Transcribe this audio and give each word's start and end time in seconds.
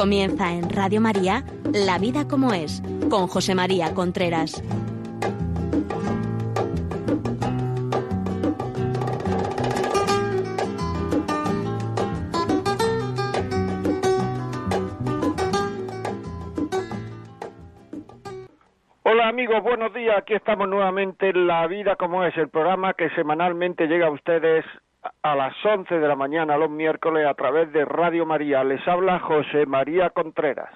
Comienza 0.00 0.50
en 0.50 0.70
Radio 0.70 0.98
María 0.98 1.44
La 1.74 1.98
vida 1.98 2.26
como 2.26 2.54
es 2.54 2.82
con 3.10 3.26
José 3.26 3.54
María 3.54 3.92
Contreras. 3.92 4.64
Hola 19.02 19.28
amigos, 19.28 19.62
buenos 19.62 19.92
días. 19.92 20.16
Aquí 20.16 20.32
estamos 20.32 20.66
nuevamente 20.66 21.28
en 21.28 21.46
La 21.46 21.66
Vida 21.66 21.96
como 21.96 22.24
es, 22.24 22.34
el 22.38 22.48
programa 22.48 22.94
que 22.94 23.10
semanalmente 23.10 23.86
llega 23.86 24.06
a 24.06 24.10
ustedes 24.10 24.64
a 25.22 25.34
las 25.34 25.54
11 25.64 25.98
de 25.98 26.08
la 26.08 26.16
mañana 26.16 26.56
los 26.56 26.70
miércoles 26.70 27.26
a 27.26 27.34
través 27.34 27.72
de 27.72 27.84
Radio 27.84 28.26
María. 28.26 28.64
Les 28.64 28.86
habla 28.86 29.18
José 29.20 29.66
María 29.66 30.10
Contreras. 30.10 30.72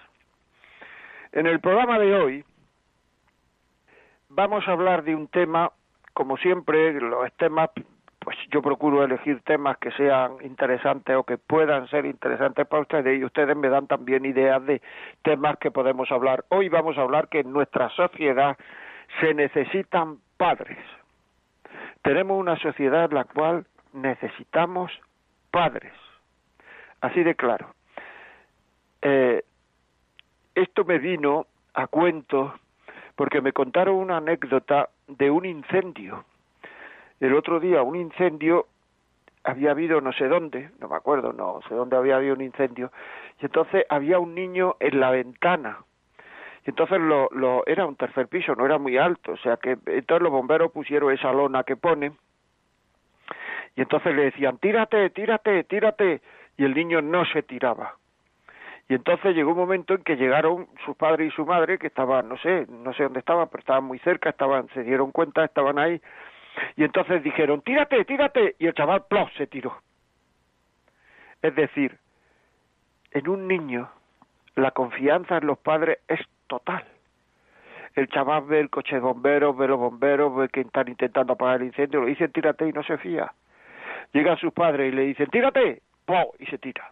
En 1.33 1.47
el 1.47 1.61
programa 1.61 1.99
de 1.99 2.15
hoy 2.15 2.45
vamos 4.29 4.67
a 4.67 4.73
hablar 4.73 5.05
de 5.05 5.15
un 5.15 5.29
tema, 5.29 5.71
como 6.13 6.37
siempre, 6.37 6.93
los 7.01 7.33
temas, 7.35 7.71
pues 8.19 8.37
yo 8.51 8.63
procuro 8.63 9.05
elegir 9.05 9.43
temas 9.43 9.77
que 9.79 9.91
sean 9.93 10.37
interesantes 10.43 11.15
o 11.17 11.25
que 11.25 11.37
puedan 11.37 11.89
ser 11.89 12.07
interesantes 12.07 12.67
para 12.67 12.83
ustedes 12.83 13.19
y 13.19 13.25
ustedes 13.25 13.57
me 13.57 13.69
dan 13.69 13.87
también 13.87 14.25
ideas 14.25 14.65
de 14.65 14.81
temas 15.23 15.59
que 15.59 15.71
podemos 15.71 16.11
hablar. 16.11 16.45
Hoy 16.49 16.69
vamos 16.69 16.97
a 16.97 17.03
hablar 17.03 17.29
que 17.29 17.41
en 17.41 17.53
nuestra 17.53 17.91
sociedad 17.91 18.57
se 19.21 19.35
necesitan 19.35 20.19
padres. 20.37 20.79
Tenemos 22.03 22.39
una 22.39 22.57
sociedad 22.59 23.07
en 23.07 23.15
la 23.15 23.25
cual 23.25 23.67
necesitamos 23.95 24.93
padres. 25.51 25.93
Así 27.01 27.23
de 27.23 27.35
claro. 27.35 27.75
Eh, 29.03 29.43
esto 30.55 30.85
me 30.85 30.99
vino 30.99 31.47
a 31.75 31.87
cuento 31.87 32.55
porque 33.17 33.41
me 33.41 33.53
contaron 33.53 33.97
una 33.97 34.19
anécdota 34.19 34.89
de 35.07 35.31
un 35.31 35.45
incendio. 35.45 36.25
El 37.21 37.35
otro 37.35 37.61
día 37.61 37.83
un 37.83 37.97
incendio 37.97 38.67
había 39.45 39.71
habido 39.71 40.01
no 40.01 40.13
sé 40.13 40.27
dónde, 40.27 40.71
no 40.81 40.89
me 40.89 40.97
acuerdo, 40.97 41.33
no 41.33 41.61
sé 41.69 41.75
dónde 41.75 41.97
había 41.97 42.17
habido 42.17 42.35
un 42.35 42.41
incendio, 42.41 42.91
y 43.41 43.45
entonces 43.45 43.85
había 43.89 44.19
un 44.19 44.35
niño 44.35 44.77
en 44.81 45.01
la 45.01 45.11
ventana. 45.11 45.79
Y 46.67 46.71
entonces 46.71 46.99
lo, 46.99 47.29
lo 47.31 47.63
era 47.67 47.85
un 47.87 47.97
tercer 47.97 48.27
piso, 48.27 48.55
no 48.55 48.65
era 48.65 48.79
muy 48.79 48.97
alto, 48.97 49.33
o 49.33 49.37
sea 49.37 49.59
que 49.59 49.77
entonces 49.87 50.23
los 50.23 50.33
bomberos 50.33 50.73
pusieron 50.73 51.13
esa 51.13 51.33
lona 51.33 51.63
que 51.63 51.77
ponen 51.77 52.17
y 53.77 53.83
entonces 53.83 54.15
le 54.15 54.25
decían, 54.25 54.59
tírate, 54.59 55.11
tírate, 55.11 55.65
tírate, 55.65 56.21
y 56.57 56.65
el 56.65 56.75
niño 56.75 57.03
no 57.03 57.25
se 57.27 57.43
tiraba. 57.43 57.97
Y 58.89 58.95
entonces 58.95 59.35
llegó 59.35 59.53
un 59.53 59.59
momento 59.59 59.95
en 59.95 60.03
que 60.03 60.17
llegaron 60.17 60.69
su 60.85 60.95
padre 60.95 61.27
y 61.27 61.31
su 61.31 61.47
madre, 61.47 61.79
que 61.79 61.87
estaban, 61.87 62.29
no 62.29 62.37
sé, 62.39 62.67
no 62.69 62.93
sé 62.93 63.05
dónde 63.05 63.21
estaban, 63.21 63.49
pero 63.49 63.61
estaban 63.61 63.85
muy 63.85 63.99
cerca, 64.01 64.31
estaban, 64.31 64.69
se 64.75 64.83
dieron 64.83 65.11
cuenta, 65.11 65.45
estaban 65.45 65.79
ahí, 65.79 66.01
y 66.77 66.85
entonces 66.85 67.23
dijeron, 67.23 67.63
tírate, 67.63 68.05
tírate, 68.05 68.57
y 68.59 68.67
el 68.67 68.75
chaval, 68.75 69.05
¡plof!, 69.09 69.31
se 69.37 69.47
tiró. 69.47 69.77
Es 71.43 71.55
decir, 71.55 71.99
en 73.11 73.29
un 73.29 73.49
niño 73.49 73.91
la 74.55 74.71
confianza 74.71 75.39
en 75.39 75.47
los 75.47 75.59
padres 75.59 75.99
es 76.09 76.21
total. 76.47 76.85
El 77.95 78.09
chaval 78.09 78.45
ve 78.45 78.61
el 78.61 78.71
coche 78.71 78.97
de 78.97 79.01
bomberos, 79.01 79.57
ve 79.57 79.69
los 79.69 79.79
bomberos, 79.79 80.35
ve 80.35 80.49
que 80.49 80.61
están 80.61 80.89
intentando 80.89 81.33
apagar 81.33 81.61
el 81.61 81.69
incendio, 81.69 82.01
lo 82.01 82.07
dicen 82.07 82.33
tírate 82.33 82.69
y 82.69 82.73
no 82.73 82.83
se 82.83 82.99
fía. 82.99 83.33
Llega 84.13 84.35
a 84.35 84.39
sus 84.39 84.53
padres 84.53 84.93
y 84.93 84.97
le 84.97 85.03
dicen, 85.03 85.29
tírate, 85.31 85.83
¡po! 86.05 86.35
y 86.39 86.47
se 86.47 86.59
tira. 86.59 86.91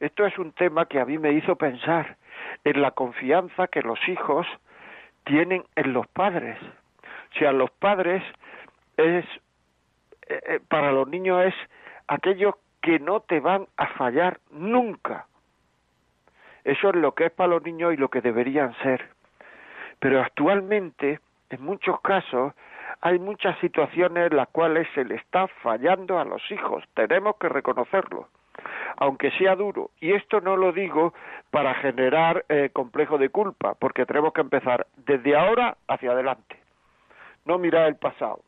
Esto 0.00 0.26
es 0.26 0.38
un 0.38 0.52
tema 0.52 0.86
que 0.86 1.00
a 1.00 1.06
mí 1.06 1.18
me 1.18 1.32
hizo 1.32 1.56
pensar 1.56 2.16
en 2.64 2.82
la 2.82 2.90
confianza 2.90 3.66
que 3.68 3.82
los 3.82 3.98
hijos 4.08 4.46
tienen 5.24 5.64
en 5.74 5.92
los 5.92 6.06
padres. 6.08 6.58
O 7.34 7.38
sea, 7.38 7.52
los 7.52 7.70
padres 7.70 8.22
es, 8.96 9.24
eh, 10.28 10.40
eh, 10.46 10.60
para 10.68 10.92
los 10.92 11.08
niños 11.08 11.46
es 11.46 11.54
aquellos 12.08 12.54
que 12.82 12.98
no 12.98 13.20
te 13.20 13.40
van 13.40 13.66
a 13.76 13.86
fallar 13.88 14.38
nunca. 14.50 15.26
Eso 16.64 16.90
es 16.90 16.96
lo 16.96 17.12
que 17.14 17.26
es 17.26 17.32
para 17.32 17.50
los 17.50 17.62
niños 17.62 17.94
y 17.94 17.96
lo 17.96 18.08
que 18.08 18.20
deberían 18.20 18.74
ser. 18.82 19.08
Pero 19.98 20.20
actualmente, 20.20 21.20
en 21.50 21.62
muchos 21.62 22.00
casos, 22.00 22.52
hay 23.00 23.18
muchas 23.18 23.58
situaciones 23.58 24.30
en 24.30 24.36
las 24.36 24.48
cuales 24.48 24.86
se 24.94 25.04
le 25.04 25.16
está 25.16 25.48
fallando 25.62 26.18
a 26.18 26.24
los 26.24 26.42
hijos, 26.50 26.84
tenemos 26.94 27.36
que 27.36 27.48
reconocerlo, 27.48 28.28
aunque 28.96 29.30
sea 29.32 29.54
duro. 29.54 29.90
Y 30.00 30.12
esto 30.12 30.40
no 30.40 30.56
lo 30.56 30.72
digo 30.72 31.14
para 31.50 31.74
generar 31.74 32.44
eh, 32.48 32.70
complejo 32.72 33.18
de 33.18 33.28
culpa, 33.28 33.74
porque 33.74 34.06
tenemos 34.06 34.32
que 34.32 34.40
empezar 34.40 34.86
desde 34.96 35.36
ahora 35.36 35.76
hacia 35.88 36.12
adelante, 36.12 36.56
no 37.44 37.58
mirar 37.58 37.86
el 37.86 37.96
pasado. 37.96 38.40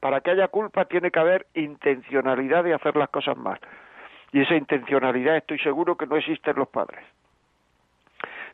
Para 0.00 0.20
que 0.20 0.30
haya 0.30 0.48
culpa 0.48 0.84
tiene 0.84 1.10
que 1.10 1.18
haber 1.18 1.46
intencionalidad 1.54 2.62
de 2.64 2.74
hacer 2.74 2.96
las 2.96 3.08
cosas 3.08 3.36
mal. 3.36 3.58
Y 4.32 4.42
esa 4.42 4.54
intencionalidad 4.54 5.36
estoy 5.36 5.58
seguro 5.58 5.96
que 5.96 6.06
no 6.06 6.16
existe 6.16 6.50
en 6.50 6.58
los 6.58 6.68
padres. 6.68 7.04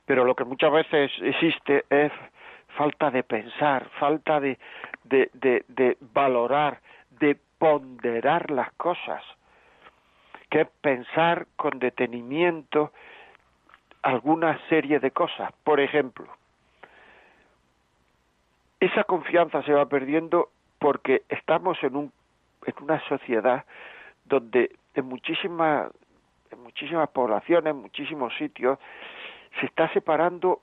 Pero 0.06 0.24
lo 0.24 0.34
que 0.34 0.44
muchas 0.44 0.72
veces 0.72 1.10
existe 1.20 1.84
es 1.90 2.12
falta 2.76 3.10
de 3.10 3.22
pensar, 3.22 3.88
falta 3.98 4.40
de, 4.40 4.58
de, 5.04 5.30
de, 5.68 5.96
valorar, 6.12 6.80
de 7.20 7.36
ponderar 7.58 8.50
las 8.50 8.72
cosas, 8.72 9.22
que 10.50 10.62
es 10.62 10.68
pensar 10.80 11.46
con 11.56 11.78
detenimiento 11.78 12.92
alguna 14.02 14.58
serie 14.68 15.00
de 15.00 15.10
cosas. 15.10 15.52
Por 15.64 15.80
ejemplo, 15.80 16.26
esa 18.80 19.04
confianza 19.04 19.62
se 19.62 19.72
va 19.72 19.86
perdiendo 19.86 20.50
porque 20.78 21.22
estamos 21.28 21.82
en, 21.82 21.96
un, 21.96 22.12
en 22.66 22.74
una 22.82 23.00
sociedad 23.08 23.64
donde 24.24 24.76
en 24.94 25.06
muchísimas, 25.06 25.90
en 26.50 26.62
muchísimas 26.62 27.08
poblaciones, 27.10 27.70
en 27.70 27.80
muchísimos 27.80 28.34
sitios, 28.36 28.78
se 29.60 29.66
está 29.66 29.90
separando 29.92 30.60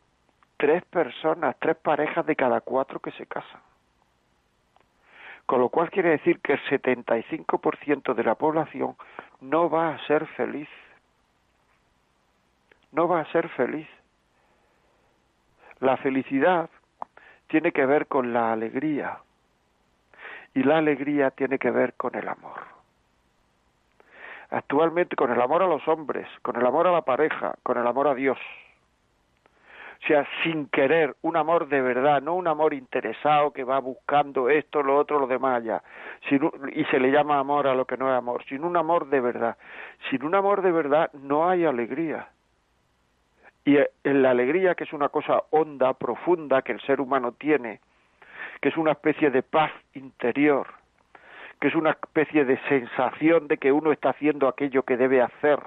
tres 0.57 0.83
personas, 0.85 1.55
tres 1.59 1.75
parejas 1.77 2.25
de 2.25 2.35
cada 2.35 2.61
cuatro 2.61 2.99
que 2.99 3.11
se 3.11 3.25
casan. 3.25 3.61
Con 5.51 5.59
lo 5.59 5.67
cual 5.67 5.91
quiere 5.91 6.11
decir 6.11 6.39
que 6.39 6.53
el 6.53 6.61
75% 6.61 8.13
de 8.13 8.23
la 8.23 8.35
población 8.35 8.95
no 9.41 9.69
va 9.69 9.89
a 9.89 10.07
ser 10.07 10.25
feliz. 10.27 10.69
No 12.93 13.09
va 13.09 13.19
a 13.19 13.31
ser 13.33 13.49
feliz. 13.49 13.89
La 15.81 15.97
felicidad 15.97 16.69
tiene 17.47 17.73
que 17.73 17.85
ver 17.85 18.07
con 18.07 18.31
la 18.31 18.53
alegría 18.53 19.17
y 20.53 20.63
la 20.63 20.77
alegría 20.77 21.31
tiene 21.31 21.59
que 21.59 21.69
ver 21.69 21.95
con 21.95 22.15
el 22.15 22.29
amor. 22.29 22.61
Actualmente 24.51 25.17
con 25.17 25.33
el 25.33 25.41
amor 25.41 25.63
a 25.63 25.67
los 25.67 25.85
hombres, 25.85 26.29
con 26.43 26.55
el 26.55 26.65
amor 26.65 26.87
a 26.87 26.93
la 26.93 27.01
pareja, 27.01 27.55
con 27.63 27.77
el 27.77 27.85
amor 27.85 28.07
a 28.07 28.15
Dios 28.15 28.39
o 30.03 30.07
sea, 30.07 30.27
sin 30.43 30.67
querer, 30.67 31.15
un 31.21 31.37
amor 31.37 31.67
de 31.67 31.79
verdad, 31.79 32.23
no 32.23 32.33
un 32.33 32.47
amor 32.47 32.73
interesado 32.73 33.51
que 33.51 33.63
va 33.63 33.79
buscando 33.79 34.49
esto, 34.49 34.81
lo 34.81 34.97
otro, 34.97 35.19
lo 35.19 35.27
demás 35.27 35.63
ya, 35.63 35.83
y 36.73 36.83
se 36.85 36.99
le 36.99 37.11
llama 37.11 37.37
amor 37.37 37.67
a 37.67 37.75
lo 37.75 37.85
que 37.85 37.97
no 37.97 38.09
es 38.11 38.17
amor, 38.17 38.43
sin 38.45 38.63
un 38.63 38.77
amor 38.77 39.09
de 39.09 39.21
verdad. 39.21 39.57
Sin 40.09 40.23
un 40.23 40.33
amor 40.33 40.63
de 40.63 40.71
verdad 40.71 41.11
no 41.13 41.47
hay 41.47 41.65
alegría. 41.65 42.29
Y 43.63 43.77
en 43.77 44.23
la 44.23 44.31
alegría, 44.31 44.73
que 44.73 44.85
es 44.85 44.93
una 44.93 45.09
cosa 45.09 45.43
honda, 45.51 45.93
profunda, 45.93 46.63
que 46.63 46.71
el 46.71 46.81
ser 46.81 46.99
humano 46.99 47.33
tiene, 47.33 47.79
que 48.59 48.69
es 48.69 48.77
una 48.77 48.93
especie 48.93 49.29
de 49.29 49.43
paz 49.43 49.71
interior, 49.93 50.67
que 51.59 51.67
es 51.67 51.75
una 51.75 51.91
especie 51.91 52.43
de 52.43 52.57
sensación 52.67 53.47
de 53.47 53.57
que 53.59 53.71
uno 53.71 53.91
está 53.91 54.09
haciendo 54.09 54.47
aquello 54.47 54.81
que 54.81 54.97
debe 54.97 55.21
hacer, 55.21 55.59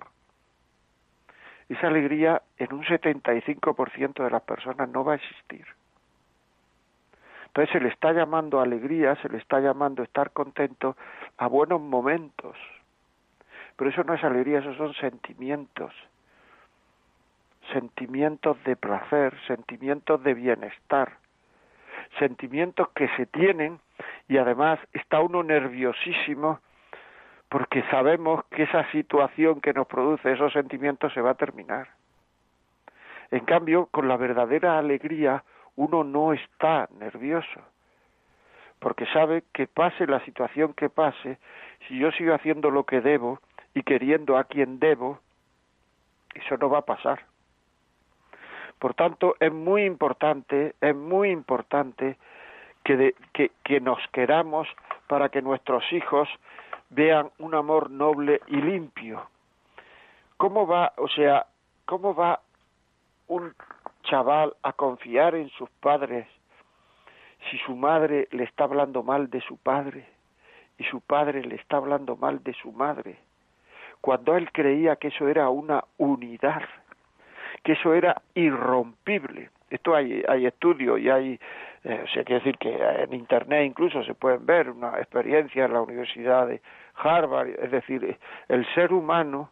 esa 1.68 1.86
alegría 1.86 2.42
en 2.58 2.72
un 2.72 2.84
75% 2.84 4.22
de 4.22 4.30
las 4.30 4.42
personas 4.42 4.88
no 4.88 5.04
va 5.04 5.12
a 5.12 5.16
existir. 5.16 5.64
Entonces 7.46 7.72
se 7.72 7.80
le 7.80 7.88
está 7.88 8.12
llamando 8.12 8.60
alegría, 8.60 9.14
se 9.22 9.28
le 9.28 9.38
está 9.38 9.60
llamando 9.60 10.02
estar 10.02 10.32
contento 10.32 10.96
a 11.38 11.46
buenos 11.46 11.80
momentos. 11.80 12.56
Pero 13.76 13.90
eso 13.90 14.02
no 14.04 14.14
es 14.14 14.24
alegría, 14.24 14.58
esos 14.58 14.76
son 14.76 14.92
sentimientos. 14.94 15.92
Sentimientos 17.72 18.62
de 18.64 18.76
placer, 18.76 19.34
sentimientos 19.46 20.22
de 20.22 20.34
bienestar. 20.34 21.12
Sentimientos 22.18 22.88
que 22.90 23.08
se 23.16 23.26
tienen 23.26 23.80
y 24.28 24.36
además 24.38 24.80
está 24.92 25.20
uno 25.20 25.42
nerviosísimo 25.42 26.60
porque 27.54 27.84
sabemos 27.88 28.44
que 28.46 28.64
esa 28.64 28.90
situación 28.90 29.60
que 29.60 29.72
nos 29.72 29.86
produce 29.86 30.32
esos 30.32 30.52
sentimientos 30.52 31.12
se 31.12 31.20
va 31.20 31.30
a 31.30 31.34
terminar. 31.36 31.86
En 33.30 33.44
cambio, 33.44 33.86
con 33.92 34.08
la 34.08 34.16
verdadera 34.16 34.76
alegría 34.76 35.44
uno 35.76 36.02
no 36.02 36.32
está 36.32 36.88
nervioso, 36.98 37.60
porque 38.80 39.06
sabe 39.06 39.44
que 39.52 39.68
pase 39.68 40.04
la 40.08 40.18
situación 40.24 40.74
que 40.74 40.90
pase, 40.90 41.38
si 41.86 41.96
yo 41.96 42.10
sigo 42.10 42.34
haciendo 42.34 42.70
lo 42.70 42.86
que 42.86 43.00
debo 43.00 43.38
y 43.72 43.84
queriendo 43.84 44.36
a 44.36 44.42
quien 44.42 44.80
debo, 44.80 45.20
Eso 46.34 46.56
no 46.56 46.68
va 46.68 46.78
a 46.78 46.86
pasar. 46.94 47.20
Por 48.80 48.94
tanto, 48.94 49.36
es 49.38 49.52
muy 49.52 49.84
importante, 49.84 50.74
es 50.80 50.96
muy 50.96 51.30
importante 51.30 52.16
que, 52.82 53.14
que, 53.32 53.52
que 53.62 53.78
nos 53.78 54.00
queramos 54.08 54.66
para 55.06 55.28
que 55.28 55.40
nuestros 55.40 55.84
hijos 55.92 56.28
vean 56.90 57.30
un 57.38 57.54
amor 57.54 57.90
noble 57.90 58.40
y 58.46 58.56
limpio. 58.56 59.26
¿Cómo 60.36 60.66
va, 60.66 60.92
o 60.96 61.08
sea, 61.08 61.46
cómo 61.84 62.14
va 62.14 62.40
un 63.28 63.54
chaval 64.02 64.54
a 64.62 64.72
confiar 64.72 65.34
en 65.34 65.48
sus 65.50 65.70
padres 65.80 66.26
si 67.50 67.58
su 67.58 67.76
madre 67.76 68.28
le 68.30 68.44
está 68.44 68.64
hablando 68.64 69.02
mal 69.02 69.30
de 69.30 69.40
su 69.40 69.56
padre 69.56 70.06
y 70.78 70.84
su 70.84 71.00
padre 71.00 71.42
le 71.42 71.56
está 71.56 71.76
hablando 71.76 72.16
mal 72.16 72.42
de 72.42 72.54
su 72.54 72.72
madre? 72.72 73.18
Cuando 74.00 74.36
él 74.36 74.52
creía 74.52 74.96
que 74.96 75.08
eso 75.08 75.28
era 75.28 75.48
una 75.48 75.82
unidad, 75.96 76.62
que 77.62 77.72
eso 77.72 77.94
era 77.94 78.20
irrompible. 78.34 79.50
Esto 79.70 79.94
hay, 79.94 80.22
hay 80.28 80.46
estudios 80.46 81.00
y 81.00 81.08
hay, 81.08 81.40
eh, 81.84 82.00
o 82.02 82.08
sea, 82.08 82.24
quiere 82.24 82.42
decir 82.42 82.56
que 82.56 82.74
en 82.74 83.12
Internet 83.12 83.66
incluso 83.66 84.02
se 84.04 84.14
pueden 84.14 84.46
ver 84.46 84.70
una 84.70 84.98
experiencia 84.98 85.66
en 85.66 85.74
la 85.74 85.82
Universidad 85.82 86.46
de 86.46 86.62
Harvard, 86.94 87.48
es 87.48 87.70
decir, 87.70 88.18
el 88.48 88.66
ser 88.74 88.92
humano 88.92 89.50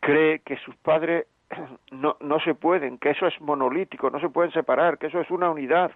cree 0.00 0.40
que 0.40 0.56
sus 0.56 0.74
padres 0.76 1.26
no, 1.92 2.16
no 2.20 2.40
se 2.40 2.54
pueden, 2.54 2.98
que 2.98 3.10
eso 3.10 3.28
es 3.28 3.40
monolítico, 3.40 4.10
no 4.10 4.18
se 4.18 4.30
pueden 4.30 4.50
separar, 4.52 4.98
que 4.98 5.06
eso 5.06 5.20
es 5.20 5.30
una 5.30 5.48
unidad. 5.48 5.92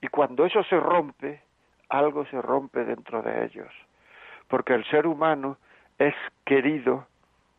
Y 0.00 0.08
cuando 0.08 0.44
eso 0.44 0.62
se 0.64 0.78
rompe, 0.78 1.40
algo 1.88 2.26
se 2.26 2.42
rompe 2.42 2.84
dentro 2.84 3.22
de 3.22 3.44
ellos, 3.44 3.72
porque 4.48 4.74
el 4.74 4.84
ser 4.86 5.06
humano 5.06 5.56
es 5.98 6.14
querido 6.44 7.06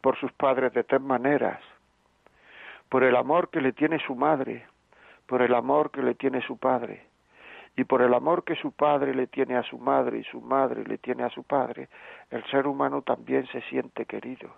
por 0.01 0.17
sus 0.19 0.33
padres 0.33 0.73
de 0.73 0.83
tres 0.83 1.01
maneras, 1.01 1.61
por 2.89 3.03
el 3.03 3.15
amor 3.15 3.49
que 3.49 3.61
le 3.61 3.71
tiene 3.71 3.99
su 3.99 4.13
madre, 4.13 4.65
por 5.27 5.41
el 5.41 5.53
amor 5.53 5.91
que 5.91 6.01
le 6.01 6.15
tiene 6.15 6.41
su 6.41 6.57
padre, 6.57 7.05
y 7.75 7.83
por 7.83 8.01
el 8.01 8.13
amor 8.15 8.43
que 8.43 8.55
su 8.55 8.71
padre 8.71 9.13
le 9.13 9.27
tiene 9.27 9.55
a 9.55 9.63
su 9.63 9.77
madre 9.77 10.17
y 10.17 10.23
su 10.23 10.41
madre 10.41 10.83
le 10.83 10.97
tiene 10.97 11.23
a 11.23 11.29
su 11.29 11.43
padre, 11.43 11.89
el 12.31 12.43
ser 12.45 12.65
humano 12.65 13.03
también 13.03 13.45
se 13.47 13.61
siente 13.63 14.05
querido. 14.05 14.49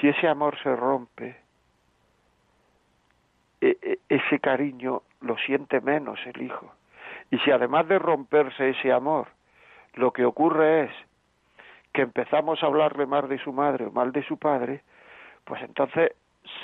Si 0.00 0.08
ese 0.08 0.26
amor 0.26 0.58
se 0.62 0.74
rompe, 0.74 1.36
e, 3.60 3.78
e, 3.80 3.98
ese 4.08 4.40
cariño 4.40 5.02
lo 5.20 5.36
siente 5.38 5.80
menos 5.80 6.18
el 6.26 6.42
hijo. 6.42 6.74
Y 7.30 7.38
si 7.38 7.52
además 7.52 7.86
de 7.86 8.00
romperse 8.00 8.70
ese 8.70 8.90
amor, 8.90 9.28
lo 9.94 10.12
que 10.12 10.24
ocurre 10.24 10.84
es 10.84 10.90
que 11.92 12.02
empezamos 12.02 12.60
a 12.62 12.66
hablarle 12.66 13.06
mal 13.06 13.28
de 13.28 13.38
su 13.38 13.52
madre 13.52 13.86
o 13.86 13.92
mal 13.92 14.10
de 14.10 14.24
su 14.24 14.38
padre, 14.38 14.82
pues 15.44 15.62
entonces 15.62 16.12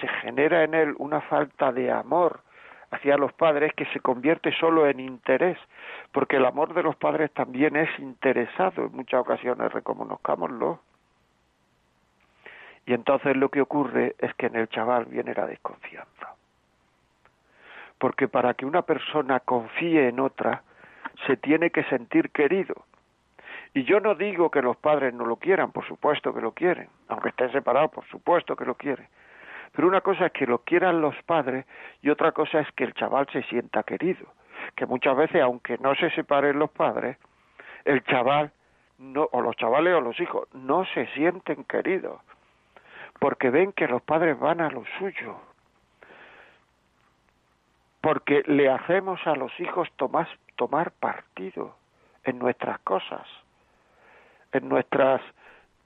se 0.00 0.08
genera 0.08 0.64
en 0.64 0.75
él 0.75 0.94
una 0.99 1.20
falta 1.20 1.70
de 1.70 1.93
amor 1.93 2.41
hacia 2.90 3.17
los 3.17 3.32
padres 3.32 3.73
que 3.75 3.85
se 3.87 4.00
convierte 4.00 4.52
solo 4.52 4.87
en 4.87 5.00
interés, 5.00 5.58
porque 6.12 6.37
el 6.37 6.46
amor 6.46 6.75
de 6.75 6.82
los 6.82 6.96
padres 6.96 7.31
también 7.32 7.76
es 7.76 7.90
interesado 7.99 8.87
en 8.87 8.93
muchas 8.93 9.20
ocasiones, 9.20 9.73
reconozcámoslo. 9.73 10.81
Y 12.87 12.94
entonces 12.94 13.37
lo 13.37 13.50
que 13.50 13.61
ocurre 13.61 14.17
es 14.19 14.32
que 14.35 14.46
en 14.46 14.56
el 14.56 14.69
chaval 14.69 15.05
viene 15.06 15.35
la 15.35 15.46
desconfianza. 15.46 16.35
Porque 17.99 18.29
para 18.29 18.55
que 18.55 18.64
una 18.64 18.82
persona 18.82 19.41
confíe 19.41 20.08
en 20.08 20.20
otra, 20.20 20.62
se 21.26 21.37
tiene 21.37 21.70
que 21.70 21.84
sentir 21.84 22.31
querido. 22.31 22.87
Y 23.75 23.84
yo 23.84 24.00
no 24.00 24.14
digo 24.14 24.50
que 24.50 24.62
los 24.62 24.76
padres 24.76 25.12
no 25.12 25.26
lo 25.26 25.37
quieran, 25.37 25.73
por 25.73 25.87
supuesto 25.87 26.32
que 26.32 26.41
lo 26.41 26.52
quieren, 26.52 26.88
aunque 27.08 27.29
estén 27.29 27.52
separados, 27.52 27.91
por 27.91 28.06
supuesto 28.06 28.56
que 28.56 28.64
lo 28.64 28.75
quieren. 28.75 29.06
Pero 29.73 29.88
una 29.88 30.00
cosa 30.00 30.26
es 30.26 30.32
que 30.32 30.47
lo 30.47 30.59
quieran 30.59 31.00
los 31.00 31.15
padres 31.25 31.67
y 32.03 32.11
otra 32.11 32.32
cosa 32.32 32.61
es 32.61 32.73
que 32.73 32.85
el 32.85 32.94
chaval 32.94 33.26
se 33.32 33.43
sienta 33.44 33.82
querido. 33.82 34.26
Que 34.75 34.87
muchas 34.87 35.17
veces, 35.17 35.43
aunque 35.43 35.79
no 35.79 35.94
se 35.94 36.11
separen 36.11 36.59
los 36.59 36.70
padres, 36.70 37.17
el 37.85 38.03
chaval, 38.05 38.53
no, 38.99 39.29
o 39.32 39.41
los 39.41 39.56
chavales 39.56 39.94
o 39.94 40.00
los 40.00 40.19
hijos, 40.20 40.49
no 40.53 40.85
se 40.87 41.06
sienten 41.15 41.65
queridos. 41.65 42.20
Porque 43.19 43.50
ven 43.50 43.73
que 43.73 43.88
los 43.88 44.03
padres 44.03 44.38
van 44.38 44.61
a 44.61 44.70
lo 44.70 44.85
suyo, 44.99 45.37
porque 48.00 48.43
le 48.47 48.70
hacemos 48.70 49.20
a 49.26 49.35
los 49.35 49.53
hijos 49.61 49.88
tomar, 49.97 50.29
tomar 50.56 50.93
partido 50.93 51.76
en 52.25 52.38
nuestras 52.38 52.79
cosas, 52.81 53.26
en 54.53 54.69
nuestras 54.69 55.20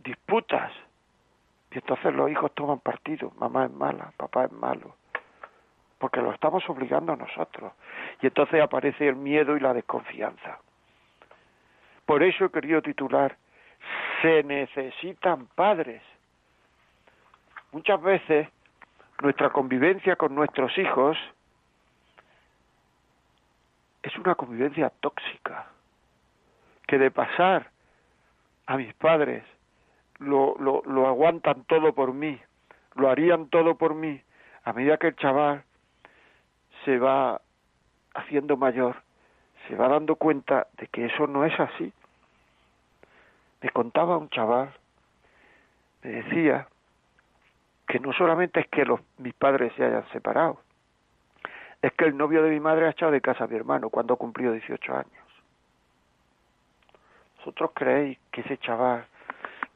disputas, 0.01 0.73
y 1.73 1.79
entonces 1.79 2.13
los 2.15 2.31
hijos 2.31 2.53
toman 2.55 2.81
partido, 2.81 3.33
mamá 3.39 3.65
es 3.65 3.71
mala, 3.71 4.13
papá 4.17 4.45
es 4.45 4.53
malo, 4.53 4.95
porque 5.99 6.21
lo 6.21 6.33
estamos 6.33 6.69
obligando 6.69 7.13
a 7.13 7.17
nosotros, 7.17 7.73
y 8.21 8.27
entonces 8.27 8.61
aparece 8.61 9.09
el 9.09 9.17
miedo 9.17 9.57
y 9.57 9.61
la 9.61 9.73
desconfianza. 9.73 10.59
Por 12.05 12.23
eso 12.23 12.45
he 12.45 12.51
querido 12.51 12.83
titular, 12.83 13.37
se 14.21 14.43
necesitan 14.43 15.47
padres. 15.55 16.03
Muchas 17.73 18.03
veces 18.03 18.49
nuestra 19.23 19.51
convivencia 19.51 20.17
con 20.17 20.35
nuestros 20.35 20.77
hijos 20.77 21.17
es 24.03 24.17
una 24.19 24.35
convivencia 24.35 24.91
tóxica, 25.01 25.69
que 26.87 26.99
de 26.99 27.11
pasar 27.11 27.71
a 28.67 28.77
mis 28.77 28.93
padres 28.95 29.43
lo, 30.23 30.57
lo, 30.59 30.83
lo 30.87 31.07
aguantan 31.07 31.65
todo 31.65 31.93
por 31.93 32.13
mí, 32.13 32.41
lo 32.95 33.11
harían 33.11 33.49
todo 33.49 33.77
por 33.77 33.95
mí, 33.95 34.21
a 34.65 34.73
medida 34.73 34.97
que 34.97 35.09
el 35.09 35.17
chaval 35.17 35.65
se 36.85 36.99
va 36.99 37.41
haciendo 38.15 38.57
mayor, 38.57 38.97
se 39.69 39.77
va 39.77 39.89
dando 39.89 40.17
cuenta 40.17 40.67
de 40.77 40.87
que 40.89 41.07
eso 41.07 41.27
no 41.27 41.45
es 41.45 41.59
así. 41.59 41.93
Me 43.61 43.71
contaba 43.71 44.17
un 44.17 44.29
chaval, 44.29 44.73
me 46.03 46.11
decía 46.11 46.69
que 47.87 48.01
no 48.01 48.13
solamente 48.13 48.61
es 48.61 48.69
que 48.69 48.85
los, 48.85 49.01
mis 49.19 49.35
padres 49.35 49.73
se 49.77 49.85
hayan 49.85 50.09
separado, 50.11 50.61
es 51.81 51.93
que 51.93 52.05
el 52.05 52.17
novio 52.17 52.43
de 52.43 52.51
mi 52.51 52.61
madre 52.61 52.87
ha 52.87 52.91
echado 52.91 53.13
de 53.13 53.21
casa 53.21 53.45
a 53.45 53.47
mi 53.49 53.57
hermano 53.57 53.91
cuando 53.91 54.15
ha 54.15 54.17
cumplido 54.17 54.53
18 54.53 54.93
años. 54.93 55.23
¿Vosotros 57.39 57.73
creéis 57.75 58.19
que 58.31 58.43
ese 58.43 58.57
chaval 58.59 59.05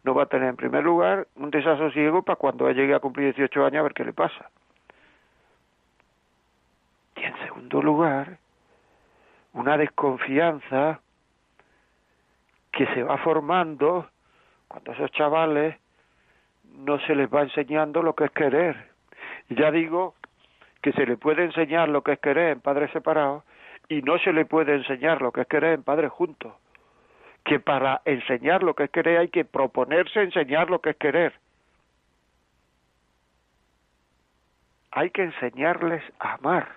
no 0.07 0.15
va 0.15 0.23
a 0.23 0.27
tener 0.27 0.49
en 0.49 0.57
primer 0.57 0.85
lugar 0.85 1.27
un 1.35 1.51
desasosiego 1.51 2.23
para 2.23 2.37
cuando 2.37 2.71
llegue 2.71 2.95
a 2.95 3.01
cumplir 3.01 3.35
18 3.35 3.67
años 3.67 3.81
a 3.81 3.83
ver 3.83 3.93
qué 3.93 4.05
le 4.05 4.13
pasa? 4.13 4.51
Y 7.17 7.25
en 7.25 7.37
segundo 7.39 7.83
lugar, 7.83 8.39
una 9.53 9.77
desconfianza 9.77 11.01
que 12.71 12.87
se 12.95 13.03
va 13.03 13.19
formando 13.19 14.09
cuando 14.69 14.93
esos 14.93 15.11
chavales 15.11 15.77
no 16.85 17.01
se 17.01 17.17
les 17.17 17.29
va 17.29 17.43
enseñando 17.43 18.01
lo 18.01 18.15
que 18.15 18.27
es 18.27 18.31
querer. 18.31 18.91
Y 19.49 19.57
ya 19.57 19.73
digo 19.73 20.15
que 20.83 20.93
se 20.93 21.05
le 21.05 21.17
puede 21.17 21.43
enseñar 21.43 21.89
lo 21.89 22.03
que 22.03 22.13
es 22.13 22.21
querer 22.21 22.53
en 22.53 22.61
padres 22.61 22.93
separados 22.93 23.43
y 23.89 24.03
no 24.03 24.19
se 24.19 24.33
le 24.33 24.45
puede 24.45 24.77
enseñar 24.77 25.21
lo 25.21 25.33
que 25.33 25.41
es 25.41 25.49
querer 25.49 25.73
en 25.73 25.83
padres 25.83 26.13
juntos. 26.13 26.53
Que 27.47 27.61
para 27.61 28.03
enseñar 28.05 28.63
lo 28.63 28.75
que 28.75 28.85
es 28.85 28.91
querer 28.91 29.19
hay 29.19 29.29
que 29.29 29.45
proponerse 29.45 30.21
enseñar 30.21 30.69
lo 30.69 30.81
que 30.81 30.91
es 30.91 30.97
querer. 30.97 31.33
Hay 34.91 35.11
que 35.11 35.23
enseñarles 35.23 36.03
a 36.19 36.35
amar. 36.35 36.77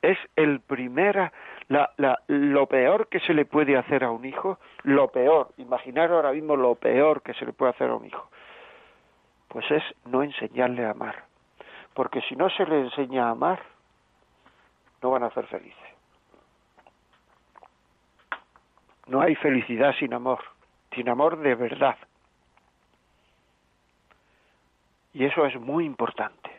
Es 0.00 0.16
el 0.36 0.60
primera, 0.60 1.32
la, 1.66 1.90
la, 1.96 2.20
lo 2.28 2.66
peor 2.66 3.08
que 3.08 3.18
se 3.20 3.34
le 3.34 3.44
puede 3.44 3.76
hacer 3.76 4.04
a 4.04 4.12
un 4.12 4.24
hijo, 4.24 4.60
lo 4.84 5.08
peor, 5.08 5.50
imaginar 5.56 6.12
ahora 6.12 6.32
mismo 6.32 6.56
lo 6.56 6.76
peor 6.76 7.20
que 7.22 7.34
se 7.34 7.44
le 7.44 7.52
puede 7.52 7.72
hacer 7.72 7.90
a 7.90 7.96
un 7.96 8.06
hijo, 8.06 8.30
pues 9.48 9.68
es 9.70 9.82
no 10.06 10.22
enseñarle 10.22 10.84
a 10.84 10.90
amar. 10.90 11.24
Porque 11.94 12.20
si 12.22 12.36
no 12.36 12.48
se 12.50 12.64
le 12.64 12.82
enseña 12.82 13.26
a 13.26 13.30
amar, 13.30 13.60
no 15.02 15.10
van 15.10 15.24
a 15.24 15.30
ser 15.30 15.46
felices. 15.46 15.97
No 19.08 19.20
hay 19.22 19.34
felicidad 19.36 19.94
sin 19.98 20.12
amor, 20.14 20.40
sin 20.94 21.08
amor 21.08 21.38
de 21.38 21.54
verdad. 21.54 21.96
Y 25.14 25.24
eso 25.24 25.46
es 25.46 25.58
muy 25.58 25.84
importante. 25.84 26.50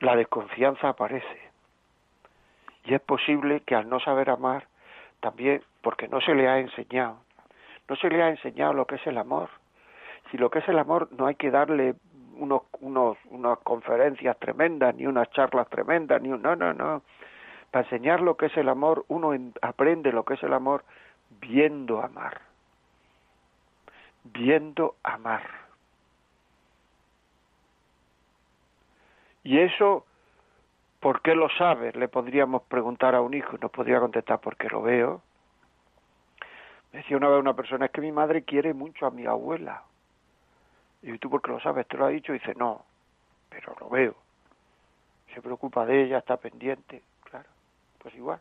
La 0.00 0.16
desconfianza 0.16 0.88
aparece. 0.88 1.50
Y 2.84 2.94
es 2.94 3.00
posible 3.02 3.60
que 3.60 3.74
al 3.74 3.88
no 3.88 4.00
saber 4.00 4.30
amar, 4.30 4.66
también 5.20 5.62
porque 5.82 6.08
no 6.08 6.20
se 6.20 6.34
le 6.34 6.48
ha 6.48 6.58
enseñado, 6.58 7.18
no 7.88 7.96
se 7.96 8.08
le 8.08 8.22
ha 8.22 8.30
enseñado 8.30 8.72
lo 8.72 8.86
que 8.86 8.94
es 8.94 9.06
el 9.06 9.18
amor, 9.18 9.50
si 10.30 10.38
lo 10.38 10.50
que 10.50 10.60
es 10.60 10.68
el 10.68 10.78
amor 10.78 11.08
no 11.12 11.26
hay 11.26 11.34
que 11.34 11.50
darle 11.50 11.94
unos, 12.36 12.62
unos, 12.80 13.18
unas 13.26 13.58
conferencias 13.58 14.38
tremendas, 14.38 14.94
ni 14.94 15.06
unas 15.06 15.30
charlas 15.30 15.68
tremendas, 15.68 16.22
ni 16.22 16.30
un, 16.30 16.40
no, 16.40 16.56
no, 16.56 16.72
no 16.72 17.02
para 17.70 17.84
enseñar 17.84 18.20
lo 18.20 18.36
que 18.36 18.46
es 18.46 18.56
el 18.56 18.68
amor, 18.68 19.04
uno 19.08 19.32
aprende 19.62 20.12
lo 20.12 20.24
que 20.24 20.34
es 20.34 20.42
el 20.42 20.52
amor 20.52 20.84
viendo 21.40 22.02
amar. 22.02 22.40
Viendo 24.24 24.96
amar. 25.02 25.42
Y 29.42 29.58
eso, 29.58 30.04
¿por 31.00 31.22
qué 31.22 31.34
lo 31.34 31.48
sabes? 31.50 31.96
Le 31.96 32.08
podríamos 32.08 32.62
preguntar 32.62 33.14
a 33.14 33.20
un 33.20 33.34
hijo 33.34 33.56
y 33.56 33.60
nos 33.60 33.70
podría 33.70 34.00
contestar, 34.00 34.40
porque 34.40 34.68
lo 34.68 34.82
veo. 34.82 35.22
Me 36.92 36.98
decía 36.98 37.16
una 37.16 37.28
vez 37.28 37.40
una 37.40 37.54
persona, 37.54 37.86
es 37.86 37.92
que 37.92 38.00
mi 38.00 38.12
madre 38.12 38.42
quiere 38.42 38.74
mucho 38.74 39.06
a 39.06 39.10
mi 39.10 39.26
abuela. 39.26 39.84
Y 41.02 41.16
tú, 41.18 41.30
¿por 41.30 41.40
qué 41.40 41.52
lo 41.52 41.60
sabes? 41.60 41.86
¿Te 41.86 41.96
lo 41.96 42.04
ha 42.04 42.08
dicho? 42.08 42.34
Y 42.34 42.38
dice, 42.38 42.54
no, 42.56 42.84
pero 43.48 43.74
lo 43.80 43.88
veo. 43.88 44.14
Se 45.32 45.40
preocupa 45.40 45.86
de 45.86 46.02
ella, 46.02 46.18
está 46.18 46.36
pendiente. 46.36 47.02
Pues 48.02 48.14
igual 48.14 48.40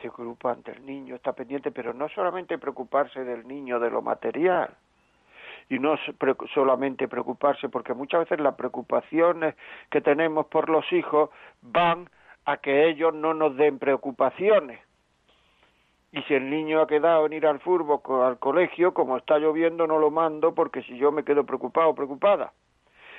se 0.00 0.10
preocupa 0.10 0.52
ante 0.52 0.72
el 0.72 0.84
niño, 0.84 1.14
está 1.14 1.32
pendiente, 1.32 1.70
pero 1.70 1.92
no 1.92 2.08
solamente 2.10 2.58
preocuparse 2.58 3.24
del 3.24 3.46
niño, 3.46 3.80
de 3.80 3.90
lo 3.90 4.02
material, 4.02 4.70
y 5.68 5.78
no 5.78 5.96
solamente 6.54 7.08
preocuparse, 7.08 7.68
porque 7.68 7.94
muchas 7.94 8.20
veces 8.20 8.40
las 8.40 8.54
preocupaciones 8.54 9.56
que 9.90 10.00
tenemos 10.00 10.46
por 10.46 10.68
los 10.68 10.90
hijos 10.92 11.30
van 11.62 12.08
a 12.44 12.58
que 12.58 12.88
ellos 12.88 13.12
no 13.14 13.34
nos 13.34 13.56
den 13.56 13.78
preocupaciones. 13.78 14.80
Y 16.12 16.22
si 16.22 16.34
el 16.34 16.48
niño 16.48 16.80
ha 16.80 16.86
quedado 16.86 17.26
en 17.26 17.32
ir 17.32 17.46
al 17.46 17.58
fútbol, 17.60 18.00
al 18.22 18.38
colegio, 18.38 18.94
como 18.94 19.16
está 19.16 19.38
lloviendo, 19.38 19.86
no 19.86 19.98
lo 19.98 20.10
mando 20.10 20.54
porque 20.54 20.82
si 20.82 20.96
yo 20.96 21.10
me 21.10 21.24
quedo 21.24 21.44
preocupado 21.44 21.94
preocupada. 21.94 22.52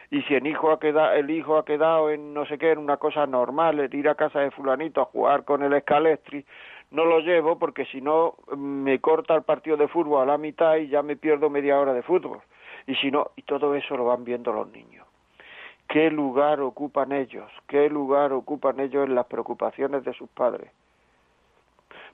Y 0.09 0.21
si 0.23 0.35
el 0.35 0.47
hijo 0.47 0.71
ha 0.71 0.79
quedado, 0.79 1.13
el 1.13 1.29
hijo 1.29 1.57
ha 1.57 1.65
quedado 1.65 2.09
en 2.09 2.33
no 2.33 2.45
sé 2.45 2.57
qué, 2.57 2.71
en 2.71 2.79
una 2.79 2.97
cosa 2.97 3.25
normal, 3.25 3.79
en 3.79 3.93
ir 3.93 4.07
a 4.07 4.15
casa 4.15 4.39
de 4.39 4.51
fulanito 4.51 5.01
a 5.01 5.05
jugar 5.05 5.43
con 5.43 5.63
el 5.63 5.73
escalestri, 5.73 6.45
no 6.91 7.03
lo 7.03 7.19
llevo 7.19 7.59
porque 7.59 7.85
si 7.85 7.99
no 7.99 8.35
me 8.55 8.99
corta 8.99 9.35
el 9.35 9.43
partido 9.43 9.75
de 9.75 9.89
fútbol 9.89 10.21
a 10.21 10.25
la 10.25 10.37
mitad 10.37 10.77
y 10.77 10.87
ya 10.87 11.01
me 11.01 11.17
pierdo 11.17 11.49
media 11.49 11.77
hora 11.77 11.93
de 11.93 12.03
fútbol. 12.03 12.39
Y 12.85 12.95
si 12.95 13.11
no, 13.11 13.31
y 13.35 13.41
todo 13.41 13.75
eso 13.75 13.97
lo 13.97 14.05
van 14.05 14.23
viendo 14.23 14.53
los 14.53 14.71
niños. 14.71 15.05
¿Qué 15.89 16.09
lugar 16.09 16.61
ocupan 16.61 17.11
ellos? 17.11 17.49
¿Qué 17.67 17.89
lugar 17.89 18.31
ocupan 18.31 18.79
ellos 18.79 19.05
en 19.05 19.15
las 19.15 19.25
preocupaciones 19.25 20.03
de 20.05 20.13
sus 20.13 20.29
padres? 20.29 20.71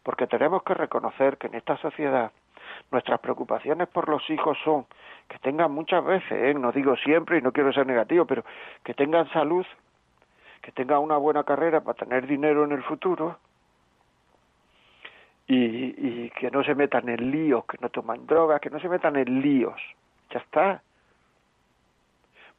Porque 0.02 0.28
tenemos 0.28 0.64
que 0.64 0.74
reconocer 0.74 1.38
que 1.38 1.48
en 1.48 1.56
esta 1.56 1.78
sociedad 1.78 2.32
nuestras 2.94 3.20
preocupaciones 3.20 3.88
por 3.90 4.08
los 4.08 4.28
hijos 4.30 4.58
son 4.64 4.86
que 5.28 5.40
tengan 5.40 5.72
muchas 5.72 6.04
veces, 6.06 6.32
¿eh? 6.32 6.54
no 6.54 6.72
digo 6.72 6.96
siempre 6.98 7.40
y 7.40 7.42
no 7.42 7.52
quiero 7.52 7.74
ser 7.74 7.88
negativo, 7.88 8.26
pero 8.26 8.44
que 8.84 8.94
tengan 8.94 9.30
salud, 9.32 9.66
que 10.62 10.72
tengan 10.72 11.00
una 11.00 11.18
buena 11.18 11.44
carrera 11.44 11.82
para 11.82 11.98
tener 11.98 12.28
dinero 12.28 12.64
en 12.64 12.72
el 12.72 12.84
futuro, 12.84 13.38
y, 15.48 16.30
que 16.32 16.50
no 16.52 16.64
se 16.64 16.76
metan 16.76 17.10
en 17.10 17.32
líos, 17.32 17.66
que 17.66 17.78
no 17.82 17.90
toman 17.90 18.26
drogas, 18.26 18.62
que 18.62 18.70
no 18.70 18.80
se 18.80 18.90
metan 18.90 19.16
en 19.16 19.42
líos. 19.42 19.80
Ya 20.32 20.40
está. 20.40 20.82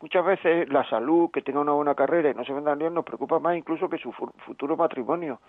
Muchas 0.04 0.22
veces 0.22 0.68
la 0.68 0.86
salud, 0.90 1.30
que 1.30 1.40
tenga 1.40 1.60
una 1.60 1.72
buena 1.72 1.94
carrera 1.94 2.28
y 2.28 2.34
no 2.34 2.44
se 2.44 2.52
en 2.52 2.78
líos, 2.78 2.92
nos 2.92 3.06
preocupa 3.06 3.38
más 3.38 3.56
incluso 3.56 3.88
que 3.88 3.96
su 3.96 4.12
futuro 4.12 4.76
matrimonio. 4.76 5.40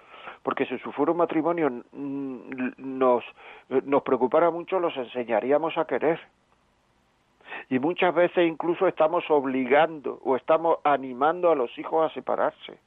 Porque 0.44 0.66
si 0.66 0.78
su 0.78 0.94
futuro 0.94 1.14
matrimonio 1.14 1.70
nos, 1.92 3.26
nos 3.68 4.04
preocupara 4.04 4.52
mucho, 4.52 4.80
los 4.80 4.96
enseñaríamos 4.96 5.78
a 5.78 5.84
querer. 5.84 6.22
Y 7.70 7.80
muchas 7.80 8.16
veces 8.16 8.48
incluso 8.48 8.88
estamos 8.88 9.30
obligando 9.30 10.22
o 10.24 10.38
estamos 10.38 10.78
animando 10.86 11.52
a 11.52 11.56
los 11.56 11.78
hijos 11.78 12.10
a 12.10 12.14
separarse 12.14 12.80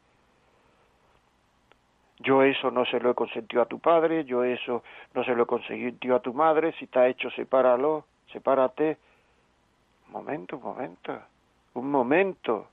yo 2.21 2.43
eso 2.43 2.71
no 2.71 2.87
se 2.87 2.99
lo 2.99 3.11
he 3.11 3.15
consentido 3.15 3.61
a 3.61 3.67
tu 3.67 3.79
padre, 3.79 4.25
yo 4.25 4.43
eso 4.43 4.83
no 5.13 5.23
se 5.23 5.35
lo 5.37 5.43
he 5.43 5.47
consentido 5.47 6.17
a 6.17 6.21
tu 6.21 6.33
madre, 6.33 6.73
si 6.73 6.87
está 6.87 7.07
hecho, 7.07 7.31
sepáralo, 7.31 8.07
sepárate. 8.33 8.97
Momento, 10.09 10.59
momento, 10.59 11.21
un 11.79 11.91
momento. 11.91 12.69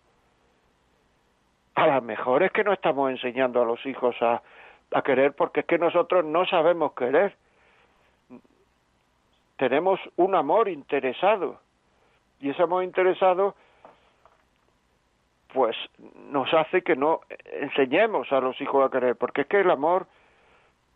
A 1.75 1.87
lo 1.87 2.01
mejor 2.01 2.43
es 2.43 2.51
que 2.51 2.63
no 2.63 2.73
estamos 2.73 3.11
enseñando 3.11 3.61
a 3.61 3.65
los 3.65 3.85
hijos 3.85 4.15
a, 4.21 4.41
querer 5.03 5.33
porque 5.33 5.61
es 5.61 5.65
que 5.65 5.77
nosotros 5.77 6.23
no 6.23 6.45
sabemos 6.45 6.93
querer. 6.93 7.35
Tenemos 9.57 9.99
un 10.15 10.35
amor 10.35 10.69
interesado 10.69 11.59
y 12.39 12.49
ese 12.49 12.63
amor 12.63 12.83
interesado 12.83 13.55
pues 15.53 15.75
nos 16.29 16.53
hace 16.53 16.81
que 16.81 16.95
no 16.95 17.21
enseñemos 17.45 18.31
a 18.31 18.41
los 18.41 18.59
hijos 18.59 18.85
a 18.85 18.91
querer, 18.91 19.15
porque 19.15 19.41
es 19.41 19.47
que 19.47 19.61
el 19.61 19.71
amor, 19.71 20.05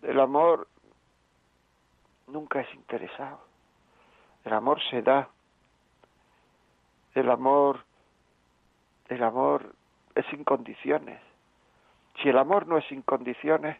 el 0.01 0.19
amor 0.19 0.67
nunca 2.27 2.59
es 2.59 2.73
interesado, 2.73 3.39
el 4.43 4.53
amor 4.53 4.81
se 4.89 5.01
da, 5.01 5.29
el 7.15 7.29
amor, 7.29 7.85
el 9.09 9.23
amor 9.23 9.75
es 10.15 10.25
sin 10.27 10.43
condiciones. 10.43 11.19
Si 12.21 12.29
el 12.29 12.37
amor 12.37 12.67
no 12.67 12.77
es 12.77 12.85
sin 12.85 13.01
condiciones, 13.01 13.77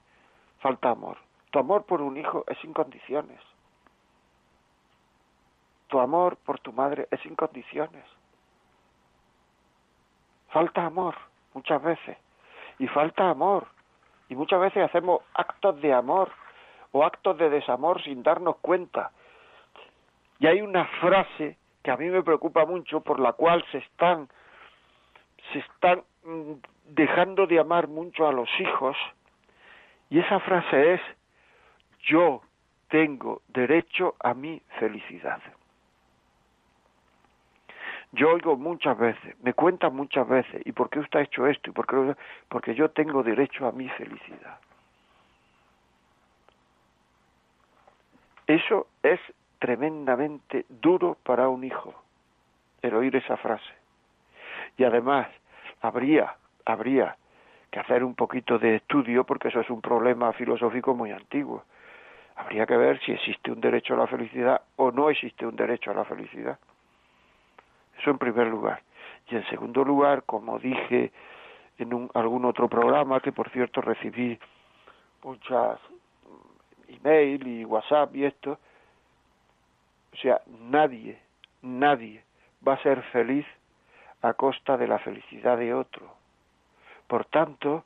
falta 0.60 0.90
amor. 0.90 1.18
Tu 1.52 1.60
amor 1.60 1.86
por 1.86 2.02
un 2.02 2.18
hijo 2.18 2.44
es 2.48 2.58
sin 2.60 2.74
condiciones. 2.74 3.40
Tu 5.88 6.00
amor 6.00 6.38
por 6.38 6.60
tu 6.60 6.72
madre 6.74 7.08
es 7.12 7.20
sin 7.22 7.36
condiciones 7.36 8.06
falta 10.50 10.86
amor 10.86 11.16
muchas 11.54 11.82
veces 11.82 12.18
y 12.78 12.88
falta 12.88 13.30
amor 13.30 13.68
y 14.30 14.36
muchas 14.36 14.60
veces 14.60 14.84
hacemos 14.84 15.22
actos 15.34 15.82
de 15.82 15.94
amor 15.94 16.32
o 16.92 17.04
actos 17.04 17.38
de 17.38 17.50
desamor 17.50 18.02
sin 18.04 18.24
darnos 18.24 18.58
cuenta 18.58 19.12
y 20.40 20.48
hay 20.48 20.62
una 20.62 20.86
frase 21.02 21.58
que 21.84 21.92
a 21.92 21.98
mí 21.98 22.10
me 22.10 22.24
preocupa 22.24 22.66
mucho 22.66 23.02
por 23.02 23.20
la 23.20 23.34
cual 23.34 23.64
se 23.72 23.80
están 23.80 24.30
se 25.54 25.60
están 25.60 26.04
mm, 26.24 26.54
dejando 26.86 27.48
de 27.48 27.60
amar 27.60 27.88
mucho 27.88 28.28
a 28.28 28.32
los 28.32 28.50
hijos 28.60 28.98
y 30.10 30.20
esa 30.20 30.40
frase 30.40 30.94
es 30.94 31.02
yo 32.02 32.42
tengo 32.90 33.42
derecho 33.48 34.16
a 34.20 34.34
mi 34.34 34.62
felicidad 34.80 35.42
yo 38.12 38.32
oigo 38.32 38.56
muchas 38.56 38.98
veces, 38.98 39.36
me 39.44 39.54
cuentan 39.54 39.96
muchas 39.96 40.28
veces, 40.28 40.66
¿y 40.66 40.72
por 40.72 40.90
qué 40.90 41.00
usted 41.00 41.20
ha 41.20 41.24
hecho 41.24 41.46
esto? 41.46 41.70
¿Y 41.70 41.74
por 41.74 41.86
qué? 41.86 42.16
Porque 42.48 42.74
yo 42.74 42.90
tengo 42.90 43.22
derecho 43.22 43.68
a 43.68 43.72
mi 43.72 43.88
felicidad. 43.90 44.60
Eso 48.48 48.88
es 49.04 49.20
tremendamente 49.60 50.66
duro 50.70 51.18
para 51.24 51.50
un 51.50 51.64
hijo, 51.64 51.94
el 52.82 52.96
oír 52.96 53.16
esa 53.16 53.38
frase. 53.38 53.79
Y 54.80 54.86
además, 54.86 55.28
habría, 55.82 56.38
habría 56.64 57.18
que 57.70 57.82
hacer 57.82 58.02
un 58.02 58.16
poquito 58.16 58.58
de 58.58 58.78
estudio, 58.78 59.26
porque 59.26 59.50
eso 59.50 59.60
es 59.60 59.70
un 59.70 59.82
problema 59.82 60.32
filosófico 60.32 60.96
muy 60.96 61.12
antiguo. 61.12 61.66
Habría 62.38 62.66
que 62.66 62.78
ver 62.78 62.98
si 63.02 63.12
existe 63.12 63.52
un 63.52 63.60
derecho 63.60 63.94
a 63.94 63.98
la 63.98 64.08
felicidad 64.08 64.62
o 64.78 64.90
no 64.92 65.10
existe 65.10 65.46
un 65.46 65.58
derecho 65.58 65.92
a 65.92 65.96
la 65.96 66.06
felicidad. 66.06 66.58
Eso 68.00 68.10
en 68.10 68.18
primer 68.18 68.48
lugar. 68.48 68.82
Y 69.28 69.36
en 69.36 69.46
segundo 69.50 69.84
lugar, 69.84 70.24
como 70.24 70.58
dije 70.60 71.12
en 71.78 71.94
un, 71.94 72.10
algún 72.14 72.46
otro 72.46 72.70
programa, 72.70 73.20
que 73.20 73.34
por 73.34 73.50
cierto 73.50 73.82
recibí 73.82 74.40
muchas 75.26 75.78
email 76.88 77.46
y 77.46 77.66
WhatsApp 77.66 78.16
y 78.16 78.24
esto, 78.24 78.58
o 80.14 80.16
sea, 80.16 80.40
nadie, 80.48 81.20
nadie 81.62 82.24
va 82.66 82.76
a 82.76 82.82
ser 82.82 83.02
feliz 83.12 83.46
a 84.22 84.34
costa 84.34 84.78
de 84.78 84.88
la 84.88 85.00
felicidad 85.00 85.58
de 85.58 85.74
otro. 85.74 86.14
Por 87.08 87.26
tanto, 87.26 87.84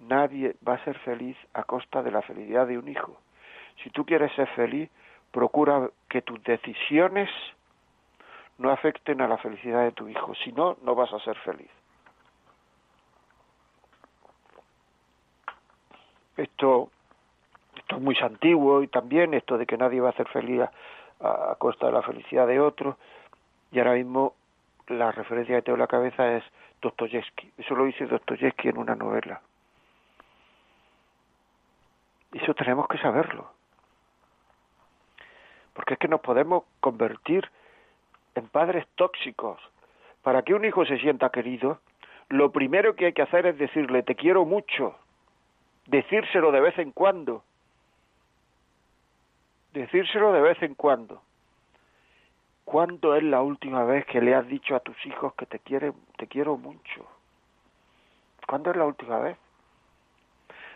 nadie 0.00 0.56
va 0.66 0.74
a 0.74 0.84
ser 0.84 0.98
feliz 1.00 1.36
a 1.54 1.64
costa 1.64 2.02
de 2.02 2.10
la 2.10 2.22
felicidad 2.22 2.66
de 2.66 2.78
un 2.78 2.88
hijo. 2.88 3.18
Si 3.82 3.90
tú 3.90 4.04
quieres 4.04 4.32
ser 4.34 4.48
feliz, 4.48 4.90
procura 5.30 5.90
que 6.08 6.22
tus 6.22 6.42
decisiones 6.44 7.28
no 8.58 8.70
afecten 8.70 9.20
a 9.20 9.28
la 9.28 9.36
felicidad 9.38 9.82
de 9.82 9.92
tu 9.92 10.08
hijo, 10.08 10.34
si 10.36 10.52
no, 10.52 10.76
no 10.82 10.94
vas 10.94 11.12
a 11.12 11.20
ser 11.20 11.36
feliz. 11.38 11.70
Esto, 16.36 16.90
esto 17.76 17.96
es 17.96 18.02
muy 18.02 18.16
antiguo 18.20 18.82
y 18.82 18.88
también 18.88 19.34
esto 19.34 19.56
de 19.56 19.66
que 19.66 19.76
nadie 19.76 20.00
va 20.00 20.10
a 20.10 20.16
ser 20.16 20.28
feliz 20.28 20.62
a, 21.20 21.54
costa 21.58 21.86
de 21.86 21.92
la 21.92 22.02
felicidad 22.02 22.46
de 22.46 22.60
otro. 22.60 22.98
Y 23.72 23.78
ahora 23.78 23.94
mismo 23.94 24.34
la 24.88 25.12
referencia 25.12 25.56
que 25.56 25.62
tengo 25.62 25.76
en 25.76 25.80
la 25.80 25.86
cabeza 25.86 26.36
es 26.36 26.44
Dostoyevsky. 26.80 27.52
Eso 27.58 27.74
lo 27.74 27.84
dice 27.84 28.06
Dostoyevsky 28.06 28.68
en 28.68 28.78
una 28.78 28.94
novela. 28.94 29.40
Eso 32.32 32.54
tenemos 32.54 32.86
que 32.88 32.98
saberlo. 32.98 33.50
Porque 35.74 35.94
es 35.94 36.00
que 36.00 36.08
nos 36.08 36.20
podemos 36.20 36.64
convertir 36.80 37.48
en 38.34 38.48
padres 38.48 38.86
tóxicos. 38.94 39.60
Para 40.22 40.42
que 40.42 40.54
un 40.54 40.64
hijo 40.64 40.84
se 40.84 40.98
sienta 40.98 41.30
querido, 41.30 41.80
lo 42.28 42.50
primero 42.50 42.96
que 42.96 43.06
hay 43.06 43.12
que 43.12 43.22
hacer 43.22 43.46
es 43.46 43.58
decirle 43.58 44.02
te 44.02 44.16
quiero 44.16 44.44
mucho, 44.44 44.96
decírselo 45.86 46.50
de 46.50 46.60
vez 46.60 46.78
en 46.78 46.92
cuando, 46.92 47.44
decírselo 49.72 50.32
de 50.32 50.40
vez 50.40 50.62
en 50.62 50.74
cuando. 50.74 51.22
¿Cuándo 52.66 53.14
es 53.14 53.22
la 53.22 53.42
última 53.42 53.84
vez 53.84 54.04
que 54.06 54.20
le 54.20 54.34
has 54.34 54.44
dicho 54.48 54.74
a 54.74 54.80
tus 54.80 54.96
hijos 55.06 55.32
que 55.34 55.46
te 55.46 55.60
quiere, 55.60 55.92
te 56.16 56.26
quiero 56.26 56.56
mucho? 56.56 57.06
¿Cuándo 58.44 58.72
es 58.72 58.76
la 58.76 58.84
última 58.84 59.20
vez? 59.20 59.38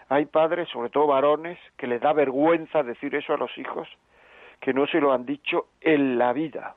Hay 0.09 0.27
padres, 0.27 0.69
sobre 0.69 0.91
todo 0.91 1.09
varones, 1.09 1.59
que 1.77 1.89
les 1.89 2.01
da 2.01 2.13
vergüenza 2.13 2.85
decir 2.85 3.13
eso 3.17 3.35
a 3.35 3.39
los 3.39 3.59
hijos, 3.59 3.89
que 4.61 4.73
no 4.73 4.87
se 4.87 5.01
lo 5.01 5.13
han 5.13 5.27
dicho 5.27 5.67
en 5.81 6.17
la 6.17 6.33
vida. 6.33 6.77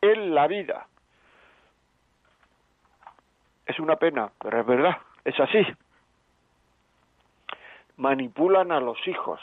En 0.00 0.34
la 0.34 0.48
vida. 0.48 0.88
Es 3.66 3.78
una 3.78 3.94
pena, 3.94 4.32
pero 4.40 4.60
es 4.60 4.66
verdad, 4.66 4.96
es 5.24 5.38
así. 5.38 5.64
Manipulan 7.98 8.72
a 8.72 8.80
los 8.80 8.98
hijos. 9.06 9.40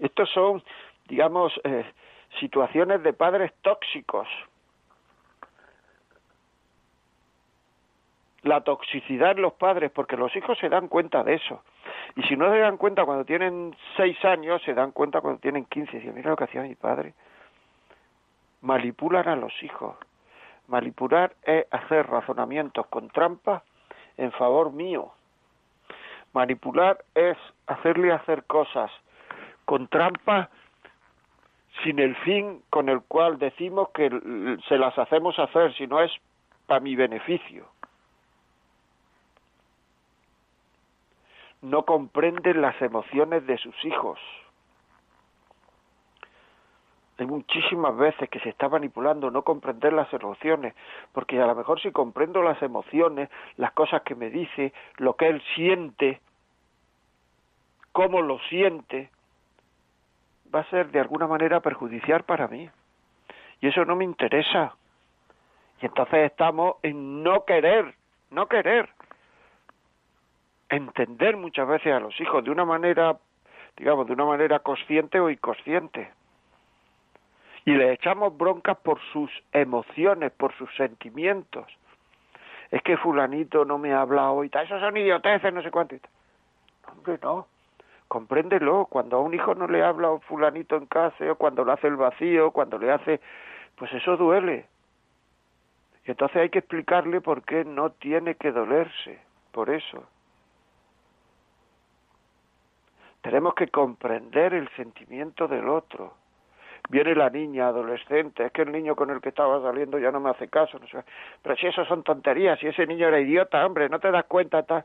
Estos 0.00 0.28
son, 0.30 0.60
digamos, 1.06 1.52
eh, 1.62 1.84
situaciones 2.38 3.02
de 3.02 3.12
padres 3.12 3.52
tóxicos, 3.62 4.28
la 8.42 8.62
toxicidad 8.62 9.32
en 9.32 9.42
los 9.42 9.52
padres, 9.52 9.90
porque 9.92 10.16
los 10.16 10.34
hijos 10.34 10.58
se 10.58 10.68
dan 10.68 10.88
cuenta 10.88 11.22
de 11.22 11.34
eso. 11.34 11.62
Y 12.16 12.22
si 12.24 12.36
no 12.36 12.50
se 12.50 12.58
dan 12.58 12.76
cuenta 12.76 13.04
cuando 13.04 13.24
tienen 13.24 13.74
seis 13.96 14.22
años, 14.24 14.60
se 14.62 14.74
dan 14.74 14.90
cuenta 14.90 15.20
cuando 15.20 15.40
tienen 15.40 15.64
quince. 15.66 15.98
Dicen, 15.98 16.14
mira 16.14 16.30
lo 16.30 16.36
que 16.36 16.44
hacía 16.44 16.62
mi 16.62 16.74
padre. 16.74 17.14
Manipulan 18.60 19.28
a 19.28 19.36
los 19.36 19.52
hijos. 19.62 19.96
Manipular 20.66 21.34
es 21.42 21.66
hacer 21.70 22.08
razonamientos 22.08 22.86
con 22.88 23.08
trampa 23.10 23.62
en 24.16 24.32
favor 24.32 24.72
mío. 24.72 25.12
Manipular 26.32 27.04
es 27.14 27.36
hacerle 27.66 28.12
hacer 28.12 28.44
cosas 28.44 28.90
con 29.64 29.86
trampa 29.88 30.50
sin 31.84 31.98
el 31.98 32.14
fin 32.16 32.62
con 32.70 32.88
el 32.88 33.00
cual 33.02 33.38
decimos 33.38 33.88
que 33.90 34.08
se 34.68 34.78
las 34.78 34.96
hacemos 34.98 35.38
hacer, 35.38 35.74
si 35.74 35.86
no 35.86 36.00
es 36.00 36.12
para 36.66 36.80
mi 36.80 36.94
beneficio. 36.96 37.66
no 41.62 41.84
comprenden 41.84 42.60
las 42.60 42.80
emociones 42.82 43.46
de 43.46 43.56
sus 43.56 43.74
hijos. 43.84 44.18
Hay 47.18 47.26
muchísimas 47.26 47.96
veces 47.96 48.28
que 48.28 48.40
se 48.40 48.48
está 48.48 48.68
manipulando 48.68 49.30
no 49.30 49.42
comprender 49.42 49.92
las 49.92 50.12
emociones, 50.12 50.74
porque 51.12 51.40
a 51.40 51.46
lo 51.46 51.54
mejor 51.54 51.80
si 51.80 51.92
comprendo 51.92 52.42
las 52.42 52.60
emociones, 52.62 53.30
las 53.56 53.72
cosas 53.72 54.02
que 54.02 54.16
me 54.16 54.28
dice, 54.28 54.72
lo 54.96 55.14
que 55.14 55.28
él 55.28 55.42
siente, 55.54 56.20
cómo 57.92 58.22
lo 58.22 58.40
siente, 58.48 59.10
va 60.54 60.60
a 60.60 60.70
ser 60.70 60.90
de 60.90 61.00
alguna 61.00 61.26
manera 61.26 61.60
perjudicial 61.60 62.24
para 62.24 62.48
mí. 62.48 62.68
Y 63.60 63.68
eso 63.68 63.84
no 63.84 63.96
me 63.96 64.04
interesa. 64.04 64.74
Y 65.80 65.86
entonces 65.86 66.30
estamos 66.30 66.76
en 66.82 67.22
no 67.22 67.44
querer, 67.44 67.94
no 68.30 68.46
querer 68.46 68.88
entender 70.68 71.36
muchas 71.36 71.68
veces 71.68 71.92
a 71.92 72.00
los 72.00 72.18
hijos 72.20 72.42
de 72.44 72.50
una 72.50 72.64
manera, 72.64 73.18
digamos, 73.76 74.06
de 74.06 74.14
una 74.14 74.24
manera 74.24 74.60
consciente 74.60 75.20
o 75.20 75.28
inconsciente. 75.28 76.10
Y 77.64 77.72
le 77.72 77.92
echamos 77.92 78.36
broncas 78.36 78.78
por 78.78 78.98
sus 79.12 79.30
emociones, 79.52 80.32
por 80.32 80.56
sus 80.56 80.74
sentimientos. 80.74 81.66
Es 82.70 82.82
que 82.82 82.96
fulanito 82.96 83.64
no 83.64 83.76
me 83.76 83.92
ha 83.92 84.00
hablado 84.00 84.42
y 84.44 84.48
tal, 84.48 84.64
esos 84.64 84.80
son 84.80 84.96
idioteces, 84.96 85.52
no 85.52 85.62
sé 85.62 85.70
cuánto. 85.70 85.96
Hombre, 86.90 87.18
no. 87.22 87.46
Compréndelo, 88.12 88.88
cuando 88.90 89.16
a 89.16 89.20
un 89.20 89.32
hijo 89.32 89.54
no 89.54 89.66
le 89.66 89.82
habla 89.82 90.18
fulanito 90.28 90.76
en 90.76 90.84
casa, 90.84 91.32
o 91.32 91.36
cuando 91.36 91.64
le 91.64 91.72
hace 91.72 91.86
el 91.86 91.96
vacío, 91.96 92.50
cuando 92.50 92.76
le 92.76 92.92
hace, 92.92 93.22
pues 93.74 93.90
eso 93.94 94.18
duele. 94.18 94.66
Y 96.04 96.10
entonces 96.10 96.36
hay 96.36 96.50
que 96.50 96.58
explicarle 96.58 97.22
por 97.22 97.42
qué 97.42 97.64
no 97.64 97.92
tiene 97.92 98.34
que 98.34 98.52
dolerse, 98.52 99.18
por 99.50 99.70
eso. 99.70 100.04
Tenemos 103.22 103.54
que 103.54 103.68
comprender 103.68 104.52
el 104.52 104.68
sentimiento 104.76 105.48
del 105.48 105.66
otro. 105.70 106.12
Viene 106.90 107.14
la 107.14 107.30
niña 107.30 107.68
adolescente, 107.68 108.44
es 108.44 108.52
que 108.52 108.60
el 108.60 108.72
niño 108.72 108.94
con 108.94 109.08
el 109.08 109.22
que 109.22 109.30
estaba 109.30 109.62
saliendo 109.62 109.98
ya 109.98 110.12
no 110.12 110.20
me 110.20 110.28
hace 110.28 110.48
caso, 110.48 110.78
no 110.78 110.86
sé. 110.86 111.02
Pero 111.40 111.56
si 111.56 111.66
eso 111.66 111.82
son 111.86 112.02
tonterías, 112.02 112.58
si 112.58 112.66
ese 112.66 112.86
niño 112.86 113.08
era 113.08 113.20
idiota, 113.20 113.64
hombre, 113.64 113.88
no 113.88 114.00
te 114.00 114.10
das 114.10 114.26
cuenta, 114.26 114.58
está. 114.58 114.84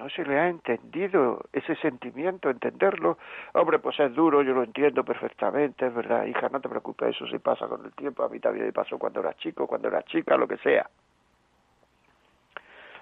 No 0.00 0.08
se 0.08 0.24
le 0.24 0.38
ha 0.40 0.48
entendido 0.48 1.42
ese 1.52 1.76
sentimiento, 1.76 2.48
entenderlo. 2.48 3.18
Hombre, 3.52 3.80
pues 3.80 4.00
es 4.00 4.14
duro, 4.14 4.40
yo 4.40 4.54
lo 4.54 4.62
entiendo 4.62 5.04
perfectamente, 5.04 5.86
es 5.86 5.94
verdad, 5.94 6.24
hija, 6.24 6.48
no 6.48 6.58
te 6.58 6.70
preocupes, 6.70 7.14
eso 7.14 7.26
se 7.26 7.38
pasa 7.38 7.68
con 7.68 7.84
el 7.84 7.92
tiempo, 7.92 8.22
a 8.22 8.30
mí 8.30 8.40
también 8.40 8.64
me 8.64 8.72
pasó 8.72 8.98
cuando 8.98 9.20
era 9.20 9.34
chico, 9.34 9.66
cuando 9.66 9.88
era 9.88 10.02
chica, 10.04 10.38
lo 10.38 10.48
que 10.48 10.56
sea. 10.56 10.88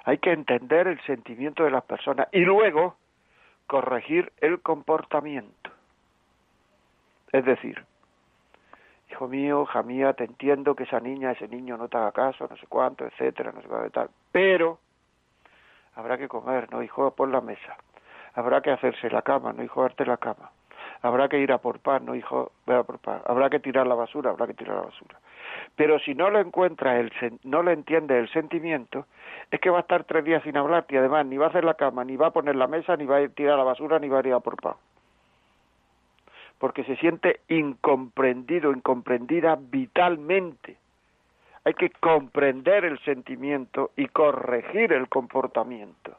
Hay 0.07 0.19
que 0.19 0.33
entender 0.33 0.89
el 0.89 1.01
sentimiento 1.03 1.63
de 1.63 1.71
las 1.71 1.85
personas 1.85 2.27
y 2.33 2.41
luego 2.41 2.97
corregir 3.69 4.33
el 4.39 4.61
comportamiento. 4.61 5.71
Es 7.31 7.45
decir, 7.45 7.85
hijo 9.09 9.29
mío, 9.29 9.63
hija 9.63 9.85
mía, 9.85 10.15
te 10.15 10.25
entiendo 10.25 10.75
que 10.75 10.83
esa 10.83 10.99
niña, 10.99 11.31
ese 11.31 11.47
niño 11.47 11.77
no 11.77 11.87
te 11.87 11.97
haga 11.97 12.11
caso, 12.11 12.49
no 12.51 12.57
sé 12.57 12.67
cuánto, 12.69 13.07
etcétera, 13.07 13.53
no 13.53 13.63
sé 13.63 13.69
qué 13.69 13.91
tal, 13.91 14.11
pero 14.33 14.81
habrá 15.99 16.17
que 16.17 16.29
comer, 16.29 16.71
no 16.71 16.83
hijo, 16.83 17.11
por 17.11 17.29
la 17.29 17.41
mesa. 17.41 17.77
Habrá 18.35 18.61
que 18.61 18.71
hacerse 18.71 19.11
la 19.11 19.23
cama, 19.23 19.53
no 19.53 19.65
hijo, 19.65 19.83
darte 19.83 20.07
la 20.07 20.17
cama. 20.17 20.53
Habrá 21.03 21.29
que 21.29 21.39
ir 21.39 21.51
a 21.53 21.59
por 21.59 21.81
pan, 21.81 22.07
no 22.07 22.15
hijo, 22.15 22.53
ve 22.67 22.77
a 22.77 22.85
por 22.85 23.01
pan. 23.01 23.21
Habrá 23.27 23.51
que 23.51 23.59
tirar 23.59 23.87
la 23.87 23.97
basura, 23.97 24.31
habrá 24.31 24.47
que 24.47 24.55
tirar 24.55 24.77
la 24.77 24.83
basura. 24.83 25.19
Pero 25.75 25.99
si 25.99 26.15
no 26.15 26.31
lo 26.31 26.39
encuentra, 26.39 27.01
el, 27.01 27.11
no 27.43 27.63
le 27.65 27.73
entiende 27.73 28.17
el 28.17 28.29
sentimiento, 28.31 29.07
es 29.51 29.61
que 29.61 29.71
va 29.71 29.79
a 29.79 29.81
estar 29.81 30.05
tres 30.05 30.25
días 30.25 30.43
sin 30.45 30.57
hablar 30.57 30.87
y 30.89 30.97
además 30.97 31.27
ni 31.27 31.37
va 31.37 31.47
a 31.47 31.49
hacer 31.49 31.65
la 31.65 31.75
cama, 31.75 32.05
ni 32.05 32.17
va 32.17 32.29
a 32.29 32.33
poner 32.33 32.55
la 32.55 32.69
mesa, 32.69 32.97
ni 32.97 33.05
va 33.05 33.19
a 33.19 33.29
tirar 33.29 33.59
la 33.59 33.65
basura, 33.65 33.99
ni 33.99 34.09
va 34.09 34.19
a 34.21 34.27
ir 34.27 34.35
a 34.35 34.41
por 34.41 34.57
pan. 34.61 34.75
Porque 36.59 36.85
se 36.85 36.97
siente 36.97 37.41
incomprendido, 37.49 38.73
incomprendida 38.73 39.57
vitalmente. 39.61 40.77
Hay 41.69 41.75
que 41.75 41.91
comprender 41.91 42.87
el 42.87 42.99
sentimiento 43.01 43.91
y 43.95 44.07
corregir 44.07 44.91
el 44.91 45.07
comportamiento. 45.07 46.17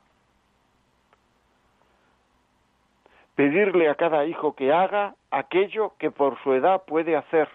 Pedirle 3.34 3.90
a 3.90 3.96
cada 3.96 4.26
hijo 4.26 4.54
que 4.54 4.72
haga 4.72 5.16
aquello 5.32 5.94
que 5.98 6.12
por 6.12 6.40
su 6.44 6.54
edad 6.54 6.84
puede 6.86 7.16
hacer 7.18 7.50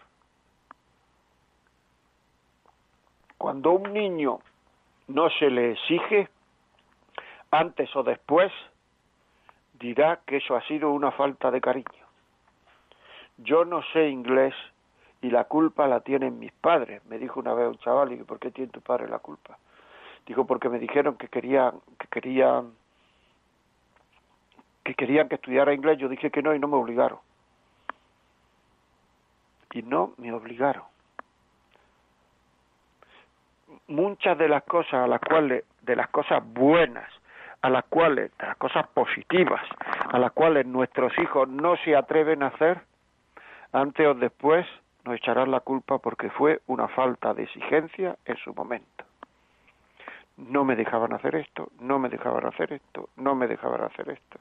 Cuando 3.38 3.70
un 3.70 3.92
niño 3.92 4.40
no 5.06 5.30
se 5.30 5.48
le 5.48 5.70
exige, 5.70 6.28
antes 7.52 7.94
o 7.94 8.02
después, 8.02 8.50
dirá 9.74 10.18
que 10.26 10.38
eso 10.38 10.56
ha 10.56 10.66
sido 10.66 10.90
una 10.90 11.12
falta 11.12 11.52
de 11.52 11.60
cariño. 11.60 12.06
Yo 13.36 13.64
no 13.64 13.82
sé 13.92 14.08
inglés 14.08 14.52
y 15.24 15.30
la 15.30 15.44
culpa 15.44 15.88
la 15.88 16.00
tienen 16.00 16.38
mis 16.38 16.52
padres, 16.52 17.02
me 17.06 17.18
dijo 17.18 17.40
una 17.40 17.54
vez 17.54 17.66
un 17.66 17.78
chaval, 17.78 18.12
y 18.12 18.16
¿por 18.16 18.38
qué 18.38 18.50
tiene 18.50 18.70
tu 18.70 18.82
padre 18.82 19.08
la 19.08 19.20
culpa? 19.20 19.56
Digo, 20.26 20.46
porque 20.46 20.68
me 20.68 20.78
dijeron 20.78 21.16
que 21.16 21.28
querían, 21.28 21.80
que 21.98 22.08
querían, 22.08 22.72
que 24.84 24.94
querían 24.94 25.30
que 25.30 25.36
estudiara 25.36 25.72
inglés, 25.72 25.96
yo 25.96 26.10
dije 26.10 26.30
que 26.30 26.42
no 26.42 26.54
y 26.54 26.58
no 26.58 26.68
me 26.68 26.76
obligaron. 26.76 27.20
Y 29.72 29.80
no 29.80 30.12
me 30.18 30.30
obligaron 30.30 30.84
muchas 33.88 34.36
de 34.36 34.48
las 34.48 34.62
cosas 34.64 34.94
a 34.94 35.06
las 35.06 35.20
cuales, 35.20 35.64
de 35.82 35.96
las 35.96 36.08
cosas 36.08 36.42
buenas, 36.52 37.10
a 37.62 37.70
las 37.70 37.84
cuales, 37.86 38.30
de 38.38 38.46
las 38.46 38.56
cosas 38.58 38.86
positivas, 38.88 39.62
a 40.12 40.18
las 40.18 40.32
cuales 40.32 40.66
nuestros 40.66 41.18
hijos 41.18 41.48
no 41.48 41.76
se 41.78 41.96
atreven 41.96 42.42
a 42.42 42.48
hacer, 42.48 42.82
antes 43.72 44.06
o 44.06 44.14
después 44.14 44.66
nos 45.04 45.16
echarán 45.16 45.50
la 45.50 45.60
culpa 45.60 45.98
porque 45.98 46.30
fue 46.30 46.60
una 46.66 46.88
falta 46.88 47.34
de 47.34 47.44
exigencia 47.44 48.16
en 48.24 48.36
su 48.36 48.54
momento. 48.54 49.04
No 50.36 50.64
me 50.64 50.76
dejaban 50.76 51.12
hacer 51.12 51.36
esto, 51.36 51.70
no 51.80 51.98
me 51.98 52.08
dejaban 52.08 52.46
hacer 52.46 52.72
esto, 52.72 53.08
no 53.16 53.34
me 53.34 53.46
dejaban 53.46 53.82
hacer 53.82 54.08
esto. 54.08 54.38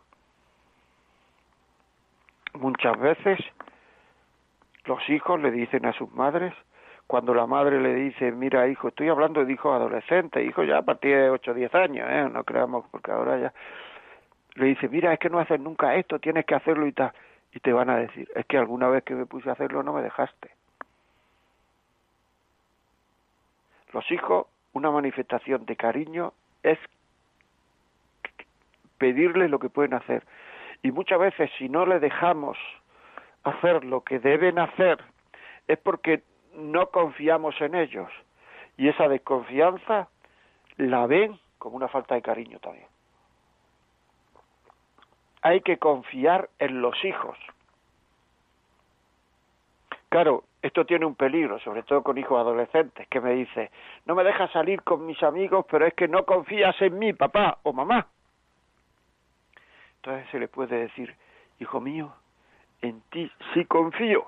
Muchas 2.53 2.99
veces 2.99 3.39
los 4.85 5.07
hijos 5.09 5.39
le 5.39 5.51
dicen 5.51 5.85
a 5.85 5.93
sus 5.93 6.11
madres, 6.13 6.53
cuando 7.07 7.33
la 7.33 7.45
madre 7.45 7.79
le 7.79 7.93
dice, 7.93 8.31
mira 8.31 8.67
hijo, 8.67 8.87
estoy 8.87 9.09
hablando 9.09 9.43
de 9.43 9.53
hijos 9.53 9.75
adolescentes, 9.75 10.47
hijos 10.47 10.67
ya 10.67 10.77
a 10.77 10.81
partir 10.81 11.15
de 11.15 11.29
8 11.29 11.51
o 11.51 11.53
10 11.53 11.75
años, 11.75 12.07
¿eh? 12.09 12.29
no 12.31 12.43
creamos, 12.43 12.85
porque 12.89 13.11
ahora 13.11 13.37
ya, 13.37 13.53
le 14.55 14.67
dice, 14.67 14.87
mira, 14.87 15.13
es 15.13 15.19
que 15.19 15.29
no 15.29 15.39
haces 15.39 15.59
nunca 15.59 15.95
esto, 15.95 16.19
tienes 16.19 16.45
que 16.45 16.55
hacerlo 16.55 16.87
y 16.87 16.91
tal, 16.93 17.11
y 17.53 17.59
te 17.59 17.71
van 17.71 17.89
a 17.89 17.97
decir, 17.97 18.29
es 18.35 18.45
que 18.47 18.57
alguna 18.57 18.87
vez 18.87 19.03
que 19.03 19.13
me 19.13 19.25
puse 19.25 19.49
a 19.49 19.53
hacerlo 19.53 19.83
no 19.83 19.93
me 19.93 20.01
dejaste. 20.01 20.51
Los 23.91 24.09
hijos, 24.11 24.47
una 24.73 24.89
manifestación 24.89 25.65
de 25.65 25.75
cariño 25.75 26.33
es 26.63 26.79
pedirles 28.97 29.51
lo 29.51 29.59
que 29.59 29.69
pueden 29.69 29.93
hacer. 29.93 30.23
Y 30.81 30.91
muchas 30.91 31.19
veces 31.19 31.51
si 31.57 31.69
no 31.69 31.85
le 31.85 31.99
dejamos 31.99 32.57
hacer 33.43 33.83
lo 33.83 34.01
que 34.01 34.19
deben 34.19 34.57
hacer 34.57 35.03
es 35.67 35.77
porque 35.77 36.23
no 36.55 36.87
confiamos 36.87 37.59
en 37.61 37.75
ellos. 37.75 38.09
Y 38.77 38.89
esa 38.89 39.07
desconfianza 39.07 40.07
la 40.77 41.05
ven 41.05 41.39
como 41.59 41.75
una 41.75 41.87
falta 41.87 42.15
de 42.15 42.23
cariño 42.23 42.59
también. 42.59 42.87
Hay 45.43 45.61
que 45.61 45.77
confiar 45.77 46.49
en 46.57 46.81
los 46.81 46.95
hijos. 47.03 47.37
Claro, 50.07 50.45
esto 50.61 50.85
tiene 50.85 51.05
un 51.05 51.15
peligro, 51.15 51.59
sobre 51.59 51.83
todo 51.83 52.01
con 52.01 52.17
hijos 52.17 52.39
adolescentes, 52.39 53.07
que 53.09 53.19
me 53.19 53.33
dice, 53.33 53.69
no 54.05 54.15
me 54.15 54.23
dejas 54.23 54.49
salir 54.51 54.81
con 54.83 55.05
mis 55.05 55.21
amigos, 55.21 55.65
pero 55.69 55.85
es 55.85 55.93
que 55.95 56.07
no 56.07 56.23
confías 56.23 56.81
en 56.81 56.97
mí, 56.97 57.11
papá 57.11 57.57
o 57.63 57.73
mamá. 57.73 58.07
Entonces 59.97 60.29
se 60.31 60.39
le 60.39 60.47
puede 60.47 60.77
decir, 60.77 61.13
hijo 61.59 61.81
mío, 61.81 62.13
en 62.81 63.01
ti 63.09 63.29
sí 63.53 63.65
confío, 63.65 64.27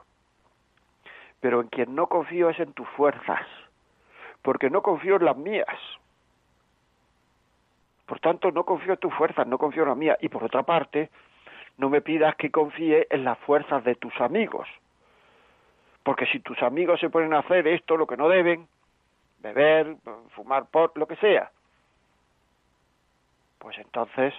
pero 1.40 1.62
en 1.62 1.68
quien 1.70 1.96
no 1.96 2.08
confío 2.08 2.50
es 2.50 2.60
en 2.60 2.74
tus 2.74 2.88
fuerzas, 2.90 3.46
porque 4.42 4.70
no 4.70 4.82
confío 4.82 5.16
en 5.16 5.26
las 5.26 5.38
mías. 5.38 5.80
Por 8.06 8.20
tanto, 8.20 8.52
no 8.52 8.64
confío 8.64 8.94
en 8.94 9.00
tus 9.00 9.14
fuerzas, 9.14 9.48
no 9.48 9.58
confío 9.58 9.84
en 9.84 9.90
las 9.90 9.98
mías. 9.98 10.18
Y 10.22 10.30
por 10.30 10.44
otra 10.44 10.64
parte, 10.64 11.10
no 11.78 11.90
me 11.90 12.02
pidas 12.02 12.36
que 12.36 12.52
confíe 12.52 13.08
en 13.10 13.24
las 13.24 13.38
fuerzas 13.40 13.84
de 13.84 13.96
tus 13.96 14.14
amigos. 14.22 14.68
Porque 16.04 16.28
si 16.28 16.40
tus 16.40 16.62
amigos 16.62 17.00
se 17.00 17.10
ponen 17.10 17.34
a 17.34 17.40
hacer 17.40 17.68
esto, 17.68 17.98
lo 17.98 18.06
que 18.06 18.18
no 18.18 18.30
deben, 18.30 18.68
beber, 19.40 19.96
fumar 20.36 20.66
por, 20.68 20.96
lo 20.98 21.08
que 21.08 21.16
sea, 21.16 21.52
pues 23.58 23.78
entonces 23.80 24.34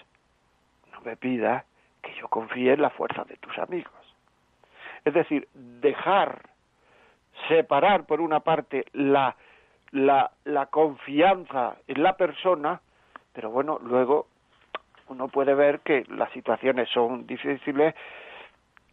no 0.92 1.00
me 1.00 1.16
pidas 1.16 1.64
que 2.02 2.14
yo 2.14 2.28
confíe 2.28 2.72
en 2.72 2.82
las 2.82 2.92
fuerzas 2.92 3.26
de 3.26 3.36
tus 3.36 3.58
amigos. 3.58 3.92
Es 5.04 5.12
decir, 5.12 5.48
dejar, 5.54 6.48
separar 7.48 8.06
por 8.06 8.20
una 8.20 8.40
parte 8.40 8.86
la, 8.92 9.34
la, 9.90 10.30
la 10.44 10.66
confianza 10.66 11.76
en 11.88 12.02
la 12.02 12.16
persona 12.16 12.80
pero 13.36 13.50
bueno, 13.50 13.78
luego 13.84 14.28
uno 15.08 15.28
puede 15.28 15.54
ver 15.54 15.80
que 15.80 16.06
las 16.08 16.32
situaciones 16.32 16.88
son 16.88 17.26
difíciles, 17.26 17.94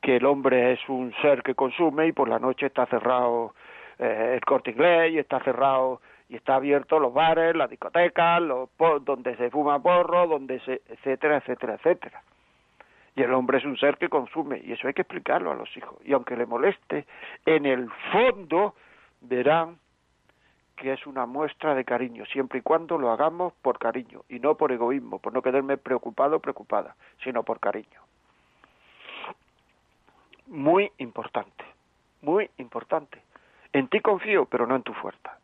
que 0.01 0.17
el 0.17 0.25
hombre 0.25 0.73
es 0.73 0.89
un 0.89 1.13
ser 1.21 1.41
que 1.43 1.55
consume 1.55 2.07
y 2.07 2.11
por 2.11 2.27
la 2.27 2.39
noche 2.39 2.65
está 2.65 2.85
cerrado 2.87 3.55
eh, 3.97 4.33
el 4.35 4.41
corte 4.41 4.71
inglés 4.71 5.13
y 5.13 5.17
está 5.17 5.39
cerrado 5.39 6.01
y 6.27 6.35
está 6.35 6.55
abierto 6.55 6.99
los 6.99 7.13
bares, 7.13 7.55
las 7.55 7.69
discotecas, 7.69 8.41
los 8.41 8.69
donde 9.05 9.37
se 9.37 9.49
fuma 9.49 9.81
porro, 9.81 10.27
donde 10.27 10.59
se, 10.59 10.81
etcétera, 10.89 11.37
etcétera, 11.37 11.75
etcétera. 11.75 12.21
Y 13.15 13.21
el 13.21 13.33
hombre 13.33 13.59
es 13.59 13.65
un 13.65 13.77
ser 13.77 13.97
que 13.97 14.09
consume 14.09 14.59
y 14.61 14.73
eso 14.73 14.89
hay 14.89 14.93
que 14.93 15.03
explicarlo 15.03 15.51
a 15.51 15.55
los 15.55 15.75
hijos. 15.77 15.95
Y 16.03 16.11
aunque 16.11 16.35
le 16.35 16.45
moleste, 16.45 17.05
en 17.45 17.65
el 17.65 17.89
fondo 18.11 18.75
verán 19.21 19.77
que 20.75 20.93
es 20.93 21.05
una 21.05 21.25
muestra 21.25 21.75
de 21.75 21.85
cariño, 21.85 22.25
siempre 22.25 22.59
y 22.59 22.61
cuando 22.61 22.97
lo 22.97 23.11
hagamos 23.11 23.53
por 23.61 23.77
cariño 23.77 24.23
y 24.29 24.39
no 24.39 24.55
por 24.55 24.71
egoísmo, 24.71 25.19
por 25.19 25.33
no 25.33 25.41
quedarme 25.41 25.77
preocupado 25.77 26.37
o 26.37 26.39
preocupada, 26.39 26.95
sino 27.23 27.43
por 27.43 27.59
cariño. 27.59 28.01
Muy 30.47 30.91
importante, 30.97 31.63
muy 32.21 32.49
importante. 32.57 33.21
En 33.71 33.87
ti 33.87 34.01
confío, 34.01 34.45
pero 34.45 34.67
no 34.67 34.75
en 34.75 34.83
tu 34.83 34.93
fuerza. 34.93 35.37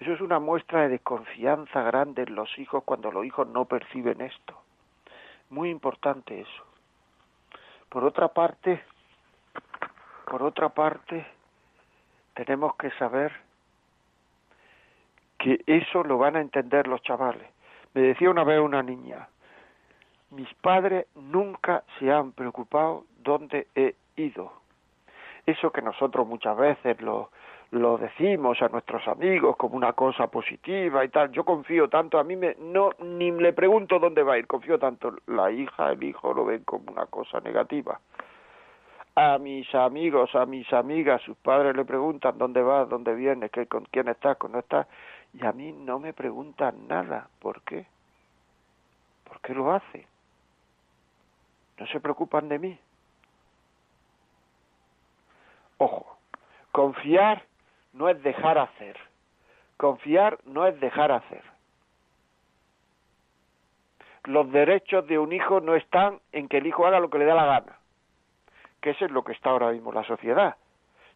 Eso 0.00 0.12
es 0.12 0.20
una 0.20 0.38
muestra 0.38 0.82
de 0.82 0.88
desconfianza 0.90 1.82
grande 1.82 2.22
en 2.22 2.34
los 2.34 2.58
hijos 2.58 2.84
cuando 2.84 3.10
los 3.10 3.24
hijos 3.24 3.48
no 3.48 3.64
perciben 3.64 4.20
esto. 4.20 4.60
Muy 5.48 5.70
importante 5.70 6.40
eso. 6.40 6.64
Por 7.88 8.04
otra 8.04 8.28
parte, 8.28 8.82
por 10.26 10.42
otra 10.42 10.68
parte, 10.70 11.26
tenemos 12.34 12.76
que 12.76 12.90
saber 12.92 13.45
que 15.38 15.60
eso 15.66 16.02
lo 16.02 16.18
van 16.18 16.36
a 16.36 16.40
entender 16.40 16.86
los 16.86 17.02
chavales. 17.02 17.46
Me 17.94 18.02
decía 18.02 18.30
una 18.30 18.44
vez 18.44 18.60
una 18.60 18.82
niña, 18.82 19.28
mis 20.30 20.52
padres 20.54 21.06
nunca 21.14 21.84
se 21.98 22.10
han 22.10 22.32
preocupado 22.32 23.04
dónde 23.18 23.68
he 23.74 23.94
ido. 24.16 24.52
Eso 25.46 25.70
que 25.70 25.82
nosotros 25.82 26.26
muchas 26.26 26.56
veces 26.56 27.00
lo, 27.00 27.30
lo 27.70 27.98
decimos 27.98 28.60
a 28.62 28.68
nuestros 28.68 29.06
amigos 29.08 29.56
como 29.56 29.76
una 29.76 29.92
cosa 29.92 30.26
positiva 30.28 31.04
y 31.04 31.08
tal. 31.08 31.30
Yo 31.32 31.44
confío 31.44 31.88
tanto, 31.88 32.18
a 32.18 32.24
mí 32.24 32.36
me, 32.36 32.56
no 32.58 32.90
ni 32.98 33.30
le 33.30 33.52
pregunto 33.52 33.98
dónde 33.98 34.22
va 34.22 34.34
a 34.34 34.38
ir, 34.38 34.46
confío 34.46 34.78
tanto. 34.78 35.14
La 35.26 35.50
hija, 35.50 35.92
el 35.92 36.02
hijo 36.02 36.34
lo 36.34 36.44
ven 36.44 36.64
como 36.64 36.92
una 36.92 37.06
cosa 37.06 37.40
negativa. 37.40 38.00
A 39.18 39.38
mis 39.38 39.74
amigos, 39.74 40.34
a 40.34 40.44
mis 40.44 40.70
amigas, 40.72 41.22
sus 41.22 41.36
padres 41.38 41.74
le 41.74 41.86
preguntan 41.86 42.36
dónde 42.36 42.62
va, 42.62 42.84
dónde 42.84 43.14
viene, 43.14 43.48
qué, 43.48 43.66
con 43.66 43.86
quién 43.86 44.08
estás, 44.08 44.36
con 44.36 44.52
no 44.52 44.58
estás 44.58 44.86
y 45.32 45.44
a 45.44 45.52
mí 45.52 45.72
no 45.72 45.98
me 45.98 46.12
preguntan 46.12 46.86
nada. 46.88 47.28
¿Por 47.40 47.62
qué? 47.62 47.86
¿Por 49.24 49.40
qué 49.40 49.54
lo 49.54 49.72
hace? 49.72 50.06
No 51.78 51.86
se 51.86 52.00
preocupan 52.00 52.48
de 52.48 52.58
mí. 52.58 52.78
Ojo, 55.78 56.18
confiar 56.72 57.44
no 57.92 58.08
es 58.08 58.22
dejar 58.22 58.58
hacer. 58.58 58.96
Confiar 59.76 60.38
no 60.44 60.66
es 60.66 60.78
dejar 60.80 61.12
hacer. 61.12 61.42
Los 64.24 64.50
derechos 64.50 65.06
de 65.06 65.18
un 65.18 65.32
hijo 65.32 65.60
no 65.60 65.74
están 65.74 66.20
en 66.32 66.48
que 66.48 66.58
el 66.58 66.66
hijo 66.66 66.86
haga 66.86 66.98
lo 66.98 67.10
que 67.10 67.18
le 67.18 67.26
da 67.26 67.34
la 67.34 67.44
gana, 67.44 67.78
que 68.80 68.90
eso 68.90 69.04
es 69.04 69.10
lo 69.10 69.24
que 69.24 69.32
está 69.32 69.50
ahora 69.50 69.70
mismo 69.72 69.92
la 69.92 70.04
sociedad 70.04 70.56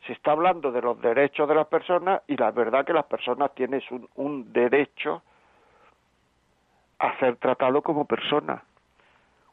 se 0.07 0.13
está 0.15 0.33
hablando 0.33 0.73
de 0.73 0.81
los 0.81 1.01
derechos 1.01 1.49
de 1.49 1.55
las 1.55 1.67
personas 1.67 2.23
y 2.27 2.37
la 2.37 2.51
verdad 2.51 2.85
que 2.85 2.93
las 2.93 3.05
personas 3.05 3.55
tienen 3.55 3.83
un, 4.15 4.53
derecho 4.53 5.23
a 6.99 7.19
ser 7.19 7.37
tratado 7.37 7.83
como 7.83 8.05
persona, 8.07 8.63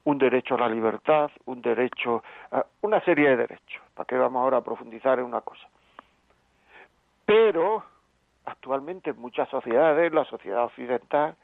un 0.06 0.18
derecho 0.18 0.56
a 0.56 0.60
la 0.60 0.70
libertad, 0.70 1.32
un 1.46 1.62
derecho 1.62 2.24
a 2.52 2.66
una 2.82 3.02
serie 3.02 3.30
de 3.30 3.38
derechos. 3.38 3.82
¿Para 3.94 4.06
qué 4.06 4.18
vamos 4.18 4.42
ahora 4.42 4.58
a 4.58 4.64
profundizar 4.64 5.20
en 5.20 5.26
una 5.26 5.42
cosa? 5.42 5.68
Pero 7.26 7.84
actualmente 8.46 9.10
en 9.10 9.20
muchas 9.20 9.50
sociedades, 9.50 10.14
la 10.14 10.24
sociedad 10.26 10.64
occidental, 10.64 11.36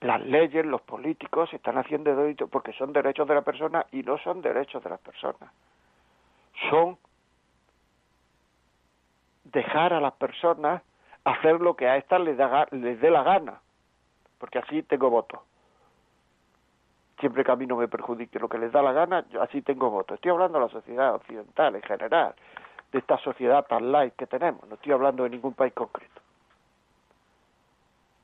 las 0.00 0.24
leyes, 0.24 0.64
los 0.64 0.80
políticos 0.82 1.52
están 1.52 1.76
haciendo 1.78 2.14
derecho 2.14 2.48
porque 2.48 2.72
son 2.72 2.92
derechos 2.92 3.26
de 3.26 3.34
la 3.34 3.42
persona 3.42 3.86
y 3.90 4.02
no 4.02 4.18
son 4.18 4.40
derechos 4.40 4.82
de 4.82 4.90
las 4.90 5.00
personas. 5.00 5.50
Son 6.70 6.96
dejar 9.44 9.92
a 9.92 10.00
las 10.00 10.12
personas 10.14 10.82
hacer 11.24 11.60
lo 11.60 11.74
que 11.74 11.88
a 11.88 11.96
estas 11.96 12.20
les, 12.20 12.36
les 12.72 13.00
dé 13.00 13.10
la 13.10 13.22
gana, 13.22 13.60
porque 14.38 14.58
así 14.58 14.82
tengo 14.82 15.10
voto. 15.10 15.42
Siempre 17.18 17.42
que 17.42 17.50
a 17.50 17.56
mí 17.56 17.66
no 17.66 17.76
me 17.76 17.88
perjudique 17.88 18.38
lo 18.38 18.48
que 18.48 18.58
les 18.58 18.70
da 18.70 18.80
la 18.82 18.92
gana, 18.92 19.24
yo 19.30 19.42
así 19.42 19.62
tengo 19.62 19.90
voto. 19.90 20.14
Estoy 20.14 20.30
hablando 20.30 20.58
de 20.58 20.66
la 20.66 20.70
sociedad 20.70 21.14
occidental 21.14 21.74
en 21.74 21.82
general, 21.82 22.34
de 22.92 22.98
esta 22.98 23.18
sociedad 23.18 23.66
tan 23.66 23.90
light 23.90 24.14
que 24.14 24.26
tenemos, 24.26 24.66
no 24.68 24.76
estoy 24.76 24.92
hablando 24.92 25.24
de 25.24 25.30
ningún 25.30 25.54
país 25.54 25.72
concreto. 25.74 26.22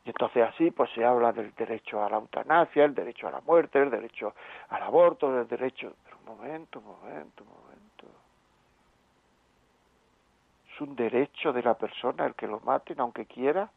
Y 0.05 0.11
entonces 0.11 0.43
así 0.43 0.71
pues 0.71 0.90
se 0.95 1.05
habla 1.05 1.33
del 1.33 1.55
derecho 1.55 2.05
a 2.05 2.11
la 2.11 2.17
eutanasia, 2.17 2.85
el 2.85 2.95
derecho 2.95 3.29
a 3.29 3.31
la 3.31 3.40
muerte, 3.40 3.81
el 3.81 3.90
derecho 3.90 4.35
al 4.69 4.83
aborto, 4.83 5.40
el 5.40 5.49
derecho... 5.49 5.95
Pero 6.05 6.19
un 6.19 6.37
momento, 6.37 6.79
un 6.79 6.87
momento, 6.87 7.45
un 7.45 7.49
momento 7.49 7.75
es 10.75 10.81
un 10.81 10.97
derecho 10.97 11.53
de 11.53 11.62
la 11.62 11.75
persona 11.75 12.27
el 12.27 12.35
que 12.35 12.47
lo 12.47 12.61
maten 12.61 13.01
aunque 13.01 13.27
quiera. 13.27 13.71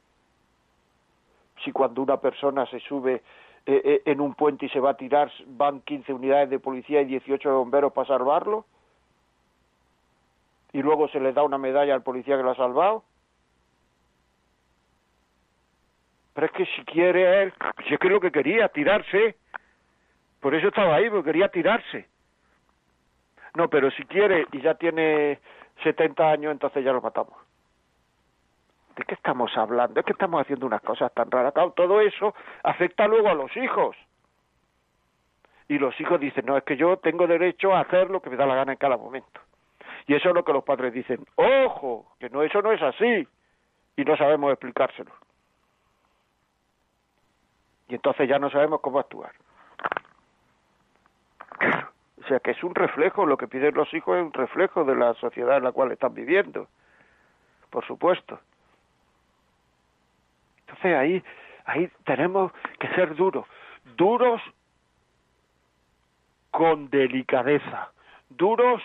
Si 1.64 1.72
cuando 1.72 2.02
una 2.02 2.18
persona 2.18 2.66
se 2.66 2.80
sube 2.80 3.22
eh, 3.66 3.82
eh, 3.84 4.02
en 4.06 4.22
un 4.22 4.34
puente 4.34 4.66
y 4.66 4.70
se 4.70 4.80
va 4.80 4.92
a 4.92 4.98
tirar, 4.98 5.32
van 5.48 5.82
15 5.82 6.14
unidades 6.14 6.50
de 6.50 6.60
policía 6.60 7.02
y 7.02 7.06
18 7.06 7.52
bomberos 7.54 7.94
para 7.94 8.08
salvarlo, 8.08 8.66
y 10.74 10.82
luego 10.82 11.08
se 11.08 11.20
le 11.20 11.34
da 11.34 11.44
una 11.44 11.58
medalla 11.58 11.94
al 11.94 12.04
policía 12.04 12.38
que 12.38 12.44
lo 12.44 12.52
ha 12.52 12.56
salvado. 12.56 13.04
Pero 16.38 16.46
es 16.46 16.54
que 16.54 16.66
si 16.68 16.86
quiere 16.86 17.42
él, 17.42 17.54
si 17.88 17.96
es 17.96 18.00
que 18.00 18.10
lo 18.10 18.20
que 18.20 18.32
quería, 18.32 18.70
tirarse, 18.70 19.38
por 20.40 20.54
eso 20.54 20.68
estaba 20.68 20.94
ahí, 20.94 21.10
porque 21.10 21.32
quería 21.32 21.50
tirarse. 21.50 22.08
No, 23.56 23.68
pero 23.72 23.90
si 23.90 24.06
quiere 24.06 24.46
y 24.52 24.62
ya 24.62 24.76
tiene 24.76 25.40
70 25.82 26.30
años, 26.30 26.52
entonces 26.52 26.86
ya 26.86 26.94
lo 26.94 27.02
matamos. 27.02 27.34
¿De 28.96 29.04
qué 29.06 29.16
estamos 29.16 29.50
hablando? 29.58 30.00
Es 30.00 30.06
que 30.06 30.12
estamos 30.12 30.40
haciendo 30.40 30.68
unas 30.68 30.84
cosas 30.84 31.12
tan 31.12 31.32
raras. 31.32 31.56
todo 31.76 32.02
eso 32.02 32.36
afecta 32.62 33.08
luego 33.08 33.30
a 33.30 33.34
los 33.34 33.58
hijos. 33.58 33.98
Y 35.68 35.80
los 35.80 36.00
hijos 36.00 36.20
dicen, 36.20 36.46
no, 36.46 36.56
es 36.56 36.64
que 36.66 36.78
yo 36.78 36.98
tengo 36.98 37.26
derecho 37.26 37.76
a 37.76 37.80
hacer 37.80 38.12
lo 38.12 38.22
que 38.22 38.30
me 38.30 38.36
da 38.36 38.46
la 38.46 38.54
gana 38.54 38.74
en 38.74 38.78
cada 38.78 38.96
momento. 38.96 39.42
Y 40.06 40.14
eso 40.14 40.30
es 40.30 40.36
lo 40.36 40.46
que 40.46 40.54
los 40.54 40.64
padres 40.64 40.94
dicen, 40.94 41.26
ojo, 41.34 42.14
que 42.20 42.30
no, 42.30 42.44
eso 42.44 42.62
no 42.62 42.72
es 42.74 42.82
así. 42.84 43.28
Y 43.96 44.06
no 44.06 44.16
sabemos 44.18 44.52
explicárselo. 44.52 45.12
Y 47.88 47.96
entonces 47.96 48.28
ya 48.28 48.40
no 48.40 48.50
sabemos 48.50 48.82
cómo 48.82 49.00
actuar. 49.00 49.32
O 52.24 52.28
sea, 52.28 52.40
que 52.40 52.52
es 52.52 52.64
un 52.64 52.76
reflejo, 52.76 53.26
lo 53.26 53.38
que 53.38 53.48
piden 53.48 53.74
los 53.74 53.94
hijos 53.94 54.18
es 54.18 54.24
un 54.24 54.34
reflejo 54.34 54.84
de 54.84 54.96
la 54.96 55.14
sociedad 55.16 55.58
en 55.58 55.64
la 55.64 55.72
cual 55.72 55.92
están 55.92 56.14
viviendo, 56.14 56.68
por 57.70 57.86
supuesto. 57.86 58.40
Entonces 60.60 60.96
ahí, 60.98 61.24
ahí 61.64 61.90
tenemos 62.04 62.52
que 62.80 62.90
ser 62.90 63.16
duros, 63.16 63.46
duros 63.96 64.42
con 66.52 66.90
delicadeza, 66.90 67.92
duros 68.30 68.84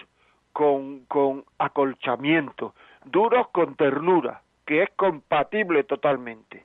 con, 0.53 1.05
con 1.07 1.45
acolchamiento, 1.59 2.75
duros 3.05 3.49
con 3.49 3.75
ternura, 3.75 4.43
que 4.67 4.85
es 4.85 4.91
compatible 4.91 5.83
totalmente. 5.83 6.65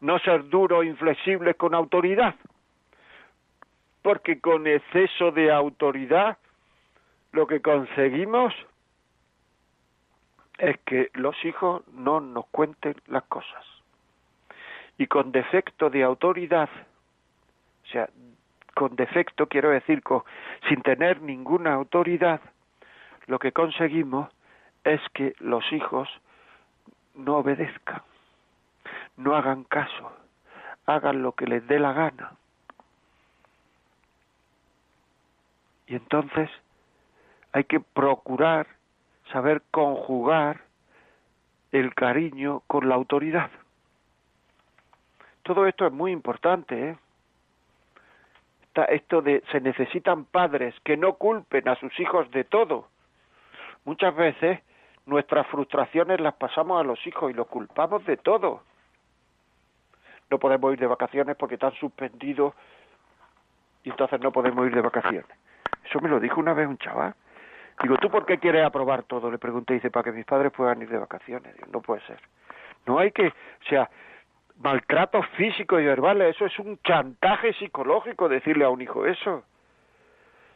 No 0.00 0.18
ser 0.18 0.48
duros, 0.48 0.84
inflexibles 0.84 1.56
con 1.56 1.74
autoridad, 1.74 2.34
porque 4.02 4.40
con 4.40 4.66
exceso 4.66 5.30
de 5.30 5.52
autoridad 5.52 6.36
lo 7.32 7.46
que 7.46 7.60
conseguimos 7.60 8.54
es 10.58 10.78
que 10.86 11.10
los 11.14 11.34
hijos 11.44 11.82
no 11.88 12.20
nos 12.20 12.46
cuenten 12.46 12.94
las 13.06 13.24
cosas. 13.24 13.64
Y 14.98 15.06
con 15.06 15.32
defecto 15.32 15.90
de 15.90 16.04
autoridad, 16.04 16.68
o 17.84 17.86
sea, 17.88 18.08
con 18.74 18.94
defecto 18.94 19.48
quiero 19.48 19.70
decir 19.70 20.02
con, 20.02 20.22
sin 20.68 20.82
tener 20.82 21.20
ninguna 21.22 21.74
autoridad, 21.74 22.40
lo 23.26 23.38
que 23.38 23.52
conseguimos 23.52 24.30
es 24.84 25.00
que 25.14 25.34
los 25.40 25.64
hijos 25.72 26.08
no 27.14 27.38
obedezcan, 27.38 28.02
no 29.16 29.36
hagan 29.36 29.64
caso, 29.64 30.12
hagan 30.86 31.22
lo 31.22 31.32
que 31.32 31.46
les 31.46 31.66
dé 31.66 31.78
la 31.78 31.92
gana. 31.92 32.32
Y 35.86 35.96
entonces 35.96 36.50
hay 37.52 37.64
que 37.64 37.80
procurar 37.80 38.66
saber 39.32 39.62
conjugar 39.70 40.62
el 41.72 41.94
cariño 41.94 42.62
con 42.66 42.88
la 42.88 42.94
autoridad. 42.94 43.50
Todo 45.42 45.66
esto 45.66 45.86
es 45.86 45.92
muy 45.92 46.12
importante, 46.12 46.90
¿eh? 46.90 46.96
esto 48.88 49.22
de 49.22 49.42
se 49.52 49.60
necesitan 49.60 50.24
padres 50.24 50.74
que 50.84 50.96
no 50.96 51.14
culpen 51.14 51.68
a 51.68 51.76
sus 51.76 51.98
hijos 52.00 52.30
de 52.30 52.44
todo. 52.44 52.88
Muchas 53.84 54.14
veces 54.16 54.60
nuestras 55.06 55.46
frustraciones 55.48 56.20
las 56.20 56.34
pasamos 56.34 56.80
a 56.80 56.84
los 56.84 57.06
hijos 57.06 57.30
y 57.30 57.34
los 57.34 57.46
culpamos 57.46 58.04
de 58.06 58.16
todo. 58.16 58.62
No 60.30 60.38
podemos 60.38 60.72
ir 60.72 60.78
de 60.80 60.86
vacaciones 60.86 61.36
porque 61.36 61.54
están 61.54 61.72
suspendidos 61.74 62.54
y 63.82 63.90
entonces 63.90 64.20
no 64.20 64.32
podemos 64.32 64.66
ir 64.66 64.74
de 64.74 64.80
vacaciones. 64.80 65.26
Eso 65.84 66.00
me 66.00 66.08
lo 66.08 66.18
dijo 66.18 66.40
una 66.40 66.54
vez 66.54 66.66
un 66.66 66.78
chaval. 66.78 67.14
Digo, 67.82 67.96
¿tú 67.98 68.10
por 68.10 68.24
qué 68.24 68.38
quieres 68.38 68.64
aprobar 68.64 69.02
todo? 69.02 69.30
Le 69.30 69.38
pregunté, 69.38 69.74
dice, 69.74 69.90
para 69.90 70.04
que 70.04 70.12
mis 70.12 70.24
padres 70.24 70.52
puedan 70.52 70.80
ir 70.80 70.88
de 70.88 70.98
vacaciones. 70.98 71.54
Digo, 71.54 71.66
no 71.72 71.80
puede 71.82 72.00
ser. 72.02 72.20
No 72.86 72.98
hay 72.98 73.10
que, 73.10 73.28
o 73.28 73.68
sea, 73.68 73.90
maltratos 74.58 75.26
físicos 75.36 75.80
y 75.80 75.84
verbales, 75.84 76.34
eso 76.34 76.46
es 76.46 76.58
un 76.58 76.78
chantaje 76.82 77.52
psicológico 77.54 78.28
decirle 78.28 78.64
a 78.64 78.70
un 78.70 78.80
hijo 78.80 79.06
eso. 79.06 79.44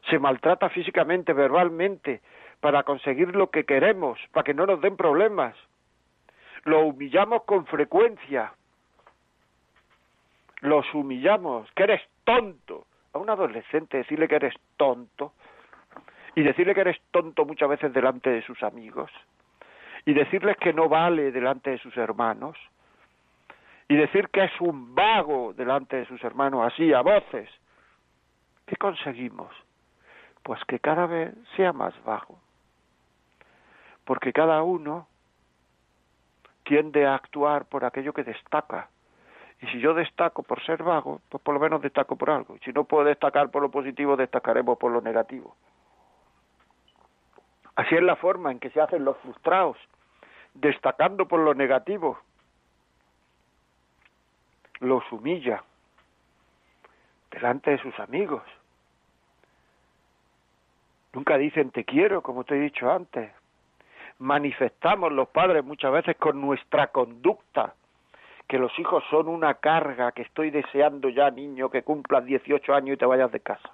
Se 0.08 0.18
maltrata 0.18 0.68
físicamente, 0.68 1.32
verbalmente, 1.32 2.22
para 2.60 2.82
conseguir 2.84 3.34
lo 3.34 3.50
que 3.50 3.64
queremos, 3.64 4.18
para 4.32 4.44
que 4.44 4.54
no 4.54 4.66
nos 4.66 4.80
den 4.80 4.96
problemas. 4.96 5.54
Lo 6.64 6.80
humillamos 6.86 7.42
con 7.44 7.66
frecuencia. 7.66 8.52
Los 10.60 10.92
humillamos, 10.94 11.70
que 11.72 11.84
eres 11.84 12.02
tonto. 12.24 12.86
A 13.12 13.18
un 13.18 13.30
adolescente 13.30 13.98
decirle 13.98 14.28
que 14.28 14.36
eres 14.36 14.54
tonto 14.76 15.32
y 16.34 16.42
decirle 16.42 16.74
que 16.74 16.82
eres 16.82 17.00
tonto 17.10 17.44
muchas 17.44 17.68
veces 17.68 17.92
delante 17.92 18.30
de 18.30 18.42
sus 18.42 18.62
amigos 18.62 19.10
y 20.04 20.12
decirles 20.12 20.56
que 20.58 20.72
no 20.72 20.88
vale 20.88 21.32
delante 21.32 21.70
de 21.70 21.78
sus 21.78 21.96
hermanos 21.96 22.56
y 23.88 23.96
decir 23.96 24.28
que 24.28 24.44
es 24.44 24.60
un 24.60 24.94
vago 24.94 25.54
delante 25.54 25.96
de 25.96 26.06
sus 26.06 26.22
hermanos, 26.22 26.70
así 26.70 26.92
a 26.92 27.00
voces, 27.00 27.48
¿qué 28.66 28.76
conseguimos? 28.76 29.50
Pues 30.42 30.62
que 30.64 30.78
cada 30.78 31.06
vez 31.06 31.34
sea 31.56 31.72
más 31.72 31.94
vago. 32.04 32.38
Porque 34.04 34.32
cada 34.32 34.62
uno 34.62 35.08
tiende 36.64 37.06
a 37.06 37.14
actuar 37.14 37.64
por 37.64 37.84
aquello 37.84 38.12
que 38.12 38.24
destaca. 38.24 38.88
Y 39.60 39.66
si 39.66 39.80
yo 39.80 39.92
destaco 39.94 40.42
por 40.42 40.64
ser 40.64 40.82
vago, 40.82 41.20
pues 41.28 41.42
por 41.42 41.54
lo 41.54 41.60
menos 41.60 41.82
destaco 41.82 42.16
por 42.16 42.30
algo. 42.30 42.56
Y 42.56 42.58
si 42.60 42.72
no 42.72 42.84
puedo 42.84 43.04
destacar 43.04 43.50
por 43.50 43.62
lo 43.62 43.70
positivo, 43.70 44.16
destacaremos 44.16 44.78
por 44.78 44.92
lo 44.92 45.00
negativo. 45.00 45.56
Así 47.74 47.94
es 47.94 48.02
la 48.02 48.16
forma 48.16 48.50
en 48.50 48.60
que 48.60 48.70
se 48.70 48.80
hacen 48.80 49.04
los 49.04 49.16
frustrados, 49.18 49.76
destacando 50.54 51.26
por 51.26 51.40
lo 51.40 51.54
negativo, 51.54 52.18
los 54.80 55.10
humilla 55.12 55.62
delante 57.30 57.72
de 57.72 57.78
sus 57.78 57.98
amigos. 57.98 58.42
Nunca 61.12 61.36
dicen 61.36 61.70
te 61.70 61.84
quiero, 61.84 62.22
como 62.22 62.44
te 62.44 62.56
he 62.56 62.60
dicho 62.60 62.90
antes. 62.90 63.32
Manifestamos 64.18 65.12
los 65.12 65.28
padres 65.28 65.64
muchas 65.64 65.92
veces 65.92 66.16
con 66.16 66.40
nuestra 66.40 66.88
conducta 66.88 67.74
que 68.48 68.58
los 68.58 68.76
hijos 68.78 69.04
son 69.10 69.28
una 69.28 69.54
carga, 69.54 70.12
que 70.12 70.22
estoy 70.22 70.50
deseando 70.50 71.08
ya, 71.10 71.30
niño, 71.30 71.70
que 71.70 71.82
cumplas 71.82 72.24
18 72.24 72.74
años 72.74 72.94
y 72.94 72.96
te 72.96 73.06
vayas 73.06 73.30
de 73.30 73.40
casa. 73.40 73.70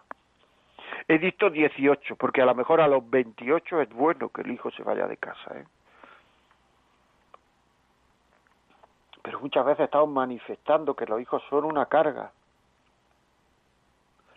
He 1.06 1.18
dicho 1.18 1.48
18, 1.48 2.16
porque 2.16 2.42
a 2.42 2.46
lo 2.46 2.54
mejor 2.54 2.80
a 2.80 2.88
los 2.88 3.08
28 3.08 3.80
es 3.82 3.88
bueno 3.90 4.30
que 4.30 4.42
el 4.42 4.50
hijo 4.50 4.70
se 4.72 4.82
vaya 4.82 5.06
de 5.06 5.16
casa. 5.16 5.58
¿eh? 5.58 5.64
pero 9.24 9.40
muchas 9.40 9.64
veces 9.64 9.86
estamos 9.86 10.10
manifestando 10.10 10.94
que 10.94 11.06
los 11.06 11.18
hijos 11.18 11.42
son 11.48 11.64
una 11.64 11.86
carga. 11.86 12.30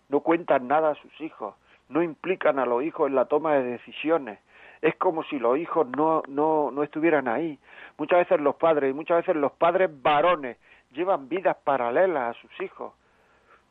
No 0.08 0.22
cuentan 0.22 0.66
nada 0.70 0.92
a 0.92 0.96
sus 0.96 1.20
hijos, 1.20 1.56
no 1.90 2.02
implican 2.02 2.58
a 2.58 2.66
los 2.66 2.82
hijos 2.84 3.10
en 3.10 3.16
la 3.16 3.26
toma 3.26 3.56
de 3.56 3.64
decisiones. 3.64 4.40
Es 4.82 4.96
como 4.96 5.24
si 5.24 5.40
los 5.40 5.58
hijos 5.58 5.88
no, 5.96 6.24
no, 6.28 6.72
no 6.72 6.84
estuvieran 6.84 7.28
ahí. 7.28 7.58
Muchas 7.98 8.20
veces 8.20 8.40
los 8.40 8.56
padres, 8.56 8.92
y 8.92 8.94
muchas 8.94 9.18
veces 9.18 9.36
los 9.36 9.52
padres 9.54 9.90
varones, 10.02 10.58
llevan 10.92 11.28
vidas 11.28 11.58
paralelas 11.64 12.36
a 12.36 12.40
sus 12.40 12.62
hijos. 12.62 12.94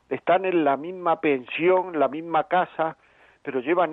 Están 0.09 0.45
en 0.45 0.65
la 0.65 0.77
misma 0.77 1.21
pensión, 1.21 1.99
la 1.99 2.09
misma 2.09 2.45
casa, 2.45 2.97
pero 3.43 3.61
llevan 3.61 3.93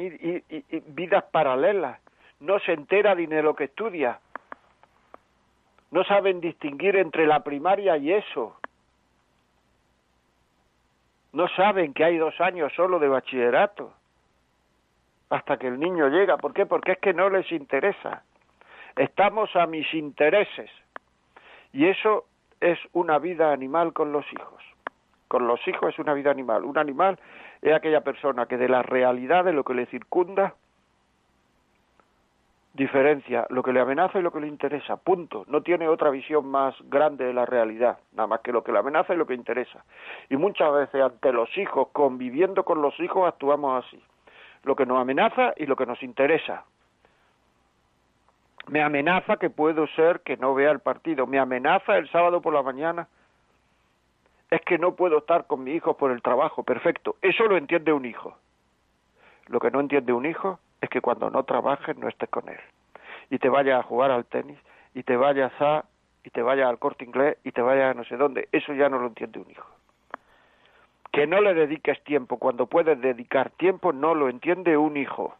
vidas 0.88 1.23
paralelas. 1.32 1.99
No 2.39 2.60
se 2.60 2.73
entera 2.73 3.15
ni 3.15 3.26
de 3.26 3.41
lo 3.41 3.56
que 3.56 3.65
estudia, 3.65 4.19
no 5.93 6.04
saben 6.04 6.41
distinguir 6.41 6.95
entre 6.95 7.28
la 7.28 7.43
primaria 7.43 7.95
y 7.97 8.12
eso. 8.12 8.58
No 11.34 11.47
saben 11.49 11.93
que 11.93 12.04
hay 12.04 12.17
dos 12.17 12.41
años 12.41 12.73
solo 12.76 12.97
de 12.97 13.08
bachillerato 13.08 13.93
hasta 15.34 15.58
que 15.58 15.67
el 15.67 15.80
niño 15.80 16.10
llega. 16.10 16.38
¿Por 16.38 16.54
qué? 16.54 16.67
Porque 16.67 16.91
es 16.91 17.00
que 17.00 17.12
no 17.12 17.28
les 17.28 17.52
interesa. 17.52 18.22
Estamos 18.96 19.50
a 19.56 19.65
mis 19.65 19.91
intereses. 19.96 20.69
Y 21.72 21.88
eso 21.88 22.26
es 22.62 22.78
una 22.91 23.17
vida 23.17 23.52
animal 23.52 23.93
con 23.93 24.12
los 24.12 24.32
hijos. 24.32 24.63
Con 25.28 25.48
los 25.48 25.60
hijos 25.67 25.91
es 25.91 25.98
una 25.98 26.13
vida 26.13 26.30
animal. 26.30 26.63
Un 26.63 26.78
animal 26.78 27.19
es 27.63 27.74
aquella 27.74 28.02
persona 28.02 28.46
que 28.46 28.58
de 28.58 28.69
la 28.69 28.84
realidad 28.84 29.43
de 29.43 29.54
lo 29.54 29.63
que 29.63 29.74
le 29.74 29.88
circunda 29.88 30.54
diferencia 32.76 33.46
lo 33.50 33.62
que 33.62 33.72
le 33.72 33.80
amenaza 33.80 34.17
y 34.17 34.24
lo 34.24 34.32
que 34.32 34.39
le 34.39 34.48
interesa, 34.48 34.98
punto. 34.98 35.46
No 35.48 35.62
tiene 35.62 35.88
otra 35.88 36.10
visión 36.10 36.48
más 36.48 36.76
grande 36.89 37.24
de 37.26 37.34
la 37.34 37.46
realidad, 37.46 38.00
nada 38.13 38.26
más 38.26 38.41
que 38.41 38.52
lo 38.52 38.63
que 38.63 38.72
le 38.72 38.80
amenaza 38.80 39.13
y 39.13 39.17
lo 39.17 39.28
que 39.28 39.36
interesa. 39.36 39.86
Y 40.30 40.38
muchas 40.38 40.74
veces 40.74 41.02
ante 41.02 41.32
los 41.32 41.56
hijos, 41.56 41.89
conviviendo 41.91 42.63
con 42.63 42.82
los 42.82 43.00
hijos, 43.00 43.28
actuamos 43.28 43.86
así. 43.86 44.02
Lo 44.63 44.76
que 44.76 44.86
nos 44.86 44.99
amenaza 44.99 45.54
y 45.58 45.65
lo 45.65 45.76
que 45.76 45.86
nos 45.86 46.02
interesa. 46.04 46.65
Me 48.67 48.82
amenaza 48.82 49.38
que 49.38 49.49
puedo 49.49 49.88
ser 49.88 50.21
que 50.21 50.38
no 50.38 50.54
vea 50.54 50.71
el 50.71 50.80
partido. 50.80 51.28
Me 51.28 51.39
amenaza 51.39 51.97
el 51.97 52.10
sábado 52.10 52.41
por 52.41 52.54
la 52.54 52.63
mañana. 52.63 53.08
Es 54.49 54.62
que 54.62 54.78
no 54.78 54.95
puedo 54.95 55.19
estar 55.19 55.47
con 55.47 55.63
mi 55.63 55.71
hijo 55.71 55.97
por 55.97 56.12
el 56.12 56.21
trabajo. 56.21 56.63
Perfecto. 56.63 57.17
Eso 57.21 57.45
lo 57.45 57.58
entiende 57.58 57.91
un 57.91 58.06
hijo. 58.06 58.38
Lo 59.47 59.60
que 59.60 59.71
no 59.71 59.80
entiende 59.82 60.13
un 60.13 60.26
hijo 60.26 60.60
es 60.80 60.89
que 60.89 61.02
cuando 61.02 61.30
no 61.30 61.43
trabajes 61.43 61.97
no 61.97 62.08
estés 62.08 62.30
con 62.30 62.47
él. 62.49 62.60
Y 63.30 63.39
te 63.39 63.49
vayas 63.49 63.80
a 63.80 63.84
jugar 63.84 64.12
al 64.12 64.26
tenis, 64.26 64.60
y 64.93 65.04
te 65.04 65.15
vayas 65.15 65.52
a, 65.60 65.86
y 66.23 66.30
te 66.30 66.41
vayas 66.41 66.69
al 66.69 66.78
corte 66.78 67.06
inglés, 67.06 67.38
y 67.43 67.52
te 67.52 67.62
vayas 67.62 67.91
a 67.91 67.93
no 67.93 68.04
sé 68.04 68.15
dónde. 68.17 68.47
Eso 68.52 68.73
ya 68.73 68.89
no 68.89 68.99
lo 68.99 69.08
entiende 69.08 69.39
un 69.39 69.49
hijo. 69.49 69.67
Que 71.13 71.26
no 71.28 71.39
le 71.39 71.54
dediques 71.54 72.04
tiempo 72.04 72.38
cuando 72.38 72.65
puedes 72.65 72.99
dedicar 72.99 73.52
tiempo, 73.52 73.93
no 73.93 74.13
lo 74.15 74.28
entiende 74.28 74.76
un 74.76 74.97
hijo. 74.97 75.38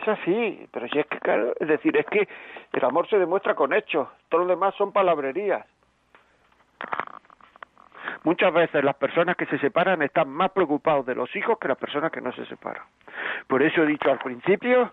Es 0.00 0.08
así, 0.08 0.66
pero 0.72 0.88
si 0.88 1.00
es 1.00 1.06
que, 1.06 1.18
claro, 1.18 1.52
es 1.58 1.68
decir, 1.68 1.96
es 1.96 2.06
que 2.06 2.28
el 2.72 2.84
amor 2.84 3.08
se 3.08 3.18
demuestra 3.18 3.54
con 3.54 3.72
hechos, 3.72 4.08
todo 4.28 4.42
lo 4.42 4.46
demás 4.46 4.74
son 4.76 4.92
palabrerías. 4.92 5.66
Muchas 8.22 8.52
veces 8.52 8.84
las 8.84 8.96
personas 8.96 9.36
que 9.36 9.46
se 9.46 9.58
separan 9.58 10.02
están 10.02 10.28
más 10.28 10.50
preocupados 10.52 11.04
de 11.04 11.14
los 11.14 11.34
hijos 11.34 11.58
que 11.58 11.68
las 11.68 11.78
personas 11.78 12.12
que 12.12 12.20
no 12.20 12.32
se 12.32 12.46
separan. 12.46 12.84
Por 13.46 13.62
eso 13.62 13.82
he 13.82 13.86
dicho 13.86 14.10
al 14.10 14.18
principio 14.18 14.92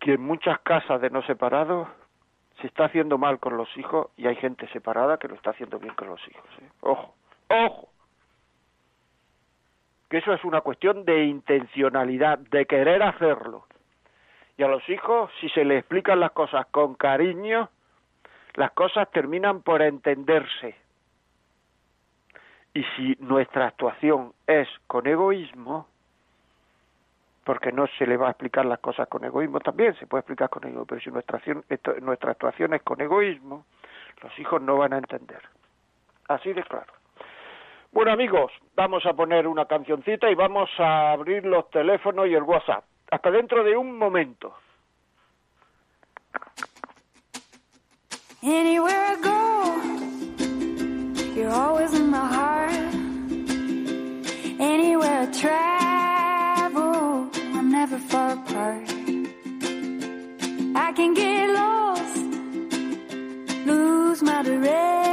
que 0.00 0.14
en 0.14 0.22
muchas 0.22 0.58
casas 0.60 1.00
de 1.00 1.10
no 1.10 1.22
separados 1.22 1.88
se 2.60 2.66
está 2.66 2.86
haciendo 2.86 3.18
mal 3.18 3.38
con 3.38 3.56
los 3.56 3.68
hijos 3.76 4.08
y 4.16 4.26
hay 4.26 4.36
gente 4.36 4.66
separada 4.68 5.18
que 5.18 5.28
lo 5.28 5.34
está 5.34 5.50
haciendo 5.50 5.78
bien 5.78 5.94
con 5.94 6.08
los 6.08 6.20
hijos. 6.28 6.50
¿eh? 6.60 6.68
Ojo, 6.80 7.14
ojo. 7.48 7.88
Que 10.10 10.18
eso 10.18 10.32
es 10.32 10.42
una 10.44 10.62
cuestión 10.62 11.04
de 11.04 11.24
intencionalidad, 11.24 12.38
de 12.38 12.66
querer 12.66 13.02
hacerlo. 13.02 13.66
Y 14.56 14.62
a 14.62 14.68
los 14.68 14.86
hijos, 14.88 15.30
si 15.40 15.48
se 15.50 15.64
les 15.64 15.80
explican 15.80 16.18
las 16.18 16.32
cosas 16.32 16.66
con 16.66 16.94
cariño, 16.94 17.68
las 18.54 18.72
cosas 18.72 19.08
terminan 19.12 19.62
por 19.62 19.82
entenderse. 19.82 20.74
Y 22.74 22.82
si 22.96 23.16
nuestra 23.20 23.68
actuación 23.68 24.32
es 24.46 24.68
con 24.86 25.06
egoísmo, 25.06 25.86
porque 27.48 27.72
no 27.72 27.86
se 27.96 28.06
le 28.06 28.18
va 28.18 28.26
a 28.26 28.32
explicar 28.32 28.66
las 28.66 28.78
cosas 28.78 29.08
con 29.08 29.24
egoísmo, 29.24 29.58
también 29.60 29.94
se 29.94 30.06
puede 30.06 30.20
explicar 30.20 30.50
con 30.50 30.64
egoísmo, 30.64 30.84
pero 30.84 31.00
si 31.00 31.10
nuestra, 31.10 31.38
acción, 31.38 31.64
nuestra 32.02 32.32
actuación 32.32 32.74
es 32.74 32.82
con 32.82 33.00
egoísmo, 33.00 33.64
los 34.22 34.38
hijos 34.38 34.60
no 34.60 34.76
van 34.76 34.92
a 34.92 34.98
entender. 34.98 35.40
Así 36.28 36.52
de 36.52 36.62
claro. 36.62 36.92
Bueno 37.90 38.12
amigos, 38.12 38.52
vamos 38.76 39.06
a 39.06 39.14
poner 39.14 39.46
una 39.46 39.64
cancioncita 39.64 40.30
y 40.30 40.34
vamos 40.34 40.68
a 40.76 41.12
abrir 41.12 41.46
los 41.46 41.70
teléfonos 41.70 42.26
y 42.26 42.34
el 42.34 42.42
WhatsApp. 42.42 42.84
Hasta 43.10 43.30
dentro 43.30 43.64
de 43.64 43.74
un 43.78 43.96
momento. 43.96 44.54
Anywhere 48.42 48.92
I 48.92 49.16
go, 49.22 49.74
you're 51.34 51.50
always 51.50 51.94
in 51.94 52.10
my 52.10 52.26
heart. 52.26 52.74
Anywhere 54.60 55.22
I 55.22 55.26
try. 55.32 55.77
Can 60.98 61.14
get 61.14 61.48
lost, 61.50 62.16
lose 63.66 64.20
my 64.20 64.42
direction, 64.42 65.07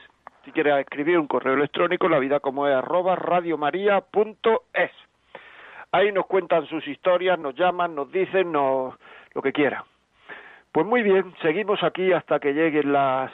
Si 0.45 0.51
quieres 0.51 0.79
escribir 0.79 1.19
un 1.19 1.27
correo 1.27 1.55
electrónico, 1.55 2.07
la 2.07 2.19
vida 2.19 2.39
como 2.39 2.67
es 2.67 2.75
arroba 2.75 3.15
radiomaria.es. 3.15 4.91
Ahí 5.91 6.11
nos 6.11 6.25
cuentan 6.25 6.65
sus 6.67 6.87
historias, 6.87 7.37
nos 7.39 7.55
llaman, 7.55 7.95
nos 7.95 8.11
dicen 8.11 8.51
nos, 8.51 8.95
lo 9.33 9.41
que 9.41 9.53
quieran. 9.53 9.83
Pues 10.71 10.85
muy 10.85 11.01
bien, 11.01 11.33
seguimos 11.41 11.81
aquí 11.83 12.13
hasta 12.13 12.39
que 12.39 12.53
lleguen 12.53 12.93
las, 12.93 13.31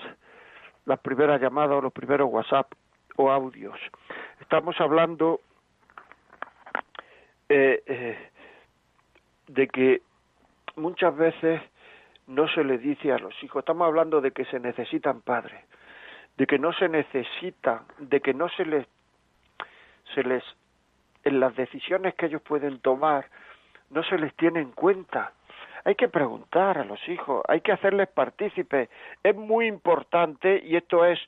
las 0.85 0.99
primeras 0.99 1.41
llamadas 1.41 1.77
o 1.77 1.81
los 1.81 1.93
primeros 1.93 2.29
WhatsApp 2.31 2.71
o 3.17 3.31
audios. 3.31 3.77
Estamos 4.39 4.79
hablando 4.79 5.41
eh, 7.49 7.83
eh, 7.85 8.29
de 9.47 9.67
que 9.67 10.01
muchas 10.75 11.15
veces 11.15 11.61
no 12.27 12.47
se 12.47 12.63
le 12.63 12.77
dice 12.77 13.11
a 13.11 13.19
los 13.19 13.33
hijos, 13.43 13.61
estamos 13.61 13.85
hablando 13.85 14.21
de 14.21 14.31
que 14.31 14.45
se 14.45 14.59
necesitan 14.59 15.21
padres, 15.21 15.63
de 16.37 16.47
que 16.47 16.57
no 16.57 16.73
se 16.73 16.89
necesita, 16.89 17.83
de 17.99 18.21
que 18.21 18.33
no 18.33 18.49
se 18.49 18.65
les, 18.65 18.87
se 20.13 20.23
les, 20.23 20.43
en 21.23 21.39
las 21.39 21.55
decisiones 21.55 22.15
que 22.15 22.27
ellos 22.27 22.41
pueden 22.41 22.79
tomar, 22.79 23.25
no 23.89 24.03
se 24.03 24.17
les 24.17 24.33
tiene 24.35 24.61
en 24.61 24.71
cuenta. 24.71 25.33
Hay 25.85 25.95
que 25.95 26.07
preguntar 26.07 26.77
a 26.77 26.85
los 26.85 27.07
hijos, 27.09 27.43
hay 27.47 27.61
que 27.61 27.73
hacerles 27.73 28.07
partícipes. 28.07 28.89
Es 29.21 29.35
muy 29.35 29.67
importante, 29.67 30.61
y 30.65 30.77
esto 30.77 31.05
es 31.05 31.19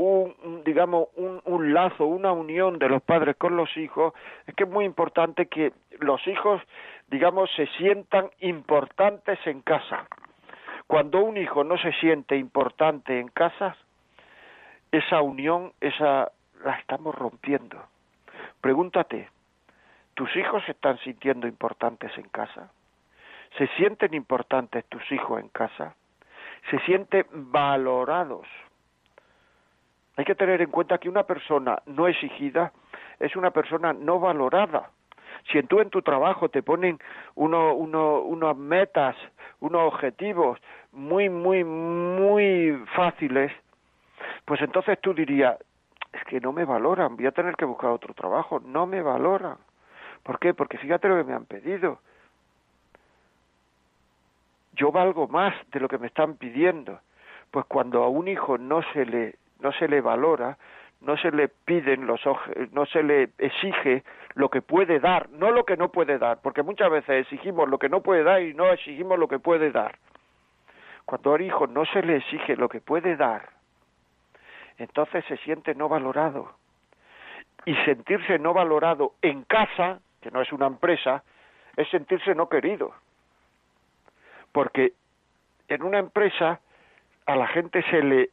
un, 0.00 0.64
digamos, 0.64 1.08
un, 1.16 1.74
lazo, 1.74 2.06
una 2.06 2.32
unión 2.32 2.78
de 2.78 2.88
los 2.88 3.02
padres 3.02 3.36
con 3.36 3.56
los 3.56 3.76
hijos, 3.76 4.14
es 4.46 4.54
que 4.54 4.64
es 4.64 4.70
muy 4.70 4.86
importante 4.86 5.46
que 5.46 5.72
los 6.00 6.26
hijos, 6.26 6.62
digamos, 7.08 7.50
se 7.54 7.66
sientan 7.78 8.30
importantes 8.40 9.38
en 9.46 9.60
casa. 9.60 10.06
Cuando 10.86 11.22
un 11.22 11.36
hijo 11.36 11.64
no 11.64 11.76
se 11.76 11.92
siente 12.00 12.36
importante 12.36 13.20
en 13.20 13.28
casa, 13.28 13.76
esa 14.90 15.20
unión, 15.20 15.72
esa 15.80 16.32
la 16.64 16.78
estamos 16.78 17.14
rompiendo. 17.14 17.76
Pregúntate, 18.60 19.28
¿tus 20.14 20.34
hijos 20.34 20.64
se 20.64 20.72
están 20.72 20.98
sintiendo 21.00 21.46
importantes 21.46 22.10
en 22.16 22.28
casa? 22.30 22.72
¿Se 23.58 23.66
sienten 23.76 24.14
importantes 24.14 24.84
tus 24.86 25.02
hijos 25.12 25.40
en 25.40 25.48
casa? 25.48 25.94
¿Se 26.70 26.78
sienten 26.80 27.26
valorados? 27.30 28.46
Hay 30.20 30.26
que 30.26 30.34
tener 30.34 30.60
en 30.60 30.70
cuenta 30.70 30.98
que 30.98 31.08
una 31.08 31.22
persona 31.22 31.80
no 31.86 32.06
exigida 32.06 32.74
es 33.18 33.34
una 33.36 33.52
persona 33.52 33.94
no 33.94 34.20
valorada. 34.20 34.90
Si 35.50 35.62
tú 35.62 35.80
en 35.80 35.88
tu 35.88 36.02
trabajo 36.02 36.50
te 36.50 36.62
ponen 36.62 36.98
uno, 37.36 37.72
uno, 37.72 38.20
unas 38.20 38.54
metas, 38.54 39.16
unos 39.60 39.80
objetivos 39.80 40.60
muy, 40.92 41.30
muy, 41.30 41.64
muy 41.64 42.84
fáciles, 42.94 43.50
pues 44.44 44.60
entonces 44.60 45.00
tú 45.00 45.14
dirías, 45.14 45.56
es 46.12 46.22
que 46.24 46.38
no 46.38 46.52
me 46.52 46.66
valoran, 46.66 47.16
voy 47.16 47.24
a 47.24 47.32
tener 47.32 47.56
que 47.56 47.64
buscar 47.64 47.88
otro 47.88 48.12
trabajo, 48.12 48.60
no 48.60 48.84
me 48.84 49.00
valoran. 49.00 49.56
¿Por 50.22 50.38
qué? 50.38 50.52
Porque 50.52 50.76
fíjate 50.76 51.08
lo 51.08 51.16
que 51.16 51.24
me 51.24 51.32
han 51.32 51.46
pedido. 51.46 51.98
Yo 54.74 54.92
valgo 54.92 55.28
más 55.28 55.54
de 55.72 55.80
lo 55.80 55.88
que 55.88 55.96
me 55.96 56.08
están 56.08 56.34
pidiendo. 56.34 57.00
Pues 57.50 57.64
cuando 57.64 58.04
a 58.04 58.08
un 58.10 58.28
hijo 58.28 58.58
no 58.58 58.82
se 58.92 59.06
le 59.06 59.39
no 59.60 59.72
se 59.72 59.88
le 59.88 60.00
valora, 60.00 60.56
no 61.00 61.16
se 61.16 61.30
le 61.30 61.48
piden 61.48 62.06
los 62.06 62.20
no 62.72 62.86
se 62.86 63.02
le 63.02 63.30
exige 63.38 64.04
lo 64.34 64.50
que 64.50 64.62
puede 64.62 65.00
dar, 65.00 65.30
no 65.30 65.50
lo 65.50 65.64
que 65.64 65.76
no 65.76 65.90
puede 65.90 66.18
dar, 66.18 66.40
porque 66.42 66.62
muchas 66.62 66.90
veces 66.90 67.22
exigimos 67.22 67.68
lo 67.68 67.78
que 67.78 67.88
no 67.88 68.02
puede 68.02 68.22
dar 68.22 68.42
y 68.42 68.54
no 68.54 68.70
exigimos 68.70 69.18
lo 69.18 69.28
que 69.28 69.38
puede 69.38 69.70
dar. 69.70 69.98
Cuando 71.04 71.34
al 71.34 71.42
hijo 71.42 71.66
no 71.66 71.84
se 71.86 72.02
le 72.02 72.16
exige 72.16 72.56
lo 72.56 72.68
que 72.68 72.80
puede 72.80 73.16
dar, 73.16 73.48
entonces 74.78 75.24
se 75.26 75.36
siente 75.38 75.74
no 75.74 75.88
valorado. 75.88 76.54
Y 77.66 77.74
sentirse 77.84 78.38
no 78.38 78.54
valorado 78.54 79.12
en 79.20 79.42
casa, 79.44 80.00
que 80.22 80.30
no 80.30 80.40
es 80.40 80.50
una 80.52 80.66
empresa, 80.66 81.22
es 81.76 81.88
sentirse 81.90 82.34
no 82.34 82.48
querido. 82.48 82.94
Porque 84.52 84.94
en 85.68 85.82
una 85.82 85.98
empresa 85.98 86.60
a 87.26 87.36
la 87.36 87.46
gente 87.48 87.82
se 87.90 88.02
le 88.02 88.30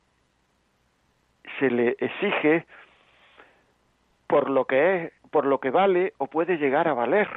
se 1.60 1.70
le 1.70 1.96
exige 2.00 2.66
por 4.28 4.50
lo 4.50 4.66
que 4.66 5.06
es, 5.06 5.14
por 5.32 5.46
lo 5.46 5.60
que 5.60 5.70
vale 5.70 6.14
o 6.18 6.28
puede 6.28 6.58
llegar 6.58 6.88
a 6.88 6.94
valer. 6.94 7.28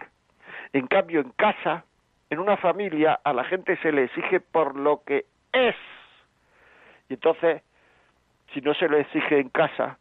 En 0.72 0.86
cambio, 0.86 1.20
en 1.20 1.30
casa, 1.30 1.84
en 2.30 2.38
una 2.38 2.56
familia, 2.56 3.20
a 3.24 3.32
la 3.32 3.44
gente 3.44 3.76
se 3.78 3.92
le 3.92 4.04
exige 4.04 4.40
por 4.40 4.76
lo 4.76 5.02
que 5.04 5.26
es. 5.52 5.76
Y 7.08 7.14
entonces, 7.14 7.62
si 8.52 8.60
no 8.60 8.74
se 8.74 8.88
le 8.88 9.00
exige 9.00 9.38
en 9.38 9.48
casa, 9.48 9.98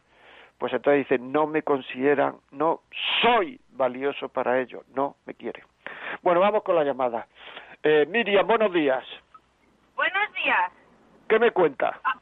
pues 0.58 0.74
entonces 0.74 1.08
dicen, 1.08 1.32
no 1.32 1.48
me 1.48 1.64
consideran, 1.64 2.36
no 2.52 2.82
soy 3.22 3.60
valioso 3.72 4.30
para 4.30 4.60
ellos, 4.60 4.84
no 4.94 5.16
me 5.26 5.34
quieren. 5.34 5.64
Bueno, 6.22 6.42
vamos 6.42 6.64
con 6.64 6.76
la 6.76 6.84
llamada. 6.84 7.28
Eh, 7.82 8.06
Miriam, 8.10 8.46
buenos 8.46 8.74
días. 8.74 9.04
Buenos 9.96 10.34
días. 10.34 10.72
¿Qué 11.28 11.40
me 11.40 11.52
cuenta? 11.52 12.00
Ah, 12.04 12.20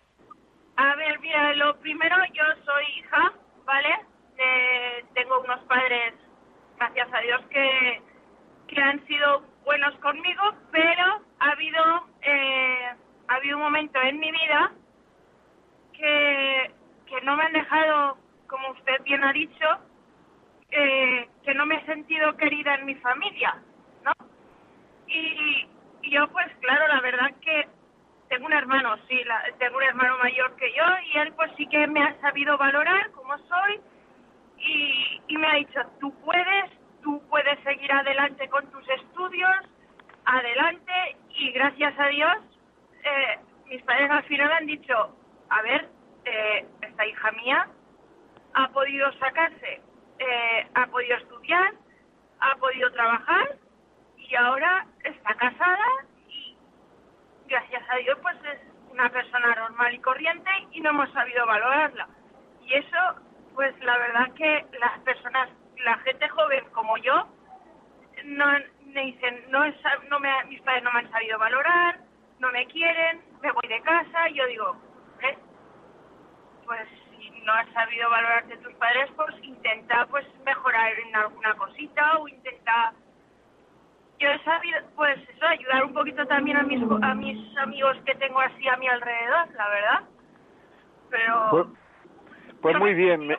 a 0.77 0.95
ver, 0.95 1.19
mira, 1.19 1.53
lo 1.55 1.75
primero, 1.79 2.15
yo 2.33 2.43
soy 2.63 2.85
hija, 2.99 3.33
¿vale? 3.65 3.89
Eh, 4.37 5.05
tengo 5.15 5.39
unos 5.41 5.59
padres, 5.61 6.13
gracias 6.77 7.07
a 7.11 7.19
Dios, 7.19 7.41
que, 7.49 8.01
que 8.67 8.81
han 8.81 9.05
sido 9.07 9.41
buenos 9.65 9.95
conmigo, 9.95 10.43
pero 10.71 11.21
ha 11.39 11.49
habido, 11.51 12.07
eh, 12.21 12.91
ha 13.27 13.35
habido 13.35 13.57
un 13.57 13.63
momento 13.63 13.99
en 14.01 14.19
mi 14.19 14.31
vida 14.31 14.71
que, 15.93 16.71
que 17.07 17.21
no 17.21 17.35
me 17.35 17.43
han 17.45 17.53
dejado, 17.53 18.17
como 18.47 18.69
usted 18.69 19.01
bien 19.03 19.23
ha 19.23 19.33
dicho, 19.33 19.65
eh, 20.69 21.27
que 21.43 21.55
no 21.55 21.65
me 21.65 21.77
he 21.77 21.85
sentido 21.87 22.37
querida 22.37 22.75
en 22.75 22.85
mi 22.85 22.95
familia, 22.95 23.55
¿no? 24.03 24.11
Y, 25.07 25.67
y 26.03 26.11
yo, 26.11 26.27
pues 26.27 26.47
claro, 26.61 26.87
la 26.87 27.01
verdad 27.01 27.31
que 27.41 27.67
tengo 28.29 28.45
un 28.45 28.53
hermano, 28.53 28.97
sí, 29.07 29.21
tengo 29.59 29.77
un 29.77 29.83
hermano 29.83 30.17
mayor 30.17 30.55
que 30.55 30.71
yo 30.73 30.83
y 31.13 31.17
él 31.19 31.33
pues 31.33 31.51
sí 31.57 31.67
que 31.67 31.87
me 31.87 32.01
ha 32.03 32.19
sabido 32.21 32.57
valorar 32.57 33.11
como 33.11 33.37
soy 33.37 33.79
y, 34.57 35.21
y 35.27 35.37
me 35.37 35.47
ha 35.47 35.53
dicho, 35.55 35.79
tú 35.99 36.13
puedes, 36.23 36.71
tú 37.03 37.21
puedes 37.29 37.59
seguir 37.63 37.91
adelante 37.91 38.49
con 38.49 38.69
tus 38.71 38.87
estudios, 38.89 39.55
adelante 40.25 41.17
y 41.29 41.51
gracias 41.51 41.97
a 41.99 42.07
Dios 42.07 42.37
eh, 43.03 43.39
mis 43.67 43.81
padres 43.83 44.09
al 44.09 44.23
final 44.23 44.51
han 44.51 44.65
dicho, 44.65 45.15
a 45.49 45.61
ver, 45.61 45.89
eh, 46.25 46.65
esta 46.81 47.05
hija 47.05 47.31
mía 47.31 47.67
ha 48.53 48.67
podido 48.69 49.11
sacarse, 49.13 49.81
eh, 50.19 50.67
ha 50.73 50.87
podido 50.87 51.17
estudiar, 51.17 51.73
ha 52.39 52.55
podido 52.55 52.91
trabajar 52.91 53.55
y 54.17 54.35
ahora 54.35 54.85
está 55.03 55.33
casada 55.35 56.05
gracias 57.47 57.83
a 57.89 57.95
Dios, 57.97 58.17
pues 58.21 58.35
es 58.53 58.59
una 58.91 59.09
persona 59.09 59.55
normal 59.55 59.93
y 59.93 59.99
corriente 59.99 60.49
y 60.71 60.81
no 60.81 60.89
hemos 60.89 61.11
sabido 61.11 61.45
valorarla. 61.45 62.07
Y 62.65 62.73
eso, 62.73 62.97
pues 63.55 63.77
la 63.83 63.97
verdad 63.97 64.33
que 64.33 64.65
las 64.79 64.99
personas, 64.99 65.49
la 65.83 65.97
gente 65.99 66.27
joven 66.29 66.65
como 66.71 66.97
yo, 66.97 67.27
no 68.25 68.45
me 68.85 69.01
dicen, 69.01 69.45
no, 69.49 69.63
es, 69.63 69.75
no 70.09 70.19
me, 70.19 70.29
mis 70.45 70.61
padres 70.61 70.83
no 70.83 70.91
me 70.91 70.99
han 70.99 71.11
sabido 71.11 71.37
valorar, 71.37 71.99
no 72.39 72.51
me 72.51 72.65
quieren, 72.67 73.21
me 73.41 73.51
voy 73.51 73.67
de 73.67 73.81
casa, 73.81 74.29
y 74.29 74.35
yo 74.35 74.45
digo, 74.47 74.75
¿eh? 75.21 75.37
pues 76.65 76.87
si 77.11 77.29
no 77.41 77.53
has 77.53 77.69
sabido 77.73 78.09
valorarte 78.09 78.57
tus 78.57 78.73
padres, 78.75 79.09
pues 79.15 79.35
intenta 79.43 80.05
pues 80.07 80.25
mejorar 80.45 80.91
en 80.99 81.15
alguna 81.15 81.53
cosita 81.55 82.17
o 82.17 82.27
intenta 82.27 82.93
yo 84.19 84.29
he 84.29 84.43
sabido, 84.43 84.79
pues 84.95 85.17
eso, 85.29 85.45
ayudar 85.45 85.85
un 85.85 85.93
poquito 85.93 86.25
también 86.25 86.57
a 86.57 86.63
mis, 86.63 86.81
a 87.01 87.13
mis 87.13 87.57
amigos 87.57 87.97
que 88.05 88.15
tengo 88.15 88.39
así 88.39 88.67
a 88.67 88.77
mi 88.77 88.87
alrededor, 88.87 89.53
la 89.55 89.69
verdad. 89.69 90.03
Pero... 91.09 91.49
Pues, 91.51 91.67
pues 92.61 92.79
muy 92.79 92.93
bien. 92.95 93.27
Me... 93.27 93.37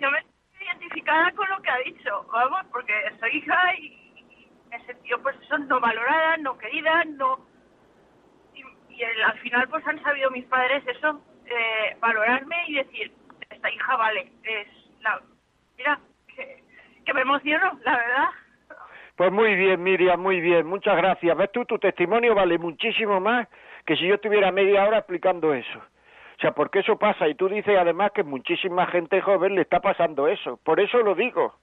Yo 0.00 0.10
me 0.10 0.18
estoy 0.18 0.66
identificada 0.66 1.30
con 1.32 1.48
lo 1.48 1.62
que 1.62 1.70
ha 1.70 1.78
dicho, 1.78 2.26
vamos, 2.32 2.62
porque 2.72 2.92
soy 3.20 3.36
hija 3.36 3.74
y, 3.76 4.48
me 4.68 4.76
he 4.76 4.86
sentido 4.86 5.22
pues 5.22 5.36
eso, 5.42 5.58
no 5.58 5.78
valorada, 5.78 6.36
no 6.38 6.58
querida, 6.58 7.04
no... 7.04 7.46
Y, 8.54 9.02
al 9.04 9.38
final 9.38 9.68
pues 9.68 9.86
han 9.86 10.02
sabido 10.02 10.30
mis 10.32 10.44
padres 10.46 10.82
eso, 10.88 11.22
eh, 11.46 11.96
valorarme 12.00 12.56
y 12.66 12.74
decir, 12.74 13.12
esta 13.48 13.70
hija 13.70 13.96
vale, 13.96 14.32
es 14.42 14.68
la... 15.02 15.20
Mira, 15.76 16.00
que, 16.34 16.64
que 17.04 17.14
me 17.14 17.20
emociono, 17.20 17.78
la 17.84 17.96
verdad. 17.96 18.28
Pues 19.16 19.30
muy 19.30 19.54
bien, 19.54 19.82
Miriam, 19.82 20.20
muy 20.20 20.40
bien, 20.40 20.66
muchas 20.66 20.96
gracias. 20.96 21.36
Ves 21.36 21.52
tú, 21.52 21.64
tu 21.64 21.78
testimonio 21.78 22.34
vale 22.34 22.58
muchísimo 22.58 23.20
más 23.20 23.48
que 23.84 23.96
si 23.96 24.06
yo 24.06 24.14
estuviera 24.14 24.52
media 24.52 24.86
hora 24.86 24.98
explicando 24.98 25.52
eso. 25.52 25.78
O 25.78 26.40
sea, 26.40 26.52
porque 26.52 26.80
eso 26.80 26.98
pasa 26.98 27.28
y 27.28 27.34
tú 27.34 27.48
dices 27.48 27.76
además 27.78 28.12
que 28.12 28.24
muchísima 28.24 28.86
gente 28.86 29.20
joven 29.20 29.54
le 29.54 29.62
está 29.62 29.80
pasando 29.80 30.28
eso. 30.28 30.58
Por 30.64 30.80
eso 30.80 30.98
lo 30.98 31.14
digo. 31.14 31.54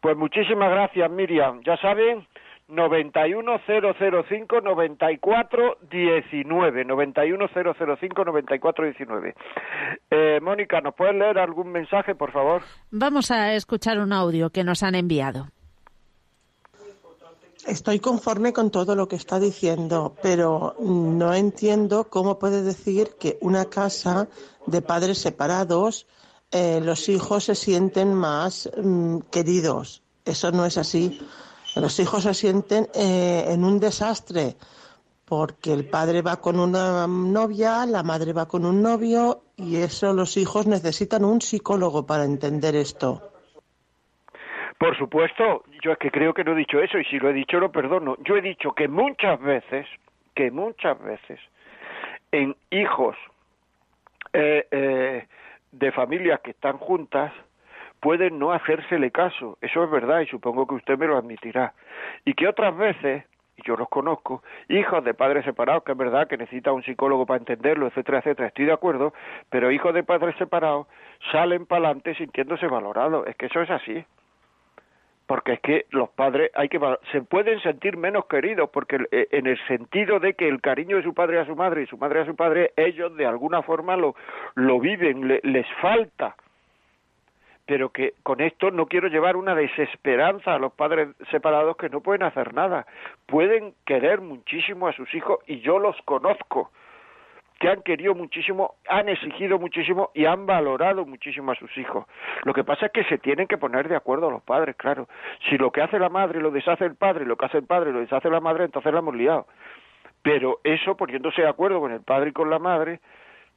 Pues 0.00 0.16
muchísimas 0.16 0.70
gracias, 0.70 1.10
Miriam. 1.10 1.62
Ya 1.64 1.76
saben, 1.78 2.26
91005 2.68 4.60
9419 4.60 6.84
91005 6.84 8.24
9419 8.24 9.34
eh, 10.10 10.40
Mónica, 10.42 10.80
¿nos 10.80 10.94
puedes 10.94 11.14
leer 11.14 11.38
algún 11.38 11.70
mensaje, 11.70 12.14
por 12.14 12.32
favor? 12.32 12.62
Vamos 12.90 13.30
a 13.30 13.54
escuchar 13.54 13.98
un 13.98 14.12
audio 14.12 14.50
que 14.50 14.64
nos 14.64 14.82
han 14.82 14.94
enviado. 14.94 15.46
Estoy 17.66 17.98
conforme 17.98 18.52
con 18.52 18.70
todo 18.70 18.94
lo 18.94 19.08
que 19.08 19.16
está 19.16 19.40
diciendo, 19.40 20.14
pero 20.22 20.76
no 20.80 21.32
entiendo 21.32 22.04
cómo 22.10 22.38
puede 22.38 22.62
decir 22.62 23.16
que 23.18 23.38
una 23.40 23.64
casa 23.64 24.28
de 24.66 24.82
padres 24.82 25.18
separados 25.18 26.06
eh, 26.50 26.80
los 26.82 27.08
hijos 27.08 27.44
se 27.44 27.54
sienten 27.54 28.12
más 28.12 28.70
mm, 28.76 29.18
queridos. 29.30 30.02
Eso 30.24 30.52
no 30.52 30.66
es 30.66 30.76
así. 30.76 31.18
Los 31.74 31.98
hijos 31.98 32.24
se 32.24 32.34
sienten 32.34 32.88
eh, 32.94 33.46
en 33.48 33.64
un 33.64 33.80
desastre 33.80 34.56
porque 35.24 35.72
el 35.72 35.88
padre 35.88 36.22
va 36.22 36.36
con 36.36 36.60
una 36.60 37.06
novia, 37.06 37.86
la 37.86 38.02
madre 38.02 38.32
va 38.32 38.46
con 38.46 38.66
un 38.66 38.82
novio 38.82 39.42
y 39.56 39.76
eso 39.76 40.12
los 40.12 40.36
hijos 40.36 40.66
necesitan 40.66 41.24
un 41.24 41.40
psicólogo 41.40 42.04
para 42.04 42.24
entender 42.24 42.76
esto. 42.76 43.33
Por 44.78 44.96
supuesto, 44.98 45.64
yo 45.82 45.92
es 45.92 45.98
que 45.98 46.10
creo 46.10 46.34
que 46.34 46.44
no 46.44 46.52
he 46.52 46.56
dicho 46.56 46.80
eso 46.80 46.98
y 46.98 47.04
si 47.04 47.18
lo 47.18 47.30
he 47.30 47.32
dicho 47.32 47.58
lo 47.60 47.70
perdono. 47.70 48.16
Yo 48.24 48.36
he 48.36 48.42
dicho 48.42 48.72
que 48.72 48.88
muchas 48.88 49.40
veces, 49.40 49.86
que 50.34 50.50
muchas 50.50 51.00
veces, 51.02 51.40
en 52.32 52.56
hijos 52.70 53.16
eh, 54.32 54.66
eh, 54.70 55.26
de 55.72 55.92
familias 55.92 56.40
que 56.40 56.50
están 56.50 56.78
juntas, 56.78 57.32
pueden 58.00 58.38
no 58.38 58.52
hacérsele 58.52 59.10
caso. 59.10 59.56
Eso 59.60 59.84
es 59.84 59.90
verdad 59.90 60.20
y 60.20 60.26
supongo 60.26 60.66
que 60.66 60.74
usted 60.74 60.98
me 60.98 61.06
lo 61.06 61.16
admitirá. 61.16 61.72
Y 62.24 62.34
que 62.34 62.48
otras 62.48 62.76
veces 62.76 63.24
y 63.56 63.62
yo 63.62 63.76
los 63.76 63.88
conozco, 63.88 64.42
hijos 64.68 65.04
de 65.04 65.14
padres 65.14 65.44
separados, 65.44 65.84
que 65.84 65.92
es 65.92 65.98
verdad 65.98 66.26
que 66.26 66.36
necesita 66.36 66.72
un 66.72 66.82
psicólogo 66.82 67.24
para 67.24 67.38
entenderlo, 67.38 67.86
etcétera, 67.86 68.18
etcétera, 68.18 68.48
estoy 68.48 68.64
de 68.64 68.72
acuerdo, 68.72 69.14
pero 69.48 69.70
hijos 69.70 69.94
de 69.94 70.02
padres 70.02 70.34
separados 70.36 70.86
salen 71.30 71.66
para 71.66 71.86
adelante 71.86 72.14
sintiéndose 72.16 72.66
valorados, 72.66 73.26
es 73.26 73.36
que 73.36 73.46
eso 73.46 73.62
es 73.62 73.70
así. 73.70 74.04
Porque 75.26 75.54
es 75.54 75.60
que 75.60 75.86
los 75.90 76.10
padres 76.10 76.50
hay 76.54 76.68
que 76.68 76.78
se 77.12 77.22
pueden 77.22 77.60
sentir 77.60 77.96
menos 77.96 78.26
queridos 78.26 78.70
porque 78.70 79.06
eh, 79.10 79.28
en 79.30 79.46
el 79.46 79.58
sentido 79.66 80.20
de 80.20 80.34
que 80.34 80.48
el 80.48 80.60
cariño 80.60 80.96
de 80.98 81.02
su 81.02 81.14
padre 81.14 81.38
a 81.38 81.46
su 81.46 81.56
madre 81.56 81.82
y 81.82 81.86
su 81.86 81.96
madre 81.96 82.20
a 82.20 82.26
su 82.26 82.36
padre 82.36 82.72
ellos 82.76 83.16
de 83.16 83.24
alguna 83.26 83.62
forma 83.62 83.96
lo 83.96 84.14
lo 84.54 84.78
viven, 84.80 85.40
les 85.42 85.66
falta 85.80 86.36
pero 87.66 87.90
que 87.90 88.14
con 88.22 88.40
esto 88.40 88.70
no 88.70 88.86
quiero 88.86 89.08
llevar 89.08 89.36
una 89.36 89.54
desesperanza 89.54 90.54
a 90.54 90.58
los 90.58 90.72
padres 90.72 91.08
separados 91.30 91.76
que 91.76 91.88
no 91.88 92.00
pueden 92.00 92.22
hacer 92.22 92.52
nada. 92.52 92.86
Pueden 93.26 93.74
querer 93.86 94.20
muchísimo 94.20 94.86
a 94.86 94.92
sus 94.92 95.12
hijos 95.14 95.38
y 95.46 95.60
yo 95.60 95.78
los 95.78 95.96
conozco, 96.02 96.70
que 97.58 97.68
han 97.68 97.82
querido 97.82 98.14
muchísimo, 98.14 98.74
han 98.88 99.08
exigido 99.08 99.58
muchísimo 99.58 100.10
y 100.14 100.26
han 100.26 100.46
valorado 100.46 101.06
muchísimo 101.06 101.52
a 101.52 101.54
sus 101.54 101.76
hijos. 101.78 102.06
Lo 102.44 102.52
que 102.52 102.64
pasa 102.64 102.86
es 102.86 102.92
que 102.92 103.04
se 103.04 103.18
tienen 103.18 103.46
que 103.46 103.58
poner 103.58 103.88
de 103.88 103.96
acuerdo 103.96 104.30
los 104.30 104.42
padres, 104.42 104.76
claro. 104.76 105.08
Si 105.48 105.56
lo 105.56 105.70
que 105.70 105.82
hace 105.82 105.98
la 105.98 106.08
madre 106.08 106.40
lo 106.40 106.50
deshace 106.50 106.84
el 106.84 106.96
padre, 106.96 107.24
lo 107.24 107.36
que 107.36 107.46
hace 107.46 107.58
el 107.58 107.66
padre 107.66 107.92
lo 107.92 108.00
deshace 108.00 108.28
la 108.28 108.40
madre, 108.40 108.64
entonces 108.64 108.92
la 108.92 108.98
hemos 108.98 109.14
liado. 109.14 109.46
Pero 110.22 110.60
eso, 110.64 110.96
poniéndose 110.96 111.42
de 111.42 111.48
acuerdo 111.48 111.80
con 111.80 111.92
el 111.92 112.00
padre 112.00 112.30
y 112.30 112.32
con 112.32 112.50
la 112.50 112.58
madre, 112.58 113.00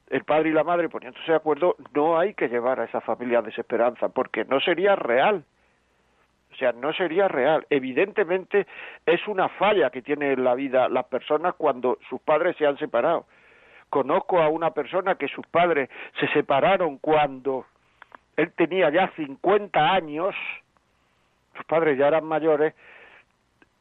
el 0.09 0.23
padre 0.23 0.49
y 0.49 0.53
la 0.53 0.63
madre 0.63 0.89
poniéndose 0.89 1.31
de 1.31 1.37
acuerdo, 1.37 1.75
no 1.93 2.19
hay 2.19 2.33
que 2.33 2.49
llevar 2.49 2.79
a 2.79 2.85
esa 2.85 3.01
familia 3.01 3.39
a 3.39 3.41
desesperanza, 3.41 4.09
porque 4.09 4.45
no 4.45 4.59
sería 4.59 4.95
real. 4.95 5.43
O 6.51 6.55
sea, 6.55 6.71
no 6.71 6.93
sería 6.93 7.27
real. 7.27 7.65
Evidentemente 7.69 8.67
es 9.05 9.27
una 9.27 9.49
falla 9.49 9.89
que 9.89 10.01
tiene 10.01 10.31
en 10.31 10.43
la 10.43 10.55
vida 10.55 10.89
las 10.89 11.05
personas 11.05 11.55
cuando 11.55 11.99
sus 12.09 12.19
padres 12.21 12.55
se 12.57 12.65
han 12.65 12.77
separado. 12.77 13.25
Conozco 13.89 14.41
a 14.41 14.49
una 14.49 14.71
persona 14.71 15.15
que 15.15 15.27
sus 15.27 15.45
padres 15.47 15.89
se 16.19 16.27
separaron 16.29 16.97
cuando 16.97 17.65
él 18.35 18.51
tenía 18.55 18.89
ya 18.89 19.11
50 19.15 19.93
años, 19.93 20.35
sus 21.55 21.65
padres 21.65 21.97
ya 21.97 22.07
eran 22.07 22.25
mayores, 22.25 22.73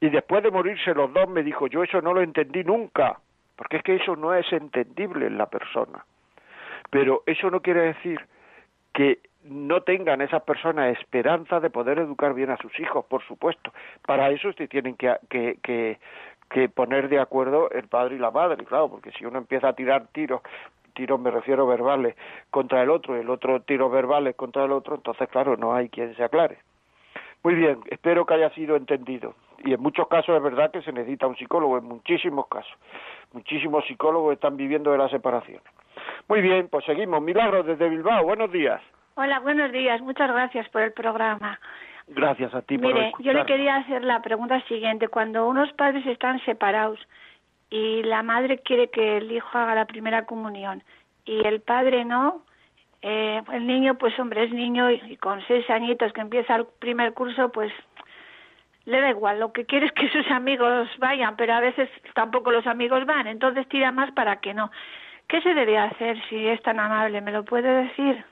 y 0.01 0.09
después 0.11 0.43
de 0.43 0.51
morirse 0.51 0.95
los 0.95 1.13
dos 1.13 1.29
me 1.29 1.43
dijo, 1.43 1.67
yo 1.67 1.83
eso 1.83 2.01
no 2.01 2.15
lo 2.15 2.21
entendí 2.21 2.65
nunca, 2.65 3.19
porque 3.57 3.79
es 3.79 3.83
que 3.83 3.97
eso 3.97 4.17
no 4.17 4.35
es 4.35 4.51
entendible 4.53 5.27
en 5.27 5.39
la 5.39 5.47
persona. 5.47 6.05
Pero 6.91 7.23
eso 7.27 7.51
no 7.51 7.61
quiere 7.61 7.81
decir 7.81 8.21
que 8.93 9.21
no 9.45 9.83
tengan 9.83 10.21
esas 10.21 10.43
personas 10.43 10.99
esperanza 10.99 11.61
de 11.61 11.71
poder 11.71 11.99
educar 11.99 12.35
bien 12.35 12.51
a 12.51 12.57
sus 12.57 12.79
hijos, 12.81 13.05
por 13.07 13.23
supuesto. 13.25 13.73
Para 14.07 14.31
eso 14.31 14.53
se 14.53 14.69
tienen 14.69 14.97
que, 14.97 15.15
que, 15.29 15.59
que, 15.63 15.99
poner 16.75 17.09
de 17.09 17.19
acuerdo 17.19 17.71
el 17.71 17.89
padre 17.89 18.17
y 18.17 18.19
la 18.19 18.31
madre, 18.31 18.65
claro, 18.65 18.89
porque 18.89 19.13
si 19.13 19.25
uno 19.25 19.39
empieza 19.39 19.69
a 19.69 19.73
tirar 19.75 20.07
tiros, 20.09 20.43
tiros 20.95 21.21
me 21.21 21.31
refiero 21.31 21.67
verbales, 21.67 22.17
contra 22.51 22.83
el 22.83 22.91
otro, 22.91 23.17
el 23.17 23.29
otro 23.31 23.61
tiros 23.61 23.93
verbales 23.93 24.35
contra 24.35 24.65
el 24.65 24.73
otro, 24.73 24.97
entonces, 24.97 25.29
claro, 25.29 25.57
no 25.57 25.75
hay 25.75 25.89
quien 25.89 26.15
se 26.17 26.25
aclare. 26.25 26.59
Muy 27.43 27.55
bien, 27.55 27.79
espero 27.91 28.27
que 28.27 28.35
haya 28.35 28.51
sido 28.51 28.75
entendido. 28.77 29.35
Y 29.59 29.73
en 29.73 29.81
muchos 29.81 30.09
casos 30.09 30.37
es 30.37 30.43
verdad 30.43 30.71
que 30.71 30.83
se 30.83 30.93
necesita 30.93 31.27
un 31.27 31.37
psicólogo, 31.37 31.79
en 31.79 31.85
muchísimos 31.85 32.49
casos. 32.49 32.73
Muchísimos 33.33 33.85
psicólogos 33.87 34.35
están 34.35 34.57
viviendo 34.57 34.91
de 34.91 34.99
la 34.99 35.09
separación. 35.09 35.61
Muy 36.29 36.41
bien, 36.41 36.69
pues 36.69 36.85
seguimos. 36.85 37.23
Milagros 37.23 37.67
desde 37.67 37.89
Bilbao, 37.89 38.25
buenos 38.25 38.51
días. 38.51 38.83
Hola, 39.15 39.41
buenos 39.41 39.73
días. 39.73 40.01
Muchas 40.03 40.31
gracias 40.31 40.69
por 40.71 40.83
el 40.83 40.93
programa. 40.93 41.59
Gracias 42.09 42.55
a 42.55 42.63
ti 42.63 42.79
Mire, 42.79 43.13
yo 43.19 43.33
le 43.33 43.45
quería 43.47 43.77
hacer 43.77 44.05
la 44.05 44.23
pregunta 44.23 44.61
siguiente. 44.69 45.09
Cuando 45.09 45.47
unos 45.49 45.73
padres 45.73 46.07
están 46.07 46.41
separados 46.45 47.01
y 47.69 48.03
la 48.05 48.23
madre 48.23 48.59
quiere 48.59 48.89
que 48.91 49.17
el 49.19 49.33
hijo 49.33 49.59
haga 49.59 49.75
la 49.75 49.87
primera 49.87 50.25
comunión 50.25 50.83
y 51.25 51.45
el 51.47 51.61
padre 51.61 52.05
no, 52.05 52.43
eh, 53.03 53.43
el 53.53 53.67
niño, 53.67 53.97
pues 53.99 54.19
hombre, 54.19 54.45
es 54.45 54.53
niño 54.53 54.91
y, 54.91 55.17
con 55.17 55.41
seis 55.47 55.69
añitos 55.69 56.13
que 56.13 56.21
empieza 56.21 56.55
el 56.57 56.67
primer 56.79 57.13
curso, 57.13 57.51
pues 57.51 57.73
le 58.85 59.01
da 59.01 59.11
igual, 59.11 59.41
lo 59.41 59.53
que 59.53 59.67
quiere 59.67 59.87
es 59.87 59.93
que 59.93 60.09
sus 60.13 60.31
amigos 60.31 60.89
vayan, 60.99 61.37
pero 61.37 61.55
a 61.55 61.61
veces 61.61 61.91
tampoco 62.15 62.53
los 62.53 62.67
amigos 62.67 63.05
van, 63.05 63.27
entonces 63.27 63.69
tira 63.69 63.91
más 63.91 64.13
para 64.13 64.41
que 64.41 64.55
no. 64.55 64.71
¿Qué 65.29 65.41
se 65.43 65.55
debe 65.55 65.77
hacer 65.77 66.23
si 66.29 66.47
es 66.47 66.63
tan 66.63 66.79
amable? 66.79 67.21
¿Me 67.21 67.33
lo 67.33 67.45
puede 67.45 67.85
decir? 67.85 68.25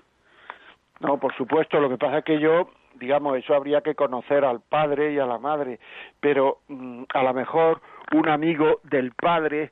No, 1.00 1.18
por 1.18 1.34
supuesto. 1.34 1.80
Lo 1.80 1.88
que 1.88 1.98
pasa 1.98 2.18
es 2.18 2.24
que 2.24 2.38
yo, 2.38 2.70
digamos, 2.94 3.36
eso 3.38 3.54
habría 3.54 3.80
que 3.80 3.94
conocer 3.94 4.44
al 4.44 4.60
padre 4.60 5.12
y 5.12 5.18
a 5.18 5.26
la 5.26 5.38
madre, 5.38 5.78
pero 6.20 6.58
mm, 6.68 7.04
a 7.12 7.22
lo 7.22 7.34
mejor 7.34 7.80
un 8.12 8.28
amigo 8.28 8.80
del 8.84 9.12
padre 9.12 9.70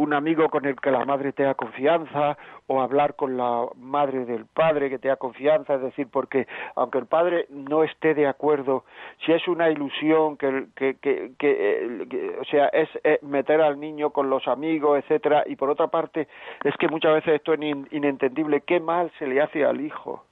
un 0.00 0.14
amigo 0.14 0.48
con 0.48 0.64
el 0.64 0.76
que 0.76 0.90
la 0.90 1.04
madre 1.04 1.32
tenga 1.32 1.54
confianza 1.54 2.38
o 2.66 2.80
hablar 2.80 3.16
con 3.16 3.36
la 3.36 3.66
madre 3.76 4.24
del 4.24 4.46
padre 4.46 4.88
que 4.88 4.98
tenga 4.98 5.16
confianza, 5.16 5.74
es 5.74 5.82
decir, 5.82 6.08
porque 6.10 6.46
aunque 6.74 6.98
el 6.98 7.06
padre 7.06 7.46
no 7.50 7.84
esté 7.84 8.14
de 8.14 8.26
acuerdo, 8.26 8.84
si 9.24 9.32
es 9.32 9.46
una 9.46 9.68
ilusión 9.68 10.38
que, 10.38 10.68
que, 10.74 10.96
que, 10.96 11.32
que 11.38 12.36
o 12.40 12.44
sea, 12.44 12.68
es 12.68 12.88
eh, 13.04 13.18
meter 13.22 13.60
al 13.60 13.78
niño 13.78 14.10
con 14.10 14.30
los 14.30 14.48
amigos, 14.48 14.98
etcétera, 14.98 15.44
y 15.46 15.56
por 15.56 15.68
otra 15.68 15.88
parte 15.88 16.28
es 16.64 16.74
que 16.78 16.88
muchas 16.88 17.14
veces 17.14 17.34
esto 17.34 17.52
es 17.52 17.60
inentendible, 17.60 18.62
qué 18.62 18.80
mal 18.80 19.12
se 19.18 19.26
le 19.26 19.42
hace 19.42 19.64
al 19.66 19.82
hijo, 19.82 20.24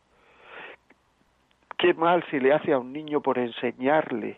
qué 1.78 1.94
mal 1.94 2.22
se 2.30 2.40
le 2.40 2.52
hace 2.52 2.72
a 2.72 2.78
un 2.78 2.92
niño 2.92 3.22
por 3.22 3.38
enseñarle 3.38 4.36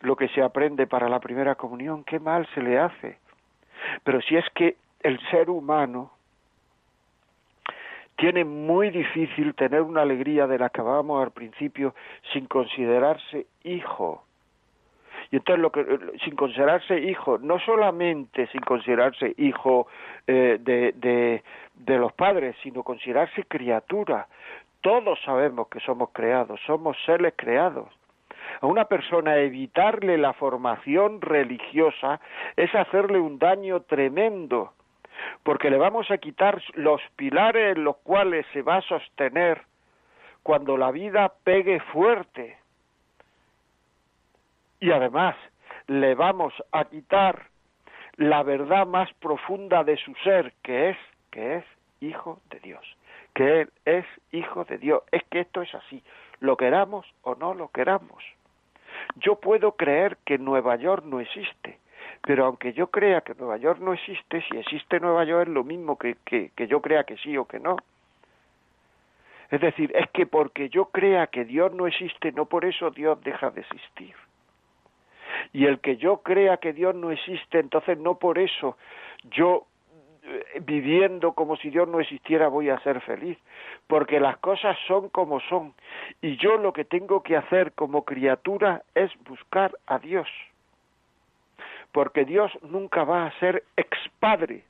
lo 0.00 0.14
que 0.16 0.28
se 0.28 0.42
aprende 0.42 0.86
para 0.86 1.08
la 1.08 1.18
primera 1.18 1.54
comunión, 1.56 2.04
qué 2.04 2.20
mal 2.20 2.46
se 2.54 2.62
le 2.62 2.78
hace 2.78 3.18
pero 4.02 4.20
si 4.22 4.36
es 4.36 4.44
que 4.54 4.76
el 5.02 5.20
ser 5.30 5.50
humano 5.50 6.12
tiene 8.16 8.44
muy 8.44 8.90
difícil 8.90 9.54
tener 9.54 9.82
una 9.82 10.02
alegría 10.02 10.46
de 10.46 10.58
la 10.58 10.70
que 10.70 10.80
hablábamos 10.80 11.22
al 11.22 11.32
principio 11.32 11.94
sin 12.32 12.46
considerarse 12.46 13.46
hijo. 13.64 14.24
Y 15.30 15.36
entonces 15.36 15.60
lo 15.60 15.72
que 15.72 15.84
sin 16.22 16.36
considerarse 16.36 17.00
hijo, 17.00 17.38
no 17.38 17.58
solamente 17.58 18.46
sin 18.48 18.60
considerarse 18.60 19.34
hijo 19.36 19.88
eh, 20.26 20.58
de, 20.60 20.92
de, 20.92 21.42
de 21.74 21.98
los 21.98 22.12
padres, 22.12 22.54
sino 22.62 22.82
considerarse 22.82 23.44
criatura. 23.44 24.28
Todos 24.84 25.18
sabemos 25.24 25.68
que 25.68 25.80
somos 25.80 26.10
creados, 26.12 26.60
somos 26.66 26.94
seres 27.06 27.32
creados 27.38 27.88
a 28.60 28.66
una 28.66 28.84
persona 28.84 29.38
evitarle 29.38 30.18
la 30.18 30.34
formación 30.34 31.22
religiosa 31.22 32.20
es 32.54 32.74
hacerle 32.74 33.18
un 33.18 33.38
daño 33.38 33.80
tremendo, 33.80 34.74
porque 35.42 35.70
le 35.70 35.78
vamos 35.78 36.10
a 36.10 36.18
quitar 36.18 36.62
los 36.74 37.00
pilares 37.16 37.78
en 37.78 37.84
los 37.84 37.96
cuales 37.98 38.44
se 38.52 38.60
va 38.60 38.76
a 38.76 38.82
sostener 38.82 39.62
cuando 40.42 40.76
la 40.76 40.90
vida 40.90 41.32
pegue 41.44 41.80
fuerte. 41.80 42.58
Y 44.80 44.90
además 44.90 45.34
le 45.86 46.14
vamos 46.14 46.52
a 46.72 46.84
quitar 46.84 47.46
la 48.16 48.42
verdad 48.42 48.86
más 48.86 49.10
profunda 49.14 49.82
de 49.82 49.96
su 49.96 50.14
ser, 50.16 50.52
que 50.62 50.90
es 50.90 50.96
que 51.30 51.56
es 51.56 51.64
hijo 52.00 52.40
de 52.50 52.60
Dios, 52.60 52.84
que 53.34 53.62
él 53.62 53.70
es 53.84 54.06
hijo 54.32 54.64
de 54.64 54.78
Dios. 54.78 55.02
Es 55.10 55.22
que 55.24 55.40
esto 55.40 55.62
es 55.62 55.74
así, 55.74 56.02
lo 56.40 56.56
queramos 56.56 57.06
o 57.22 57.34
no 57.34 57.54
lo 57.54 57.68
queramos. 57.68 58.24
Yo 59.16 59.36
puedo 59.36 59.72
creer 59.72 60.16
que 60.24 60.38
Nueva 60.38 60.76
York 60.76 61.04
no 61.04 61.20
existe, 61.20 61.78
pero 62.22 62.46
aunque 62.46 62.72
yo 62.72 62.88
crea 62.88 63.20
que 63.20 63.34
Nueva 63.34 63.56
York 63.56 63.80
no 63.80 63.92
existe, 63.92 64.42
si 64.48 64.56
existe 64.56 65.00
Nueva 65.00 65.24
York 65.24 65.48
es 65.48 65.54
lo 65.54 65.64
mismo 65.64 65.98
que, 65.98 66.16
que, 66.24 66.50
que 66.56 66.66
yo 66.66 66.80
crea 66.80 67.04
que 67.04 67.16
sí 67.18 67.36
o 67.36 67.46
que 67.46 67.60
no. 67.60 67.76
Es 69.50 69.60
decir, 69.60 69.92
es 69.94 70.08
que 70.10 70.26
porque 70.26 70.68
yo 70.68 70.86
crea 70.86 71.26
que 71.26 71.44
Dios 71.44 71.72
no 71.72 71.86
existe, 71.86 72.32
no 72.32 72.46
por 72.46 72.64
eso 72.64 72.90
Dios 72.90 73.22
deja 73.22 73.50
de 73.50 73.60
existir. 73.60 74.14
Y 75.52 75.66
el 75.66 75.80
que 75.80 75.96
yo 75.96 76.18
crea 76.18 76.56
que 76.56 76.72
Dios 76.72 76.94
no 76.94 77.10
existe, 77.10 77.58
entonces 77.58 77.98
no 77.98 78.18
por 78.18 78.38
eso 78.38 78.76
yo 79.30 79.66
viviendo 80.62 81.32
como 81.32 81.56
si 81.56 81.70
Dios 81.70 81.88
no 81.88 82.00
existiera 82.00 82.48
voy 82.48 82.70
a 82.70 82.80
ser 82.80 83.00
feliz, 83.02 83.38
porque 83.86 84.20
las 84.20 84.38
cosas 84.38 84.76
son 84.86 85.08
como 85.08 85.40
son, 85.40 85.74
y 86.22 86.36
yo 86.36 86.56
lo 86.56 86.72
que 86.72 86.84
tengo 86.84 87.22
que 87.22 87.36
hacer 87.36 87.72
como 87.72 88.04
criatura 88.04 88.82
es 88.94 89.10
buscar 89.24 89.76
a 89.86 89.98
Dios, 89.98 90.28
porque 91.92 92.24
Dios 92.24 92.50
nunca 92.62 93.04
va 93.04 93.26
a 93.26 93.38
ser 93.38 93.64
ex 93.76 93.96
padre. 94.18 94.64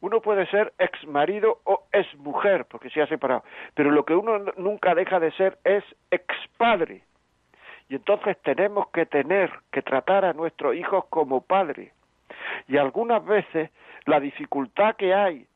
Uno 0.00 0.20
puede 0.20 0.46
ser 0.46 0.72
ex 0.78 1.04
marido 1.08 1.58
o 1.64 1.82
ex 1.92 2.14
mujer, 2.18 2.66
porque 2.66 2.88
se 2.90 3.02
ha 3.02 3.06
separado, 3.08 3.42
pero 3.74 3.90
lo 3.90 4.04
que 4.04 4.14
uno 4.14 4.38
nunca 4.56 4.94
deja 4.94 5.18
de 5.18 5.32
ser 5.32 5.58
es 5.64 5.82
ex 6.12 6.24
padre. 6.56 7.02
Y 7.88 7.96
entonces 7.96 8.36
tenemos 8.42 8.88
que 8.90 9.06
tener 9.06 9.50
que 9.72 9.82
tratar 9.82 10.24
a 10.24 10.34
nuestros 10.34 10.76
hijos 10.76 11.06
como 11.06 11.40
padre 11.40 11.92
y 12.68 12.76
algunas 12.76 13.24
veces 13.24 13.70
la 14.06 14.20
dificultad 14.20 14.96
que 14.96 15.14
hay 15.14 15.46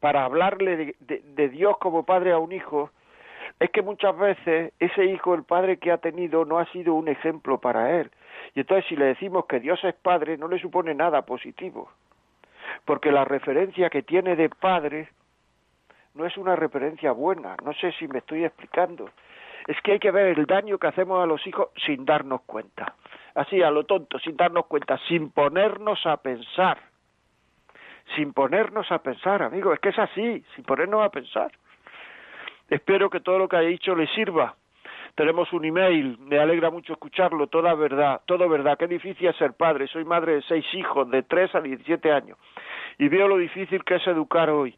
para 0.00 0.24
hablarle 0.24 0.96
de, 1.00 1.48
Dios 1.48 1.76
como 1.78 2.04
padre 2.04 2.32
a 2.32 2.38
un 2.38 2.52
hijo 2.52 2.90
es 3.60 3.70
que 3.70 3.82
muchas 3.82 4.16
veces 4.18 4.72
ese 4.80 5.04
hijo, 5.04 5.34
el 5.34 5.44
padre 5.44 5.76
que 5.76 5.92
ha 5.92 5.98
tenido, 5.98 6.44
no 6.44 6.58
ha 6.58 6.66
sido 6.72 6.94
un 6.94 7.08
ejemplo 7.08 7.58
para 7.58 8.00
él. 8.00 8.10
Y 8.54 8.60
entonces 8.60 8.86
si 8.88 8.96
le 8.96 9.06
decimos 9.06 9.46
que 9.46 9.60
Dios 9.60 9.82
es 9.84 9.94
Padre, 9.94 10.36
no 10.36 10.48
le 10.48 10.58
supone 10.58 10.94
nada 10.94 11.22
positivo, 11.22 11.90
porque 12.84 13.12
la 13.12 13.24
referencia 13.24 13.88
que 13.90 14.02
tiene 14.02 14.34
de 14.36 14.48
Padre 14.48 15.08
no 16.14 16.26
es 16.26 16.36
una 16.36 16.56
referencia 16.56 17.12
buena, 17.12 17.56
no 17.64 17.72
sé 17.74 17.92
si 17.92 18.08
me 18.08 18.18
estoy 18.18 18.44
explicando. 18.44 19.10
Es 19.66 19.80
que 19.82 19.92
hay 19.92 19.98
que 20.00 20.10
ver 20.10 20.38
el 20.38 20.46
daño 20.46 20.78
que 20.78 20.88
hacemos 20.88 21.22
a 21.22 21.26
los 21.26 21.46
hijos 21.46 21.68
sin 21.86 22.04
darnos 22.04 22.42
cuenta, 22.42 22.96
así 23.34 23.62
a 23.62 23.70
lo 23.70 23.84
tonto, 23.84 24.18
sin 24.18 24.36
darnos 24.36 24.66
cuenta, 24.66 24.98
sin 25.08 25.30
ponernos 25.30 26.04
a 26.06 26.16
pensar, 26.18 26.78
sin 28.16 28.32
ponernos 28.32 28.90
a 28.90 28.98
pensar, 28.98 29.42
amigo, 29.42 29.72
es 29.72 29.80
que 29.80 29.90
es 29.90 29.98
así, 29.98 30.44
sin 30.54 30.64
ponernos 30.64 31.02
a 31.02 31.10
pensar. 31.10 31.50
Espero 32.68 33.10
que 33.10 33.20
todo 33.20 33.38
lo 33.38 33.48
que 33.48 33.56
haya 33.56 33.68
dicho 33.68 33.94
le 33.94 34.06
sirva. 34.08 34.54
Tenemos 35.14 35.52
un 35.52 35.64
email, 35.66 36.16
me 36.20 36.38
alegra 36.38 36.70
mucho 36.70 36.94
escucharlo, 36.94 37.46
toda 37.46 37.74
verdad, 37.74 38.22
todo 38.24 38.48
verdad. 38.48 38.78
Qué 38.78 38.86
difícil 38.86 39.26
es 39.28 39.36
ser 39.36 39.52
padre. 39.52 39.86
Soy 39.88 40.06
madre 40.06 40.36
de 40.36 40.42
seis 40.42 40.64
hijos, 40.72 41.10
de 41.10 41.22
tres 41.22 41.54
a 41.54 41.60
diecisiete 41.60 42.10
años. 42.10 42.38
Y 42.98 43.08
veo 43.08 43.28
lo 43.28 43.36
difícil 43.36 43.84
que 43.84 43.96
es 43.96 44.06
educar 44.06 44.48
hoy 44.48 44.74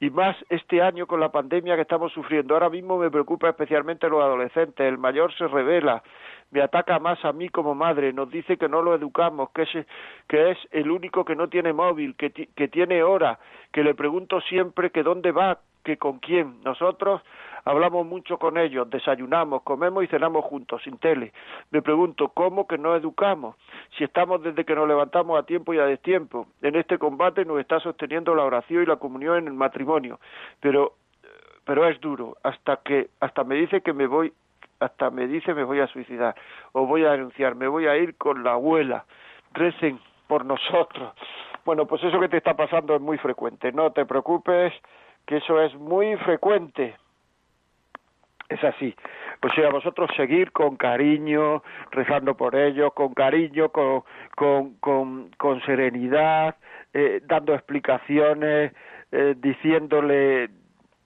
y 0.00 0.10
más 0.10 0.36
este 0.50 0.82
año 0.82 1.06
con 1.06 1.20
la 1.20 1.30
pandemia 1.30 1.76
que 1.76 1.82
estamos 1.82 2.12
sufriendo. 2.12 2.54
Ahora 2.54 2.70
mismo 2.70 2.98
me 2.98 3.10
preocupa 3.10 3.48
especialmente 3.48 4.08
los 4.08 4.22
adolescentes. 4.22 4.86
El 4.86 4.98
mayor 4.98 5.32
se 5.36 5.46
revela, 5.46 6.02
me 6.50 6.62
ataca 6.62 6.98
más 6.98 7.24
a 7.24 7.32
mí 7.32 7.48
como 7.48 7.74
madre, 7.74 8.12
nos 8.12 8.30
dice 8.30 8.56
que 8.56 8.68
no 8.68 8.82
lo 8.82 8.94
educamos, 8.94 9.50
que 9.50 9.62
es, 9.62 9.86
que 10.28 10.50
es 10.50 10.58
el 10.72 10.90
único 10.90 11.24
que 11.24 11.36
no 11.36 11.48
tiene 11.48 11.72
móvil, 11.72 12.16
que, 12.16 12.30
que 12.30 12.68
tiene 12.68 13.02
hora, 13.02 13.38
que 13.72 13.82
le 13.82 13.94
pregunto 13.94 14.40
siempre 14.42 14.90
que 14.90 15.02
dónde 15.02 15.32
va, 15.32 15.60
que 15.84 15.96
con 15.96 16.18
quién. 16.18 16.60
Nosotros 16.64 17.22
hablamos 17.64 18.06
mucho 18.06 18.38
con 18.38 18.58
ellos, 18.58 18.88
desayunamos, 18.90 19.62
comemos 19.62 20.04
y 20.04 20.06
cenamos 20.08 20.44
juntos, 20.44 20.82
sin 20.82 20.98
tele. 20.98 21.32
Me 21.70 21.82
pregunto, 21.82 22.28
¿cómo 22.28 22.66
que 22.66 22.78
no 22.78 22.96
educamos? 22.96 23.56
Si 23.96 24.04
estamos 24.04 24.42
desde 24.42 24.64
que 24.64 24.74
nos 24.74 24.88
levantamos 24.88 25.38
a 25.38 25.44
tiempo 25.44 25.72
y 25.72 25.78
a 25.78 25.86
destiempo. 25.86 26.46
En 26.62 26.76
este 26.76 26.98
combate 26.98 27.44
nos 27.44 27.60
está 27.60 27.80
sosteniendo 27.80 28.34
la 28.34 28.44
oración 28.44 28.82
y 28.82 28.86
la 28.86 28.96
comunión 28.96 29.38
en 29.38 29.46
el 29.48 29.54
matrimonio. 29.54 30.18
Pero, 30.60 30.94
pero 31.64 31.86
es 31.88 32.00
duro, 32.00 32.36
hasta 32.42 32.78
que, 32.78 33.10
hasta 33.20 33.44
me 33.44 33.54
dice 33.54 33.80
que 33.80 33.92
me 33.92 34.06
voy, 34.06 34.32
hasta 34.80 35.10
me 35.10 35.26
dice 35.26 35.54
me 35.54 35.64
voy 35.64 35.80
a 35.80 35.86
suicidar, 35.86 36.34
o 36.72 36.86
voy 36.86 37.04
a 37.04 37.12
denunciar, 37.12 37.54
me 37.54 37.68
voy 37.68 37.86
a 37.86 37.96
ir 37.96 38.16
con 38.16 38.42
la 38.42 38.52
abuela. 38.52 39.04
Recen 39.52 40.00
por 40.26 40.44
nosotros. 40.44 41.12
Bueno, 41.64 41.86
pues 41.86 42.02
eso 42.04 42.20
que 42.20 42.28
te 42.28 42.36
está 42.36 42.54
pasando 42.54 42.94
es 42.94 43.00
muy 43.00 43.16
frecuente. 43.16 43.72
No 43.72 43.92
te 43.92 44.04
preocupes, 44.04 44.72
que 45.26 45.38
eso 45.38 45.60
es 45.60 45.74
muy 45.74 46.16
frecuente. 46.18 46.96
Es 48.48 48.62
así. 48.62 48.94
O 49.42 49.48
sea, 49.50 49.70
vosotros 49.70 50.10
seguir 50.16 50.52
con 50.52 50.76
cariño, 50.76 51.62
rezando 51.90 52.36
por 52.36 52.54
ellos, 52.54 52.92
con 52.94 53.14
cariño, 53.14 53.70
con, 53.70 54.04
con, 54.36 54.74
con, 54.76 55.30
con 55.36 55.60
serenidad, 55.62 56.56
eh, 56.92 57.20
dando 57.26 57.54
explicaciones, 57.54 58.72
eh, 59.12 59.34
diciéndole 59.36 60.50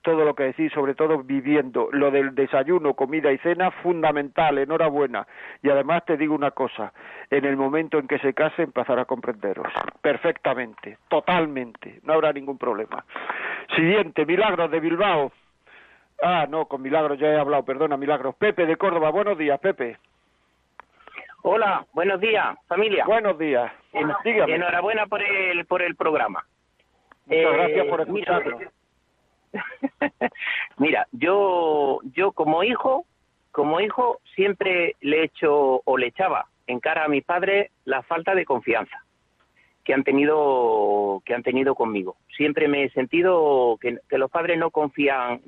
todo 0.08 0.24
lo 0.24 0.34
que 0.34 0.44
decís, 0.44 0.72
sobre 0.72 0.94
todo 0.94 1.18
viviendo. 1.22 1.90
Lo 1.92 2.10
del 2.10 2.34
desayuno, 2.34 2.94
comida 2.94 3.30
y 3.30 3.36
cena, 3.38 3.70
fundamental, 3.70 4.56
enhorabuena. 4.56 5.26
Y 5.62 5.68
además 5.68 6.02
te 6.06 6.16
digo 6.16 6.34
una 6.34 6.52
cosa, 6.52 6.94
en 7.28 7.44
el 7.44 7.58
momento 7.58 7.98
en 7.98 8.08
que 8.08 8.18
se 8.18 8.32
case 8.32 8.62
empezará 8.62 9.02
a 9.02 9.04
comprenderos. 9.04 9.66
Perfectamente, 10.00 10.96
totalmente, 11.08 12.00
no 12.04 12.14
habrá 12.14 12.32
ningún 12.32 12.56
problema. 12.56 13.04
Siguiente, 13.76 14.24
Milagros 14.24 14.70
de 14.70 14.80
Bilbao. 14.80 15.30
Ah, 16.22 16.46
no, 16.48 16.64
con 16.64 16.80
Milagros 16.80 17.18
ya 17.18 17.28
he 17.28 17.38
hablado, 17.38 17.66
perdona, 17.66 17.98
Milagros. 17.98 18.34
Pepe 18.36 18.64
de 18.64 18.76
Córdoba, 18.76 19.10
buenos 19.10 19.36
días, 19.36 19.60
Pepe. 19.60 19.98
Hola, 21.42 21.84
buenos 21.92 22.18
días, 22.18 22.56
familia. 22.66 23.04
Buenos 23.04 23.36
días. 23.36 23.70
Enhorabuena 23.92 25.06
por 25.06 25.22
el, 25.22 25.66
por 25.66 25.82
el 25.82 25.96
programa. 25.96 26.42
Muchas 27.26 27.52
gracias 27.52 27.86
por 27.88 28.00
eh, 28.00 28.04
escucharlo. 28.04 28.58
Mira, 28.58 28.70
yo, 31.12 32.00
yo 32.14 32.32
como 32.32 32.62
hijo, 32.62 33.04
como 33.50 33.80
hijo 33.80 34.20
siempre 34.34 34.96
le 35.00 35.20
he 35.20 35.24
hecho 35.24 35.82
o 35.84 35.96
le 35.96 36.08
echaba 36.08 36.46
en 36.66 36.80
cara 36.80 37.04
a 37.04 37.08
mis 37.08 37.24
padres 37.24 37.70
la 37.84 38.02
falta 38.02 38.34
de 38.34 38.44
confianza 38.44 39.02
que 39.88 39.94
han 39.94 40.04
tenido 40.04 41.22
que 41.24 41.32
han 41.34 41.42
tenido 41.42 41.74
conmigo. 41.74 42.16
Siempre 42.36 42.68
me 42.68 42.84
he 42.84 42.90
sentido 42.90 43.78
que, 43.80 43.96
los 44.18 44.30
padres 44.30 44.58
no 44.58 44.70
confían, 44.70 45.40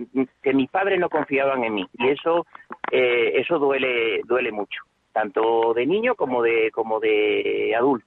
que 0.42 0.54
mis 0.54 0.70
padres 0.70 0.98
no 0.98 1.10
confiaban 1.10 1.62
en 1.62 1.74
mí 1.74 1.86
y 1.92 2.08
eso 2.08 2.46
eh, 2.90 3.32
eso 3.34 3.58
duele 3.58 4.22
duele 4.24 4.50
mucho, 4.50 4.80
tanto 5.12 5.74
de 5.74 5.84
niño 5.84 6.14
como 6.14 6.42
de 6.42 6.70
como 6.72 7.00
de 7.00 7.74
adulto. 7.76 8.06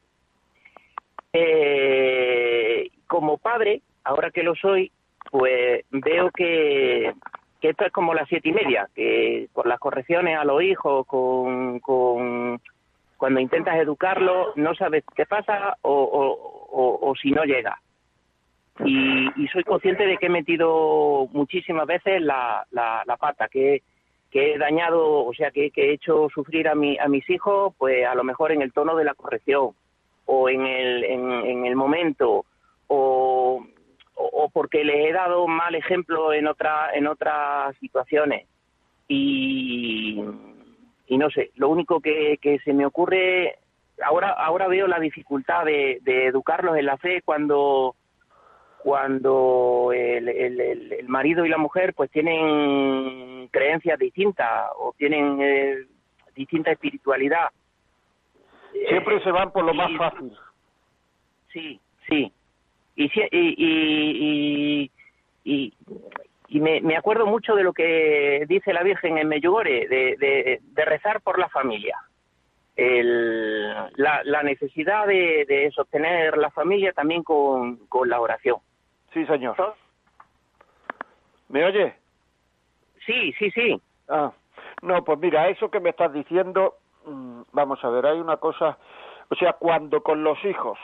Eh, 1.34 2.90
como 3.06 3.38
padre, 3.38 3.84
ahora 4.04 4.32
que 4.32 4.42
lo 4.42 4.56
soy, 4.56 4.92
pues 5.34 5.84
veo 5.90 6.30
que, 6.30 7.12
que 7.60 7.70
esto 7.70 7.86
es 7.86 7.92
como 7.92 8.14
las 8.14 8.30
siete 8.30 8.50
y 8.50 8.52
media, 8.52 8.88
que 8.94 9.48
con 9.52 9.68
las 9.68 9.80
correcciones 9.80 10.38
a 10.38 10.44
los 10.44 10.62
hijos, 10.62 11.08
con, 11.08 11.80
con 11.80 12.62
cuando 13.18 13.40
intentas 13.40 13.78
educarlo, 13.78 14.54
no 14.58 14.76
sabes 14.76 15.04
qué 15.16 15.26
pasa 15.26 15.76
o, 15.82 16.38
o, 16.72 17.16
si 17.20 17.32
no 17.32 17.46
llega. 17.46 17.82
Y, 18.86 19.48
soy 19.52 19.64
consciente 19.64 20.06
de 20.06 20.20
que 20.20 20.28
he 20.28 20.30
metido 20.30 21.28
muchísimas 21.32 21.88
veces 21.88 22.22
la, 22.22 22.68
la, 22.70 23.18
pata, 23.20 23.48
que, 23.48 23.82
que 24.30 24.54
he 24.54 24.58
dañado, 24.60 25.26
o 25.26 25.34
sea, 25.34 25.50
que, 25.50 25.72
que, 25.72 25.90
he 25.90 25.94
hecho 25.94 26.30
sufrir 26.32 26.68
a, 26.68 26.76
mi, 26.76 27.00
a 27.00 27.08
mis 27.08 27.28
hijos, 27.28 27.74
pues 27.80 28.06
a 28.06 28.14
lo 28.14 28.24
mejor 28.24 28.52
en 28.52 28.62
el 28.62 28.72
tono 28.72 28.96
de 28.96 29.06
la 29.06 29.16
corrección 29.16 29.72
o 30.26 30.48
en 30.48 30.68
el, 30.68 31.04
en, 31.06 31.32
en 31.32 31.66
el 31.66 31.76
momento 31.76 32.46
o 32.86 33.66
o, 34.16 34.50
porque 34.52 34.84
les 34.84 35.10
he 35.10 35.14
dado 35.14 35.48
mal 35.48 35.76
ejemplo 35.76 36.34
en 36.34 36.48
otra 36.48 36.92
en 36.94 37.08
otras 37.08 37.76
situaciones. 37.78 38.48
Y, 39.08 40.24
y 41.08 41.18
no 41.18 41.30
sé 41.30 41.52
lo 41.56 41.70
único 41.70 42.00
que, 42.00 42.38
que 42.42 42.60
se 42.60 42.74
me 42.74 42.86
ocurre 42.86 43.58
ahora 44.04 44.30
ahora 44.32 44.68
veo 44.68 44.88
la 44.88 45.00
dificultad 45.00 45.66
de, 45.66 46.00
de 46.02 46.28
educarlos 46.28 46.78
en 46.78 46.86
la 46.86 46.98
fe 46.98 47.22
cuando 47.24 47.96
cuando 48.78 49.92
el, 49.94 50.28
el, 50.28 50.60
el, 50.60 51.08
marido 51.08 51.46
y 51.46 51.50
la 51.50 51.58
mujer 51.58 51.94
pues 51.94 52.12
tienen 52.12 53.48
creencias 53.48 53.98
distintas 53.98 54.72
o 54.78 54.94
tienen 54.98 55.42
eh, 55.42 55.86
distinta 56.36 56.72
espiritualidad. 56.72 57.48
Siempre 58.90 59.24
se 59.24 59.32
van 59.32 59.52
por 59.52 59.64
lo 59.64 59.74
más 59.74 59.90
fácil. 59.98 60.34
sí 61.54 61.80
sí 62.10 62.34
y, 62.96 63.12
y, 63.32 64.92
y, 65.44 65.74
y 66.48 66.60
me, 66.60 66.82
me, 66.82 66.96
acuerdo 66.96 67.26
mucho 67.26 67.56
de 67.56 67.64
lo 67.64 67.74
que 67.74 68.46
dice 68.48 68.74
la 68.74 68.84
Virgen 68.84 69.18
en 69.18 69.28
Meyugore, 69.28 69.88
de, 69.88 70.60
de, 70.62 70.86
rezar 70.86 71.22
por 71.22 71.40
la 71.40 71.50
familia. 71.50 71.98
El, 72.76 73.70
la, 73.96 74.22
la, 74.24 74.44
necesidad 74.44 75.08
de, 75.08 75.46
de, 75.48 75.72
sostener 75.72 76.38
la 76.38 76.50
familia 76.52 76.92
también 76.94 77.24
con, 77.24 77.78
con 77.88 78.10
la 78.10 78.20
oración. 78.20 78.58
Sí, 79.14 79.26
señor. 79.26 79.56
¿Me 81.50 81.64
oye? 81.66 81.94
Sí, 83.06 83.34
sí, 83.38 83.52
sí. 83.52 83.80
Ah, 84.10 84.32
no, 84.82 85.04
pues 85.04 85.20
mira, 85.20 85.50
eso 85.50 85.70
que 85.70 85.80
me 85.80 85.92
estás 85.92 86.12
diciendo, 86.14 86.78
mm, 87.06 87.42
vamos 87.52 87.84
a 87.84 87.90
ver, 87.90 88.06
hay 88.06 88.20
una 88.20 88.38
cosa, 88.38 88.78
o 89.30 89.36
sea, 89.36 89.54
cuando 89.54 90.02
con 90.02 90.24
los 90.24 90.44
hijos 90.46 90.80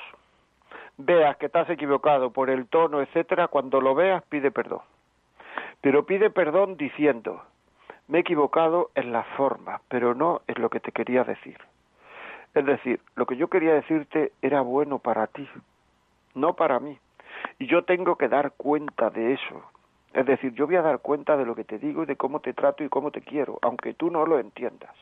veas 1.00 1.38
que 1.38 1.45
estás 1.45 1.70
equivocado 1.70 2.32
por 2.32 2.50
el 2.50 2.68
tono, 2.68 3.02
etcétera, 3.02 3.47
cuando 3.47 3.80
lo 3.80 3.95
veas 3.95 4.22
pide 4.24 4.52
perdón. 4.52 4.82
Pero 5.82 6.06
pide 6.06 6.30
perdón 6.30 6.76
diciendo, 6.76 7.41
me 8.08 8.18
he 8.18 8.22
equivocado 8.22 8.91
en 8.95 9.14
la 9.14 9.24
forma, 9.38 9.82
pero 9.88 10.14
no 10.14 10.41
en 10.47 10.62
lo 10.62 10.70
que 10.70 10.82
te 10.82 10.91
quería 10.91 11.24
decir. 11.24 11.58
Es 12.54 12.66
decir, 12.66 13.00
lo 13.16 13.26
que 13.26 13.38
yo 13.38 13.47
quería 13.47 13.74
decirte 13.74 14.34
era 14.41 14.60
bueno 14.62 15.00
para 15.00 15.28
ti, 15.28 15.47
no 16.36 16.56
para 16.56 16.80
mí. 16.80 17.00
Y 17.60 17.68
yo 17.68 17.86
tengo 17.86 18.18
que 18.18 18.28
dar 18.28 18.52
cuenta 18.52 19.10
de 19.10 19.34
eso. 19.34 19.64
Es 20.14 20.26
decir, 20.26 20.54
yo 20.54 20.66
voy 20.68 20.76
a 20.76 20.82
dar 20.82 21.00
cuenta 21.00 21.38
de 21.38 21.45
lo 21.45 21.56
que 21.56 21.64
te 21.64 21.80
digo 21.80 22.04
y 22.04 22.08
de 22.08 22.18
cómo 22.18 22.41
te 22.41 22.54
trato 22.54 22.84
y 22.84 22.89
cómo 22.89 23.12
te 23.12 23.22
quiero, 23.22 23.58
aunque 23.62 23.93
tú 23.93 24.10
no 24.10 24.26
lo 24.26 24.38
entiendas. 24.39 24.93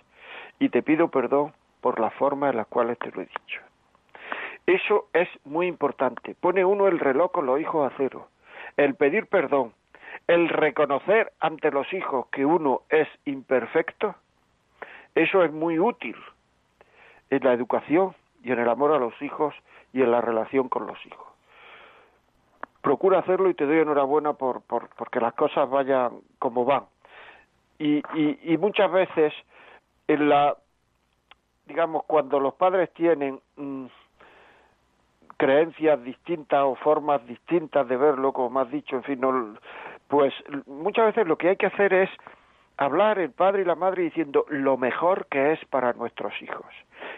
Y 0.59 0.69
te 0.69 0.83
pido 0.83 1.07
perdón 1.07 1.53
por 1.81 1.99
la 1.99 2.11
forma 2.11 2.49
en 2.49 2.57
la 2.57 2.65
cual 2.65 2.95
te 2.97 3.09
lo 3.11 3.21
he 3.21 3.25
dicho. 3.25 3.61
Eso 4.67 5.07
es 5.13 5.29
muy 5.45 5.67
importante. 5.67 6.35
Pone 6.35 6.65
uno 6.65 6.87
el 6.87 6.99
reloj 6.99 7.31
con 7.31 7.45
los 7.45 7.59
hijos 7.59 7.89
a 7.89 7.95
cero. 7.95 8.27
El 8.75 8.95
pedir 8.95 9.27
perdón, 9.27 9.73
el 10.27 10.49
reconocer 10.49 11.31
ante 11.39 11.71
los 11.71 11.91
hijos 11.93 12.27
que 12.27 12.45
uno 12.45 12.81
es 12.89 13.07
imperfecto, 13.23 14.15
eso 15.15 15.43
es 15.43 15.53
muy 15.53 15.79
útil 15.79 16.15
en 17.29 17.43
la 17.43 17.53
educación 17.53 18.13
y 18.43 18.51
en 18.51 18.59
el 18.59 18.69
amor 18.69 18.91
a 18.91 18.99
los 18.99 19.19
hijos 19.21 19.55
y 19.93 20.01
en 20.01 20.11
la 20.11 20.19
relación 20.19 20.67
con 20.67 20.85
los 20.85 21.03
hijos. 21.05 21.27
Procura 22.81 23.19
hacerlo 23.19 23.49
y 23.49 23.53
te 23.53 23.65
doy 23.65 23.79
enhorabuena 23.79 24.33
por, 24.33 24.61
por 24.61 24.89
porque 24.89 25.21
las 25.21 25.33
cosas 25.33 25.69
vayan 25.69 26.19
como 26.39 26.65
van. 26.65 26.83
Y, 27.79 28.03
y, 28.15 28.39
y 28.53 28.57
muchas 28.57 28.91
veces 28.91 29.33
en 30.07 30.27
la 30.29 30.57
digamos, 31.67 32.03
cuando 32.05 32.39
los 32.39 32.53
padres 32.55 32.93
tienen 32.93 33.39
mm, 33.57 33.85
creencias 35.37 36.03
distintas 36.03 36.63
o 36.63 36.75
formas 36.75 37.25
distintas 37.27 37.87
de 37.87 37.95
verlo, 37.95 38.33
como 38.33 38.59
has 38.59 38.71
dicho, 38.71 38.95
en 38.95 39.03
fin, 39.03 39.21
no, 39.21 39.55
pues 40.07 40.33
muchas 40.65 41.07
veces 41.07 41.27
lo 41.27 41.37
que 41.37 41.49
hay 41.49 41.55
que 41.55 41.67
hacer 41.67 41.93
es 41.93 42.09
hablar 42.77 43.19
el 43.19 43.31
padre 43.31 43.61
y 43.61 43.65
la 43.65 43.75
madre 43.75 44.03
diciendo 44.03 44.45
lo 44.49 44.77
mejor 44.77 45.27
que 45.27 45.53
es 45.53 45.65
para 45.65 45.93
nuestros 45.93 46.33
hijos. 46.41 46.65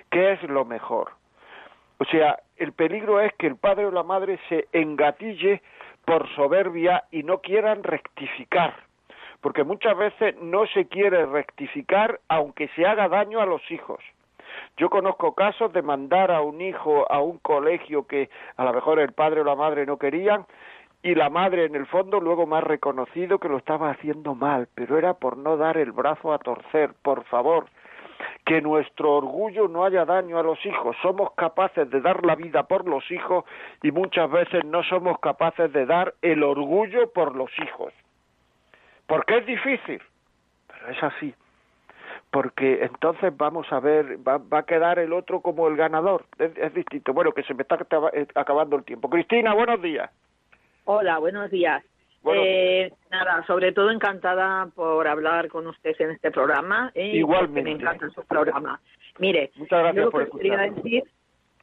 ¿Qué 0.10 0.34
es 0.34 0.44
lo 0.44 0.66
mejor? 0.66 1.12
O 1.98 2.06
sea, 2.06 2.40
el 2.58 2.72
peligro 2.74 3.20
es 3.20 3.34
que 3.34 3.48
el 3.48 3.58
padre 3.58 3.86
o 3.86 3.92
la 3.92 4.04
madre 4.04 4.40
se 4.48 4.68
engatille 4.72 5.62
por 6.06 6.28
soberbia 6.36 7.04
y 7.12 7.24
no 7.24 7.40
quieran 7.40 7.84
rectificar, 7.84 8.74
porque 9.42 9.64
muchas 9.64 9.98
veces 9.98 10.36
no 10.42 10.66
se 10.68 10.88
quiere 10.88 11.26
rectificar 11.26 12.20
aunque 12.30 12.70
se 12.70 12.86
haga 12.86 13.10
daño 13.10 13.42
a 13.42 13.46
los 13.46 13.62
hijos. 13.70 14.00
Yo 14.78 14.90
conozco 14.90 15.34
casos 15.36 15.74
de 15.74 15.82
mandar 15.82 16.32
a 16.32 16.42
un 16.42 16.62
hijo 16.62 17.12
a 17.12 17.22
un 17.22 17.38
colegio 17.40 18.08
que 18.08 18.30
a 18.58 18.64
lo 18.64 18.74
mejor 18.74 19.00
el 19.00 19.14
padre 19.14 19.42
o 19.42 19.44
la 19.44 19.56
madre 19.56 19.86
no 19.86 19.98
querían 19.98 20.46
y 21.02 21.16
la 21.16 21.30
madre 21.30 21.66
en 21.66 21.76
el 21.76 21.86
fondo 21.88 22.20
luego 22.20 22.46
me 22.46 22.58
ha 22.58 22.62
reconocido 22.62 23.40
que 23.40 23.48
lo 23.48 23.58
estaba 23.58 23.90
haciendo 23.90 24.36
mal, 24.36 24.68
pero 24.76 24.98
era 24.98 25.14
por 25.14 25.38
no 25.38 25.56
dar 25.56 25.78
el 25.78 25.92
brazo 25.92 26.34
a 26.34 26.40
torcer, 26.40 26.94
por 27.02 27.24
favor, 27.26 27.68
que 28.46 28.62
nuestro 28.62 29.16
orgullo 29.16 29.68
no 29.68 29.86
haya 29.86 30.04
daño 30.04 30.38
a 30.38 30.44
los 30.44 30.64
hijos. 30.66 30.98
Somos 31.02 31.32
capaces 31.36 31.90
de 31.90 32.02
dar 32.02 32.26
la 32.26 32.36
vida 32.36 32.64
por 32.64 32.86
los 32.86 33.10
hijos 33.12 33.46
y 33.82 33.92
muchas 33.92 34.30
veces 34.30 34.66
no 34.66 34.84
somos 34.84 35.20
capaces 35.20 35.72
de 35.72 35.86
dar 35.86 36.16
el 36.22 36.44
orgullo 36.44 37.12
por 37.14 37.36
los 37.36 37.52
hijos. 37.60 37.94
Porque 39.08 39.38
es 39.38 39.46
difícil, 39.46 40.02
pero 40.68 40.90
es 40.90 41.04
así. 41.04 41.34
Porque 42.32 42.84
entonces 42.84 43.36
vamos 43.36 43.66
a 43.72 43.80
ver, 43.80 44.18
va, 44.28 44.42
a 44.58 44.64
quedar 44.64 45.00
el 45.00 45.14
otro 45.14 45.42
como 45.42 45.68
el 45.68 45.76
ganador. 45.76 46.26
Es, 46.38 46.74
distinto. 46.74 47.14
Bueno, 47.14 47.32
que 47.32 47.44
se 47.44 47.54
me 47.54 47.64
está 47.64 47.80
acabando 48.36 48.76
el 48.76 48.84
tiempo. 48.84 49.10
Cristina, 49.10 49.54
buenos 49.54 49.82
días. 49.82 50.12
Hola, 50.86 51.18
buenos 51.18 51.50
días. 51.50 51.84
Eh, 52.26 52.92
nada, 53.10 53.44
sobre 53.48 53.72
todo 53.72 53.90
encantada 53.90 54.68
por 54.76 55.08
hablar 55.08 55.48
con 55.48 55.66
usted 55.68 55.96
en 56.00 56.12
este 56.12 56.32
programa. 56.32 56.92
¿eh? 56.94 57.16
Igualmente. 57.16 57.64
Me 57.64 57.76
encanta 57.76 58.10
su 58.10 58.24
programa. 58.24 58.80
Mire, 59.18 59.52
Muchas 59.56 59.80
gracias 59.80 60.06
yo 60.06 60.12
por 60.12 60.22
lo 60.22 60.30
que 60.32 60.38
quería 60.38 60.58
decir, 60.58 61.04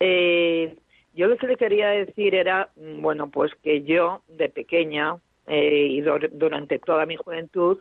eh, 0.01 0.77
yo 1.15 1.29
lo 1.29 1.37
que 1.37 1.47
le 1.47 1.57
quería 1.57 1.89
decir 1.89 2.35
era, 2.35 2.69
mm, 2.77 3.01
bueno, 3.01 3.31
pues 3.31 3.55
que 3.63 3.83
yo 3.83 4.23
de 4.29 4.49
pequeña 4.49 5.17
eh, 5.47 5.87
y 5.91 6.01
durante 6.01 6.79
toda 6.79 7.07
mi 7.07 7.17
juventud, 7.17 7.79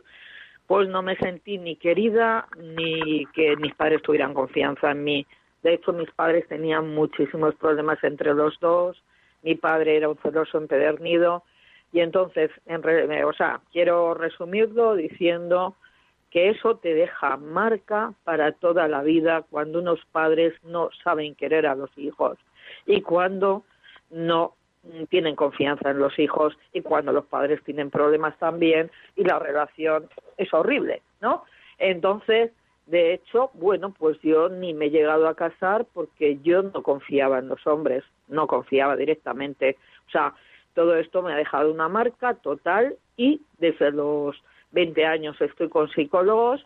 pues 0.66 0.88
no 0.88 1.02
me 1.02 1.16
sentí 1.16 1.58
ni 1.58 1.76
querida 1.76 2.48
ni 2.58 3.24
que 3.26 3.56
mis 3.56 3.74
padres 3.74 4.02
tuvieran 4.02 4.34
confianza 4.34 4.90
en 4.90 5.04
mí. 5.04 5.26
De 5.62 5.74
hecho, 5.74 5.92
mis 5.92 6.10
padres 6.10 6.46
tenían 6.48 6.94
muchísimos 6.94 7.54
problemas 7.54 8.02
entre 8.02 8.34
los 8.34 8.58
dos. 8.60 9.02
Mi 9.42 9.54
padre 9.54 9.96
era 9.96 10.08
un 10.08 10.16
celoso 10.18 10.58
empedernido 10.58 11.44
y 11.92 12.00
entonces, 12.00 12.50
en 12.66 12.82
o 13.24 13.32
sea, 13.32 13.60
quiero 13.72 14.14
resumirlo 14.14 14.96
diciendo 14.96 15.76
que 16.30 16.50
eso 16.50 16.76
te 16.76 16.94
deja 16.94 17.36
marca 17.36 18.12
para 18.24 18.52
toda 18.52 18.88
la 18.88 19.02
vida 19.02 19.44
cuando 19.48 19.78
unos 19.78 20.04
padres 20.12 20.52
no 20.64 20.90
saben 21.04 21.34
querer 21.34 21.66
a 21.66 21.74
los 21.74 21.96
hijos 21.96 22.38
y 22.84 23.00
cuando 23.02 23.62
no 24.10 24.54
tienen 25.08 25.36
confianza 25.36 25.90
en 25.90 25.98
los 25.98 26.18
hijos 26.18 26.56
y 26.72 26.82
cuando 26.82 27.12
los 27.12 27.26
padres 27.26 27.62
tienen 27.64 27.90
problemas 27.90 28.38
también 28.38 28.90
y 29.14 29.24
la 29.24 29.38
relación 29.38 30.08
es 30.36 30.52
horrible, 30.52 31.02
¿no? 31.20 31.44
Entonces, 31.78 32.52
de 32.86 33.14
hecho, 33.14 33.50
bueno, 33.54 33.92
pues 33.92 34.18
yo 34.22 34.48
ni 34.48 34.72
me 34.72 34.86
he 34.86 34.90
llegado 34.90 35.28
a 35.28 35.34
casar 35.34 35.86
porque 35.92 36.38
yo 36.42 36.62
no 36.62 36.82
confiaba 36.82 37.38
en 37.38 37.48
los 37.48 37.66
hombres, 37.66 38.04
no 38.28 38.46
confiaba 38.46 38.96
directamente. 38.96 39.76
O 40.06 40.10
sea, 40.10 40.34
todo 40.74 40.96
esto 40.96 41.22
me 41.22 41.32
ha 41.32 41.36
dejado 41.36 41.72
una 41.72 41.88
marca 41.88 42.34
total 42.34 42.96
y 43.16 43.40
desde 43.58 43.90
los 43.90 44.40
20 44.70 45.04
años 45.04 45.40
estoy 45.40 45.68
con 45.68 45.88
psicólogos 45.90 46.64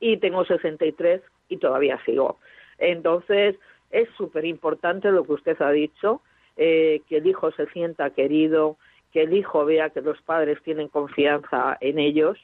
y 0.00 0.18
tengo 0.18 0.44
63 0.44 1.22
y 1.48 1.56
todavía 1.56 1.98
sigo. 2.04 2.38
Entonces, 2.78 3.56
es 3.90 4.08
súper 4.16 4.44
importante 4.44 5.10
lo 5.10 5.24
que 5.24 5.32
usted 5.32 5.62
ha 5.62 5.70
dicho, 5.70 6.20
eh, 6.56 7.02
que 7.08 7.18
el 7.18 7.26
hijo 7.26 7.50
se 7.52 7.66
sienta 7.66 8.10
querido, 8.10 8.76
que 9.12 9.22
el 9.22 9.32
hijo 9.34 9.64
vea 9.64 9.90
que 9.90 10.00
los 10.00 10.20
padres 10.22 10.62
tienen 10.62 10.88
confianza 10.88 11.76
en 11.80 11.98
ellos 11.98 12.38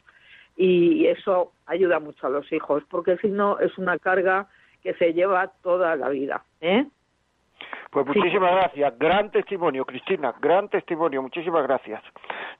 y 0.57 1.07
eso 1.07 1.53
ayuda 1.67 2.01
mucho 2.01 2.27
a 2.27 2.31
los 2.31 2.53
hijos, 2.53 2.83
porque 2.91 3.17
si 3.19 3.29
no 3.29 3.59
es 3.61 3.77
una 3.79 3.99
carga 3.99 4.47
que 4.83 4.95
se 4.95 5.13
lleva 5.13 5.49
toda 5.63 5.97
la 5.97 6.09
vida. 6.09 6.45
¿eh? 6.61 6.87
Pues 7.91 8.07
muchísimas 8.07 8.53
gracias. 8.53 8.99
Gran 8.99 9.31
testimonio, 9.31 9.85
Cristina. 9.85 10.35
Gran 10.41 10.69
testimonio. 10.69 11.23
Muchísimas 11.23 11.65
gracias. 11.65 12.03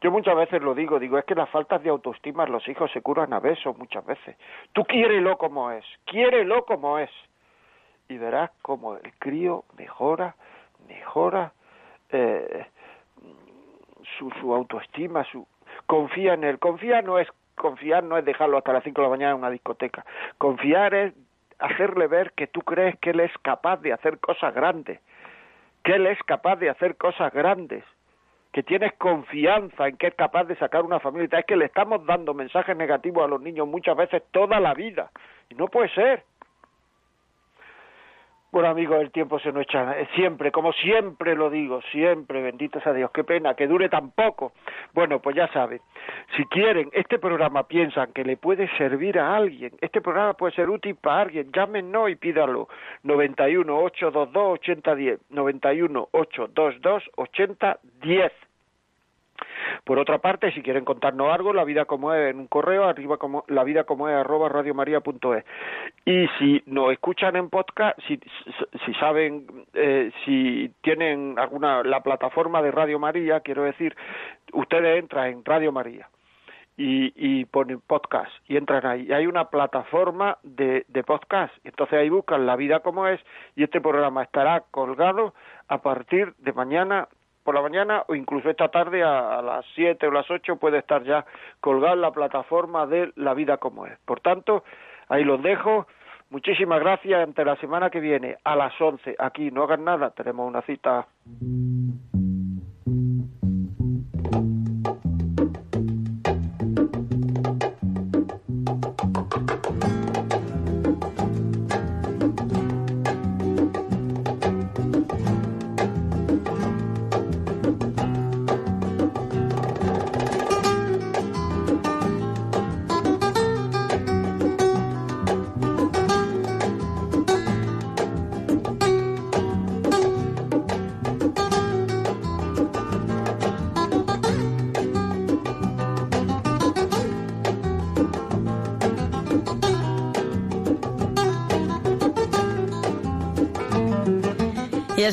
Yo 0.01 0.11
muchas 0.11 0.35
veces 0.35 0.63
lo 0.63 0.75
digo, 0.75 0.99
digo, 0.99 1.19
es 1.19 1.25
que 1.25 1.35
las 1.35 1.49
faltas 1.51 1.83
de 1.83 1.91
autoestima 1.91 2.47
los 2.47 2.67
hijos 2.69 2.91
se 2.93 3.03
curan 3.03 3.33
a 3.33 3.39
besos 3.39 3.77
muchas 3.79 4.05
veces. 4.05 4.37
Tú 4.73 4.85
quiérelo 4.85 5.37
como 5.39 5.71
es, 5.71 5.85
quiérelo 6.05 6.65
como 6.65 6.99
es. 6.99 7.11
Y 8.09 8.19
verás 8.19 8.51
cómo 8.63 8.97
el 8.97 9.13
crío 9.19 9.65
mejora, 9.79 10.35
mejora 10.91 11.53
eh, 12.11 12.67
su, 14.19 14.31
su 14.41 14.55
autoestima, 14.55 15.25
su 15.25 15.47
confía 15.87 16.35
en 16.35 16.45
él. 16.45 16.59
Confía 16.59 17.03
no 17.03 17.19
es 17.19 17.29
confiar 17.55 18.03
no 18.03 18.17
es 18.17 18.25
dejarlo 18.25 18.57
hasta 18.57 18.73
las 18.73 18.85
5 18.85 19.01
de 19.01 19.07
la 19.07 19.11
mañana 19.11 19.33
en 19.33 19.39
una 19.39 19.51
discoteca. 19.51 20.05
Confiar 20.39 20.95
es 20.95 21.15
hacerle 21.59 22.07
ver 22.07 22.33
que 22.33 22.47
tú 22.47 22.63
crees 22.63 22.99
que 23.01 23.11
él 23.11 23.21
es 23.21 23.33
capaz 23.43 23.79
de 23.83 23.93
hacer 23.93 24.19
cosas 24.19 24.55
grandes 24.55 24.99
que 25.85 25.95
él 25.95 26.07
es 26.07 26.19
capaz 26.25 26.57
de 26.57 26.71
hacer 26.71 26.97
cosas 26.97 27.33
grandes, 27.33 27.85
que 28.53 28.63
tienes 28.63 28.93
confianza 28.95 29.89
en 29.89 29.97
que 29.97 30.09
es 30.09 30.15
capaz 30.15 30.45
de 30.45 30.57
sacar 30.57 30.83
una 30.83 31.01
familia. 31.01 31.39
Es 31.39 31.47
que 31.47 31.57
le 31.57 31.67
estamos 31.67 32.05
dando 32.05 32.35
mensajes 32.35 32.77
negativos 32.77 33.25
a 33.25 33.29
los 33.29 33.41
niños 33.41 33.69
muchas 33.69 33.97
veces 33.97 34.23
toda 34.33 34.61
la 34.61 34.75
vida. 34.75 35.11
Y 35.49 35.55
no 35.55 35.69
puede 35.69 35.89
ser. 35.91 36.25
Bueno, 38.53 38.69
amigos, 38.69 39.01
el 39.01 39.13
tiempo 39.13 39.39
se 39.39 39.53
nos 39.53 39.63
echa 39.63 39.93
eh, 40.01 40.09
siempre, 40.17 40.51
como 40.51 40.73
siempre 40.73 41.37
lo 41.37 41.51
digo, 41.51 41.81
siempre, 41.93 42.43
benditos 42.43 42.85
a 42.85 42.93
Dios, 42.93 43.13
qué 43.13 43.23
pena 43.23 43.55
que 43.55 43.69
dure 43.69 43.89
tan 43.89 44.11
poco. 44.11 44.55
Bueno, 44.93 45.21
pues 45.21 45.37
ya 45.37 45.47
saben, 45.53 45.81
si 46.37 46.45
quieren, 46.47 46.91
este 46.93 47.21
programa 47.21 47.69
piensan 47.69 48.13
que 48.13 48.25
le 48.25 48.37
puede 48.37 48.69
servir 48.77 49.21
a 49.21 49.37
alguien, 49.37 49.71
este 49.81 50.01
programa 50.01 50.35
puede 50.35 50.53
ser 50.55 50.69
útil 50.69 50.97
para 50.97 51.23
alguien, 51.23 51.53
llámenos 51.53 52.11
y 52.11 52.17
pídalo. 52.17 52.69
91 53.05 53.79
822 53.79 54.59
Por 59.85 59.99
otra 59.99 60.19
parte, 60.19 60.53
si 60.53 60.63
quieren 60.63 60.85
contarnos 60.85 61.33
algo, 61.33 61.53
la 61.53 61.65
vida 61.65 61.85
como 61.85 62.13
es 62.15 62.31
en 62.31 62.39
un 62.39 62.47
correo, 62.47 62.85
arriba 62.85 63.17
como, 63.17 63.45
la 63.49 63.65
vida 63.65 63.85
como 63.85 64.09
es 64.09 64.15
arroba 64.15 64.49
radiomaria.es. 64.49 65.45
Y 66.05 66.27
si 66.39 66.63
nos 66.67 66.93
escuchan 66.93 67.37
en 67.37 67.51
podcast, 67.51 67.99
si, 68.07 68.21
si 68.85 68.95
saben, 68.95 69.47
eh, 69.75 70.11
si 70.25 70.73
tienen 70.83 71.39
alguna, 71.39 71.83
la 71.83 72.03
plataforma 72.03 72.63
de 72.63 72.71
Radio 72.71 72.99
María, 72.99 73.41
quiero 73.41 73.65
decir, 73.65 73.97
ustedes 74.53 74.99
entran 74.99 75.27
en 75.29 75.45
Radio 75.45 75.73
María. 75.73 76.09
Y, 76.77 77.13
y, 77.15 77.45
ponen 77.45 77.83
podcast 77.87 78.33
y 78.49 78.57
entran 78.57 78.87
ahí. 78.87 79.07
Y 79.07 79.13
hay 79.13 79.27
una 79.27 79.51
plataforma 79.51 80.39
de, 80.43 80.87
de 80.89 81.05
podcast. 81.05 81.53
Entonces 81.63 81.99
ahí 81.99 82.09
buscan 82.09 82.47
la 82.47 82.57
vida 82.57 82.81
como 82.81 83.07
es 83.07 83.21
y 83.55 83.65
este 83.65 83.83
programa 83.83 84.23
estará 84.23 84.65
colgado 84.71 85.35
a 85.69 85.83
partir 85.83 86.33
de 86.39 86.55
mañana 86.55 87.07
la 87.55 87.63
mañana 87.63 88.05
o 88.09 88.15
incluso 88.15 88.51
esta 88.51 88.69
tarde 88.69 89.03
a, 89.03 89.43
las 89.43 89.65
7 89.75 90.07
o 90.07 90.11
las 90.11 90.31
8 90.31 90.57
puede 90.57 90.79
estar 90.79 91.03
ya 91.05 91.25
colgada 91.61 91.97
la 91.97 92.11
plataforma 92.11 92.87
de 92.87 93.13
La 93.17 93.35
Vida 93.35 93.57
como 93.59 93.87
es. 93.87 93.99
Por 94.05 94.21
tanto, 94.21 94.65
ahí 95.09 95.25
los 95.25 95.43
dejo. 95.43 95.87
Muchísimas 96.31 96.81
gracias. 96.81 97.23
Ante 97.23 97.45
la 97.45 97.57
semana 97.57 97.91
que 97.91 98.01
viene 98.01 98.37
a 98.45 98.57
las 98.57 98.79
11 98.81 99.17
aquí 99.19 99.51
no 99.51 99.65
hagan 99.65 99.85
nada. 99.85 100.11
Tenemos 100.11 100.47
una 100.47 100.63
cita. 100.63 101.07